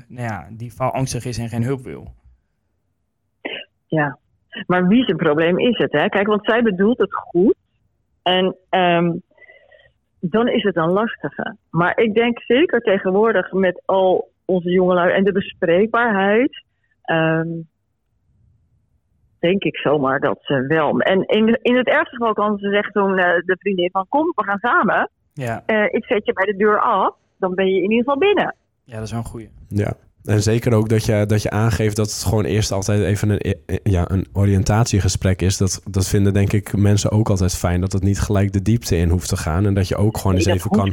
nou 0.07 0.27
ja, 0.27 0.47
die 0.51 0.71
faalangstig 0.71 1.25
is 1.25 1.37
en 1.37 1.49
geen 1.49 1.63
hulp 1.63 1.79
wil. 1.81 2.13
ja. 3.87 4.17
Maar 4.67 4.87
wie 4.87 5.03
zijn 5.03 5.17
probleem 5.17 5.59
is 5.59 5.77
het, 5.77 5.91
hè? 5.91 6.09
Kijk, 6.09 6.27
want 6.27 6.45
zij 6.45 6.61
bedoelt 6.61 6.97
het 6.97 7.13
goed. 7.13 7.55
En 8.23 8.55
ehm, 8.69 9.11
dan 10.19 10.47
is 10.47 10.63
het 10.63 10.75
een 10.75 10.91
lastige. 10.91 11.55
Maar 11.69 11.97
ik 11.99 12.13
denk 12.13 12.41
zeker 12.41 12.81
tegenwoordig 12.81 13.51
met 13.51 13.81
al 13.85 14.31
onze 14.45 14.69
jongelui 14.69 15.11
en 15.13 15.23
de 15.23 15.31
bespreekbaarheid... 15.31 16.65
ehm, 17.07 17.47
denk 19.39 19.63
ik 19.63 19.77
zomaar 19.77 20.19
dat 20.19 20.37
ze 20.41 20.65
wel... 20.67 20.99
En 20.99 21.25
in, 21.25 21.59
in 21.61 21.75
het 21.77 21.87
ergste 21.87 22.15
geval 22.15 22.33
kan 22.33 22.57
ze 22.57 22.69
zeggen 22.69 22.93
toen 22.93 23.17
eh, 23.17 23.41
de 23.45 23.55
vriendin 23.59 23.89
van... 23.91 24.05
kom, 24.09 24.31
we 24.35 24.43
gaan 24.43 24.59
samen. 24.59 25.09
Ja, 25.33 25.63
Eh, 25.65 25.83
ik 25.83 26.05
zet 26.05 26.25
je 26.25 26.33
bij 26.33 26.45
de 26.45 26.55
deur 26.55 26.81
af. 26.81 27.15
Dan 27.39 27.55
ben 27.55 27.67
je 27.67 27.75
in 27.75 27.91
ieder 27.91 27.97
geval 27.97 28.17
binnen. 28.17 28.55
ja 28.83 28.95
dat 28.95 29.03
is 29.03 29.11
wel 29.11 29.19
een 29.19 29.25
goeie. 29.25 29.49
ja. 29.67 29.93
En 30.27 30.41
zeker 30.41 30.73
ook 30.73 30.89
dat 30.89 31.05
je, 31.05 31.25
dat 31.25 31.41
je 31.41 31.49
aangeeft 31.49 31.95
dat 31.95 32.05
het 32.11 32.23
gewoon 32.23 32.43
eerst 32.45 32.71
altijd 32.71 33.01
even 33.03 33.29
een, 33.29 33.55
ja, 33.83 34.11
een 34.11 34.27
oriëntatiegesprek 34.33 35.41
is. 35.41 35.57
Dat, 35.57 35.81
dat 35.89 36.07
vinden 36.07 36.33
denk 36.33 36.53
ik 36.53 36.77
mensen 36.77 37.11
ook 37.11 37.29
altijd 37.29 37.55
fijn. 37.55 37.81
Dat 37.81 37.91
het 37.91 38.03
niet 38.03 38.19
gelijk 38.19 38.53
de 38.53 38.61
diepte 38.61 38.97
in 38.97 39.09
hoeft 39.09 39.29
te 39.29 39.37
gaan. 39.37 39.65
En 39.65 39.73
dat 39.73 39.87
je 39.87 39.95
ook 39.95 40.17
gewoon 40.17 40.35
eens 40.35 40.45
even 40.45 40.69
kan... 40.69 40.91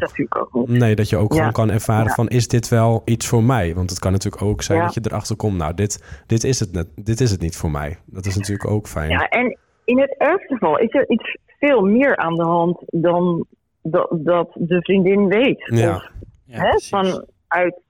Nee, 0.66 0.94
dat 0.94 1.08
je 1.08 1.16
ook 1.16 1.32
Ja. 1.32 1.38
gewoon 1.38 1.52
kan 1.52 1.70
ervaren 1.70 2.06
Ja. 2.06 2.14
van 2.14 2.28
is 2.28 2.48
dit 2.48 2.68
wel 2.68 3.02
iets 3.04 3.26
voor 3.26 3.42
mij? 3.44 3.74
Want 3.74 3.90
het 3.90 3.98
kan 3.98 4.12
natuurlijk 4.12 4.42
ook 4.42 4.62
zijn 4.62 4.78
Ja. 4.78 4.84
dat 4.84 4.94
je 4.94 5.00
erachter 5.04 5.36
komt, 5.36 5.56
nou, 5.56 5.74
dit, 5.74 6.22
dit, 6.26 6.44
is 6.44 6.60
het 6.60 6.72
net, 6.72 6.86
dit 6.94 7.20
is 7.20 7.30
het 7.30 7.40
niet 7.40 7.56
voor 7.56 7.70
mij. 7.70 7.98
Dat 8.04 8.26
is 8.26 8.36
natuurlijk 8.36 8.70
ook 8.70 8.88
fijn. 8.88 9.10
Ja, 9.10 9.28
en 9.28 9.58
in 9.84 10.00
het 10.00 10.14
ergste 10.18 10.52
geval 10.54 10.78
is 10.78 10.94
er 10.94 11.10
iets 11.10 11.36
veel 11.58 11.80
meer 11.80 12.16
aan 12.16 12.34
de 12.34 12.42
hand 12.44 12.82
dan 12.86 13.46
dat, 13.82 14.08
dat 14.10 14.50
de 14.54 14.80
vriendin 14.82 15.28
weet. 15.28 15.62
Ja. 15.74 15.94
Of 15.96 16.10
Ja, 16.44 16.58
hè, 16.60 16.68
precies. 16.70 16.88
vanuit 16.88 17.80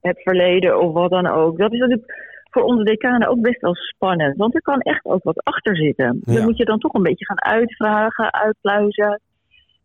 het 0.00 0.22
verleden 0.22 0.80
of 0.80 0.92
wat 0.92 1.10
dan 1.10 1.26
ook. 1.26 1.58
Dat 1.58 1.72
is 1.72 1.78
natuurlijk 1.78 2.26
voor 2.50 2.62
onze 2.62 2.84
decanen 2.84 3.28
ook 3.28 3.40
best 3.40 3.60
wel 3.60 3.74
spannend. 3.74 4.36
Want 4.36 4.54
er 4.54 4.62
kan 4.62 4.80
echt 4.80 5.04
ook 5.04 5.22
wat 5.22 5.44
achter 5.44 5.76
zitten. 5.76 6.20
Ja. 6.24 6.34
Dan 6.34 6.44
moet 6.44 6.56
je 6.56 6.64
dan 6.64 6.78
toch 6.78 6.92
een 6.92 7.02
beetje 7.02 7.24
gaan 7.24 7.42
uitvragen, 7.42 8.32
uitpluizen. 8.32 9.20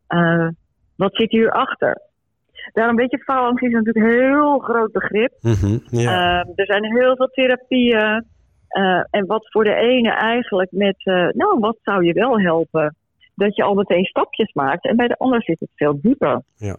Eh, 0.07 0.47
wat 0.95 1.15
zit 1.15 1.31
hierachter? 1.31 2.01
Daarom 2.73 2.95
weet 2.95 3.11
je, 3.11 3.17
faalangst 3.17 3.63
is 3.63 3.71
natuurlijk 3.71 4.05
een 4.05 4.21
heel 4.21 4.59
groot 4.59 4.91
begrip. 4.91 5.33
Mhm, 5.41 5.77
ja. 5.89 6.41
Eh, 6.41 6.49
er 6.55 6.65
zijn 6.65 6.97
heel 6.97 7.15
veel 7.15 7.27
therapieën. 7.27 8.25
Eh, 8.67 9.03
en 9.09 9.25
wat 9.25 9.51
voor 9.51 9.63
de 9.63 9.75
ene 9.75 10.09
eigenlijk 10.09 10.71
met, 10.71 11.01
nou, 11.35 11.59
wat 11.59 11.77
zou 11.81 12.05
je 12.05 12.13
wel 12.13 12.39
helpen? 12.39 12.95
Dat 13.35 13.55
je 13.55 13.63
al 13.63 13.73
meteen 13.73 14.05
stapjes 14.05 14.53
maakt. 14.53 14.85
En 14.85 14.95
bij 14.95 15.07
de 15.07 15.17
ander 15.17 15.43
zit 15.43 15.59
het 15.59 15.69
veel 15.75 16.01
dieper. 16.01 16.41
Ja. 16.55 16.75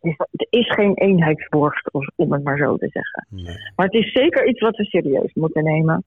Dus 0.00 0.14
het 0.30 0.46
is 0.50 0.70
geen 0.72 0.94
eenheidsworst, 0.94 1.92
of- 1.92 2.10
om 2.16 2.32
het 2.32 2.44
maar 2.44 2.56
zo 2.56 2.76
te 2.76 2.88
zeggen. 2.92 3.26
Nee. 3.30 3.56
Maar 3.76 3.86
het 3.86 3.94
is 3.94 4.12
zeker 4.12 4.46
iets 4.48 4.60
wat 4.60 4.76
we 4.76 4.84
serieus 4.84 5.34
moeten 5.34 5.64
nemen. 5.64 6.04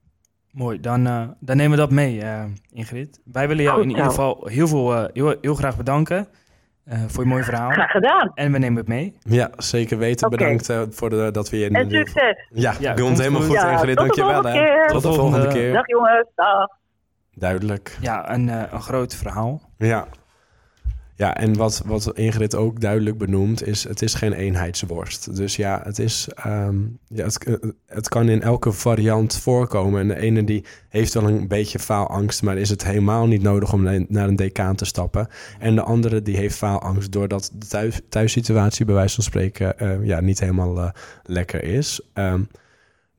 Mooi, 0.52 0.80
dan, 0.80 1.06
eh, 1.06 1.28
dan 1.40 1.56
nemen 1.56 1.70
we 1.70 1.76
dat 1.76 1.90
mee, 1.90 2.20
eh, 2.20 2.44
Ingrid. 2.72 3.20
Wij 3.24 3.48
willen 3.48 3.62
jou 3.62 3.74
Goed 3.74 3.84
in 3.84 3.90
ieder 3.90 4.04
geval 4.04 4.46
heel, 4.46 4.68
veel, 4.68 4.94
eh, 4.94 5.04
heel, 5.12 5.34
heel 5.40 5.54
graag 5.54 5.76
bedanken 5.76 6.26
eh, 6.84 6.98
voor 7.06 7.22
je 7.24 7.28
mooie 7.30 7.42
verhaal. 7.44 7.70
Graag 7.70 7.90
gedaan. 7.90 8.30
En 8.34 8.52
we 8.52 8.58
nemen 8.58 8.76
het 8.78 8.88
mee. 8.88 9.16
Ja, 9.20 9.50
zeker 9.56 9.98
weten. 9.98 10.30
Bedankt 10.30 10.68
eh, 10.68 10.82
voor 10.90 11.10
de, 11.10 11.28
dat 11.32 11.50
we 11.50 11.58
je... 11.58 11.64
in 11.66 11.74
En 11.74 11.90
succes. 11.90 12.46
Ja, 12.50 12.72
Ja, 12.80 12.92
komt 12.92 13.00
komt 13.06 13.18
helemaal 13.18 13.40
goed. 13.42 13.52
Ja, 13.52 13.70
Ingrid. 13.70 13.96
tot 13.96 14.14
de 14.14 14.20
Dankjewel. 14.20 14.32
volgende 14.32 14.58
hè. 14.58 14.64
keer. 14.64 14.86
Tot 14.88 15.02
de 15.02 15.08
volgende 15.08 15.36
volgende. 15.36 15.58
keer. 15.58 15.72
Dag 15.72 15.86
jongens. 15.86 16.26
Dag. 16.34 16.66
Duidelijk. 17.34 17.98
Ja, 18.00 18.32
een, 18.34 18.48
eh, 18.48 18.62
een 18.72 18.80
groot 18.80 19.14
verhaal. 19.14 19.60
Ja. 19.78 20.06
Ja, 21.14 21.36
en 21.36 21.56
wat, 21.56 21.82
wat 21.86 22.16
Ingrid 22.16 22.54
ook 22.54 22.80
duidelijk 22.80 23.18
benoemt, 23.18 23.66
is 23.66 23.84
het 23.84 24.02
is 24.02 24.14
geen 24.14 24.32
eenheidsworst. 24.32 25.36
Dus 25.36 25.56
ja, 25.56 25.80
het, 25.84 25.98
is, 25.98 26.28
ehm, 26.34 26.76
ja 27.08 27.24
het, 27.24 27.44
eh, 27.44 27.54
het 27.86 28.08
kan 28.08 28.28
in 28.28 28.42
elke 28.42 28.72
variant 28.72 29.36
voorkomen. 29.36 30.00
En 30.00 30.08
de 30.08 30.16
ene 30.16 30.44
die 30.44 30.64
heeft 30.88 31.14
wel 31.14 31.28
een 31.28 31.48
beetje 31.48 31.78
faalangst, 31.78 32.42
maar 32.42 32.56
is 32.58 32.68
het 32.70 32.84
helemaal 32.84 33.26
niet 33.26 33.42
nodig 33.42 33.72
om 33.72 33.82
na- 33.82 34.04
naar 34.08 34.28
een 34.28 34.36
decaan 34.36 34.74
te 34.76 34.84
stappen. 34.84 35.28
En 35.58 35.74
de 35.74 35.82
andere 35.82 36.22
die 36.22 36.36
heeft 36.36 36.56
faalangst 36.56 37.12
doordat 37.12 37.50
de 37.54 37.66
thuis, 37.66 38.00
thuissituatie 38.08 38.84
bij 38.84 38.94
wijze 38.94 39.14
van 39.14 39.24
spreken 39.24 39.78
eh, 39.78 40.04
ja, 40.04 40.20
niet 40.20 40.40
helemaal 40.40 40.78
eh, 40.80 40.90
lekker 41.22 41.62
is. 41.62 42.00
Ehm, 42.12 42.42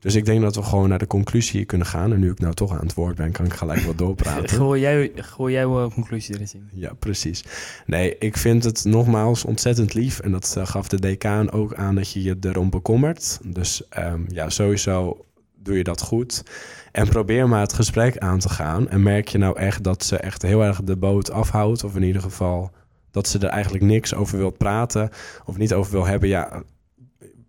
dus 0.04 0.16
ik 0.16 0.26
denk 0.26 0.42
dat 0.42 0.56
we 0.56 0.64
gewoon 0.64 0.90
naar 0.90 1.00
de 1.00 1.08
conclusie 1.08 1.66
kunnen 1.66 1.88
gaan. 1.88 2.14
En 2.14 2.20
nu 2.20 2.32
ik 2.32 2.40
nou 2.40 2.54
toch 2.54 2.72
aan 2.72 2.86
het 2.86 2.94
woord 2.94 3.16
ben, 3.16 3.32
kan 3.32 3.46
ik 3.46 3.54
gelijk 3.54 3.80
wat 3.80 3.98
doorpraten. 4.06 4.50
Gooi 4.50 4.82
jij, 4.82 5.12
gooi 5.16 5.54
jij 5.54 5.68
wel 5.68 5.92
conclusie 5.92 6.36
erin 6.36 6.48
zien. 6.48 6.70
Ja, 6.74 6.94
precies. 7.00 7.44
Nee, 7.86 8.18
ik 8.18 8.38
vind 8.38 8.64
het 8.64 8.86
nogmaals 8.86 9.46
ontzettend 9.46 9.94
lief. 9.94 10.20
En 10.20 10.32
dat 10.32 10.56
eh, 10.58 10.66
gaf 10.66 10.88
de 10.88 11.00
decaan 11.00 11.52
ook 11.52 11.74
aan 11.74 11.96
dat 11.96 12.12
je 12.12 12.24
je 12.24 12.38
erom 12.42 12.70
bekommert. 12.70 13.40
Dus 13.44 13.88
ehm, 13.90 14.22
ja, 14.28 14.50
sowieso 14.50 15.26
doe 15.56 15.78
je 15.78 15.84
dat 15.84 16.02
goed. 16.02 16.44
En 16.92 17.08
probeer 17.08 17.50
maar 17.50 17.62
het 17.62 17.74
gesprek 17.74 18.18
aan 18.18 18.40
te 18.40 18.50
gaan. 18.50 18.90
En 18.90 19.04
merk 19.04 19.28
je 19.28 19.38
nou 19.38 19.60
echt 19.60 19.84
dat 19.84 20.04
ze 20.04 20.18
echt 20.18 20.42
heel 20.42 20.64
erg 20.64 20.84
de 20.84 20.96
boot 20.96 21.32
afhoudt. 21.32 21.84
Of 21.84 21.96
in 21.96 22.04
ieder 22.04 22.22
geval 22.22 22.72
dat 23.12 23.28
ze 23.28 23.40
er 23.40 23.50
eigenlijk 23.50 23.84
niks 23.84 24.14
over 24.14 24.38
wil 24.38 24.52
praten. 24.52 25.10
Of 25.46 25.58
niet 25.58 25.74
over 25.74 25.92
wil 25.92 26.06
hebben. 26.06 26.30
Ja, 26.30 26.64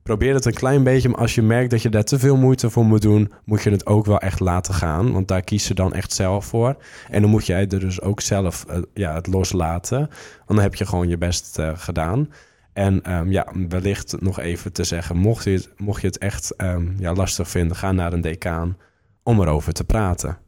probeer 0.04 0.34
het 0.34 0.44
een 0.44 0.54
klein 0.54 0.82
beetje. 0.82 1.08
Maar 1.08 1.18
als 1.18 1.34
je 1.34 1.42
merkt 1.42 1.70
dat 1.70 1.82
je 1.82 1.88
daar 1.88 2.04
te 2.04 2.18
veel 2.18 2.36
moeite 2.36 2.70
voor 2.70 2.84
moet 2.84 3.02
doen, 3.02 3.32
moet 3.44 3.62
je 3.62 3.70
het 3.70 3.86
ook 3.86 4.06
wel 4.06 4.18
echt 4.18 4.40
laten 4.40 4.74
gaan. 4.74 5.12
Want 5.12 5.28
daar 5.28 5.42
kies 5.42 5.64
ze 5.64 5.74
dan 5.74 5.92
echt 5.92 6.12
zelf 6.12 6.44
voor. 6.44 6.76
En 7.10 7.20
dan 7.20 7.30
moet 7.30 7.46
jij 7.46 7.60
er 7.60 7.80
dus 7.80 8.00
ook 8.00 8.20
zelf 8.20 8.64
eh, 8.64 8.78
ja, 8.94 9.14
het 9.14 9.26
loslaten. 9.26 9.98
Want 9.98 10.10
dan 10.46 10.58
heb 10.58 10.74
je 10.74 10.86
gewoon 10.86 11.08
je 11.08 11.18
best 11.18 11.58
eh, 11.58 11.70
gedaan. 11.74 12.28
En 12.72 13.02
ehm, 13.02 13.30
ja, 13.30 13.46
wellicht 13.68 14.20
nog 14.20 14.40
even 14.40 14.72
te 14.72 14.84
zeggen, 14.84 15.16
mocht 15.16 15.44
je 15.44 15.50
het, 15.50 15.70
mocht 15.76 16.00
je 16.00 16.06
het 16.06 16.18
echt 16.18 16.56
ehm, 16.56 16.86
ja, 16.98 17.12
lastig 17.12 17.48
vinden, 17.48 17.76
ga 17.76 17.92
naar 17.92 18.12
een 18.12 18.20
decaan 18.20 18.76
om 19.22 19.40
erover 19.40 19.72
te 19.72 19.84
praten. 19.84 20.38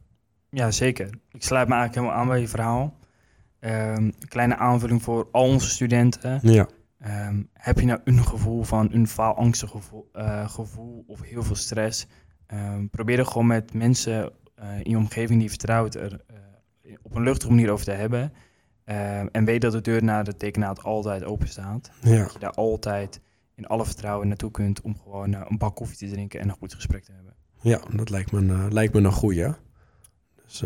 Ja, 0.49 0.71
zeker. 0.71 1.09
Ik 1.31 1.43
sluit 1.43 1.67
me 1.67 1.73
eigenlijk 1.73 1.95
helemaal 1.95 2.21
aan 2.21 2.27
bij 2.27 2.39
je 2.39 2.47
verhaal. 2.47 2.95
Een 3.59 4.15
kleine 4.27 4.57
aanvulling 4.57 5.03
voor 5.03 5.27
al 5.31 5.43
onze 5.43 5.69
studenten. 5.69 6.39
Ja, 6.41 6.67
Ehm, 6.99 7.43
heb 7.53 7.79
je 7.79 7.85
nou 7.85 7.99
een 8.03 8.25
gevoel 8.25 8.63
van 8.63 8.89
een 8.91 9.07
faalangstig 9.07 9.69
gevoel, 9.69 10.09
eh, 10.13 10.49
gevoel 10.49 11.03
of 11.07 11.21
heel 11.21 11.43
veel 11.43 11.55
stress? 11.55 12.07
Ehm, 12.47 12.87
probeer 12.87 13.19
er 13.19 13.25
gewoon 13.25 13.47
met 13.47 13.73
mensen 13.73 14.31
eh, 14.55 14.79
in 14.83 14.89
je 14.89 14.97
omgeving 14.97 15.29
die 15.29 15.41
je 15.41 15.49
vertrouwt 15.49 15.95
er 15.95 16.21
eh, 16.27 16.93
op 17.01 17.15
een 17.15 17.23
luchtige 17.23 17.51
manier 17.51 17.71
over 17.71 17.85
te 17.85 17.91
hebben. 17.91 18.33
Ehm, 18.83 19.27
en 19.31 19.45
weet 19.45 19.61
dat 19.61 19.71
de 19.71 19.81
deur 19.81 20.03
naar 20.03 20.23
de 20.23 20.37
tekenaat 20.37 20.83
altijd 20.83 21.23
open 21.23 21.47
staat. 21.47 21.91
ja. 22.01 22.23
Dat 22.23 22.33
je 22.33 22.39
daar 22.39 22.51
altijd 22.51 23.21
in 23.55 23.67
alle 23.67 23.85
vertrouwen 23.85 24.27
naartoe 24.27 24.51
kunt 24.51 24.81
om 24.81 24.97
gewoon 25.03 25.33
een 25.33 25.57
bak 25.57 25.75
koffie 25.75 25.97
te 25.97 26.13
drinken 26.13 26.39
en 26.39 26.49
een 26.49 26.55
goed 26.55 26.73
gesprek 26.73 27.03
te 27.03 27.11
hebben. 27.11 27.33
ja 27.61 27.79
dat 27.95 28.09
lijkt 28.09 28.31
me, 28.31 28.39
een, 28.39 28.73
lijkt 28.73 28.93
me 28.93 28.99
een 29.01 29.11
goeie. 29.11 29.53
Dus, 30.45 30.63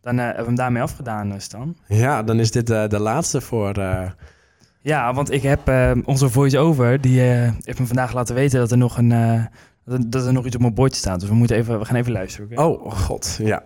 Dan 0.00 0.18
hebben 0.18 0.36
we 0.36 0.46
hem 0.46 0.54
daarmee 0.54 0.82
afgedaan, 0.82 1.40
Stan. 1.40 1.76
ja, 1.86 2.22
dan 2.22 2.38
is 2.40 2.50
dit 2.50 2.66
de 2.66 3.00
laatste 3.00 3.40
voor... 3.40 3.74
Ja, 4.82 5.14
want 5.14 5.30
ik 5.32 5.42
heb 5.42 5.68
eh, 5.68 5.90
onze 6.04 6.28
voice-over, 6.30 7.00
die 7.00 7.20
eh, 7.30 7.50
heeft 7.64 7.78
me 7.78 7.86
vandaag 7.86 8.14
laten 8.14 8.34
weten 8.34 8.58
dat 8.58 8.70
er 8.70 8.76
nog 8.78 8.98
een... 8.98 9.12
eh, 9.12 9.44
dat 10.06 10.26
er- 10.26 10.32
nog 10.32 10.46
iets 10.46 10.54
op 10.54 10.60
mijn 10.60 10.74
bordje 10.74 10.96
staat. 10.98 11.20
Dus 11.20 11.28
we, 11.28 11.34
moeten 11.34 11.56
even, 11.56 11.78
we 11.78 11.84
gaan 11.84 11.96
even 11.96 12.12
luisteren. 12.12 12.58
Oh, 12.58 12.92
god, 12.92 13.38
ja. 13.42 13.62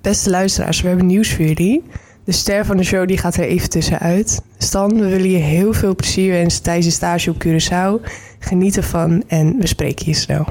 Beste 0.00 0.30
luisteraars, 0.30 0.80
we 0.80 0.88
hebben 0.88 1.06
nieuws 1.06 1.34
voor 1.34 1.44
jullie. 1.44 1.82
De 2.24 2.32
ster 2.32 2.64
van 2.64 2.76
de 2.76 2.82
show 2.82 3.08
die 3.08 3.18
gaat 3.18 3.36
er 3.36 3.44
even 3.44 3.70
tussenuit. 3.70 4.42
Stan, 4.58 4.94
we 5.00 5.08
willen 5.08 5.30
je 5.30 5.36
heel 5.36 5.72
veel 5.72 5.94
plezier 5.94 6.32
wensen 6.32 6.62
tijdens 6.62 6.86
je 6.86 6.92
stage 6.92 7.30
op 7.30 7.44
Curaçao. 7.46 8.10
Geniet 8.38 8.76
ervan 8.76 9.22
en 9.26 9.56
we 9.58 9.66
spreken 9.66 10.06
je 10.06 10.14
snel. 10.14 10.46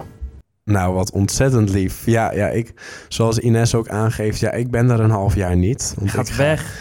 Nou, 0.64 0.94
wat 0.94 1.12
ontzettend 1.12 1.70
lief. 1.70 2.06
Ja, 2.06 2.34
ja, 2.34 2.48
ik, 2.48 2.74
zoals 3.08 3.40
Ines 3.40 3.76
ook 3.76 3.88
aangeeft, 3.90 4.40
ja, 4.40 4.52
ik 4.52 4.72
ben 4.72 4.90
er 4.90 5.00
een 5.00 5.10
half 5.10 5.36
jaar 5.36 5.56
niet. 5.56 5.94
Want 5.98 6.10
gaat 6.12 6.28
ik 6.28 6.34
ga- 6.34 6.44
weg. 6.44 6.74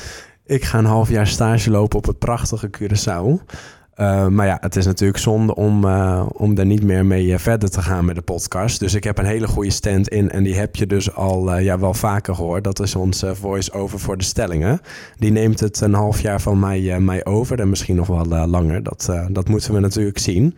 Ik 0.47 0.65
ga 0.65 0.79
een 0.79 0.85
half 0.85 1.09
jaar 1.09 1.27
stage 1.27 1.71
lopen 1.71 1.99
op 1.99 2.07
het 2.07 2.19
prachtige 2.19 2.71
Curaçao. 2.79 3.55
Eh, 3.95 4.27
maar 4.27 4.47
ja, 4.47 4.57
het 4.61 4.77
is 4.77 4.87
natuurlijk 4.87 5.19
zonde 5.19 5.55
om, 5.55 5.85
eh, 5.85 6.27
om 6.33 6.55
daar 6.55 6.67
niet 6.67 6.83
meer 6.83 7.07
mee 7.07 7.33
eh, 7.33 7.39
verder 7.39 7.71
te 7.71 7.83
gaan 7.83 8.05
met 8.05 8.15
de 8.15 8.23
podcast. 8.23 8.81
Dus 8.81 8.95
ik 8.95 9.05
heb 9.05 9.19
een 9.19 9.25
hele 9.25 9.47
goede 9.47 9.71
stand-in 9.71 10.31
en 10.31 10.43
die 10.43 10.55
heb 10.55 10.77
je 10.77 10.87
dus 10.87 11.15
al 11.15 11.59
ja, 11.59 11.79
wel 11.79 11.95
vaker 11.95 12.35
gehoord. 12.35 12.65
Dat 12.65 12.81
is 12.81 12.95
onze 12.95 13.35
voice-over 13.35 13.99
voor 13.99 14.17
de 14.17 14.25
stellingen. 14.25 14.81
Die 15.19 15.31
neemt 15.31 15.61
het 15.61 15.81
een 15.81 15.95
half 15.95 16.21
jaar 16.21 16.41
van 16.41 16.59
mij, 16.59 17.01
mij 17.01 17.25
over 17.25 17.61
en 17.61 17.69
misschien 17.69 17.97
nog 17.97 18.07
wel 18.07 18.47
langer. 18.47 18.83
Dat, 18.83 19.13
dat 19.29 19.49
moeten 19.49 19.75
we 19.75 19.81
natuurlijk 19.81 20.19
zien. 20.19 20.57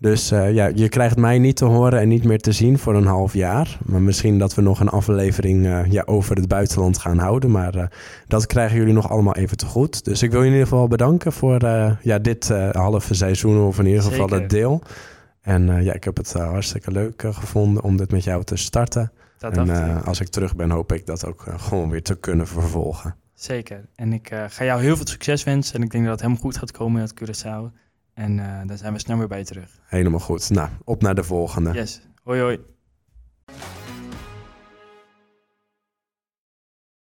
Dus 0.00 0.30
eh, 0.30 0.54
ja, 0.54 0.70
je 0.74 0.88
krijgt 0.88 1.16
mij 1.16 1.38
niet 1.38 1.56
te 1.56 1.64
horen 1.64 2.00
en 2.00 2.08
niet 2.08 2.24
meer 2.24 2.38
te 2.38 2.52
zien 2.52 2.78
voor 2.78 2.94
een 2.94 3.06
half 3.06 3.32
jaar. 3.32 3.78
Maar 3.84 4.02
misschien 4.02 4.38
dat 4.38 4.54
we 4.54 4.62
nog 4.62 4.80
een 4.80 4.88
aflevering 4.88 5.66
eh, 5.66 5.84
ja, 5.90 6.02
over 6.06 6.36
het 6.36 6.48
buitenland 6.48 6.98
gaan 6.98 7.18
houden. 7.18 7.50
Maar 7.50 7.74
eh, 7.74 7.86
dat 8.26 8.46
krijgen 8.46 8.76
jullie 8.76 8.92
nog 8.92 9.10
allemaal 9.10 9.36
even 9.36 9.56
te 9.56 9.66
goed. 9.66 10.04
Dus 10.04 10.22
ik 10.22 10.30
wil 10.30 10.40
je 10.40 10.46
in 10.46 10.52
ieder 10.52 10.68
geval 10.68 10.88
bedanken 10.88 11.32
voor 11.32 11.64
ja, 12.02 12.18
dit 12.18 12.48
halve 12.72 13.14
seizoen, 13.14 13.66
of 13.66 13.78
in 13.78 13.86
ieder 13.86 14.02
geval 14.02 14.28
Zeker. 14.28 14.40
het 14.40 14.50
deel. 14.50 14.82
En 15.40 15.82
ja, 15.82 15.92
ik 15.92 16.04
heb 16.04 16.16
het 16.16 16.32
hartstikke 16.32 16.90
leuk 16.90 17.24
gevonden 17.30 17.82
om 17.82 17.96
dit 17.96 18.10
met 18.10 18.24
jou 18.24 18.44
te 18.44 18.56
starten. 18.56 19.12
Dat 19.38 19.56
en 19.56 20.04
als 20.04 20.20
ik 20.20 20.28
terug 20.28 20.56
ben, 20.56 20.70
hoop 20.70 20.92
ik 20.92 21.06
dat 21.06 21.26
ook 21.26 21.44
gewoon 21.56 21.90
weer 21.90 22.02
te 22.02 22.14
kunnen 22.14 22.46
vervolgen. 22.46 23.14
Zeker. 23.34 23.84
En 23.94 24.12
ik 24.12 24.32
ga 24.48 24.64
jou 24.64 24.82
heel 24.82 24.96
veel 24.96 25.06
succes 25.06 25.44
wensen. 25.44 25.74
En 25.74 25.82
ik 25.82 25.90
denk 25.90 26.02
dat 26.04 26.12
het 26.12 26.22
helemaal 26.22 26.42
goed 26.42 26.56
gaat 26.56 26.72
komen 26.72 27.00
in 27.00 27.08
het 27.08 27.20
Curaçao. 27.22 27.87
En 28.18 28.38
eh, 28.38 28.66
dan 28.66 28.76
zijn 28.76 28.92
we 28.92 28.98
snel 28.98 29.18
weer 29.18 29.28
bij 29.28 29.44
terug. 29.44 29.80
Helemaal 29.84 30.20
goed. 30.20 30.50
Nou, 30.50 30.68
op 30.84 31.02
naar 31.02 31.14
de 31.14 31.22
volgende. 31.22 31.72
Yes. 31.72 32.00
Hoi 32.22 32.40
hoi. 32.40 32.58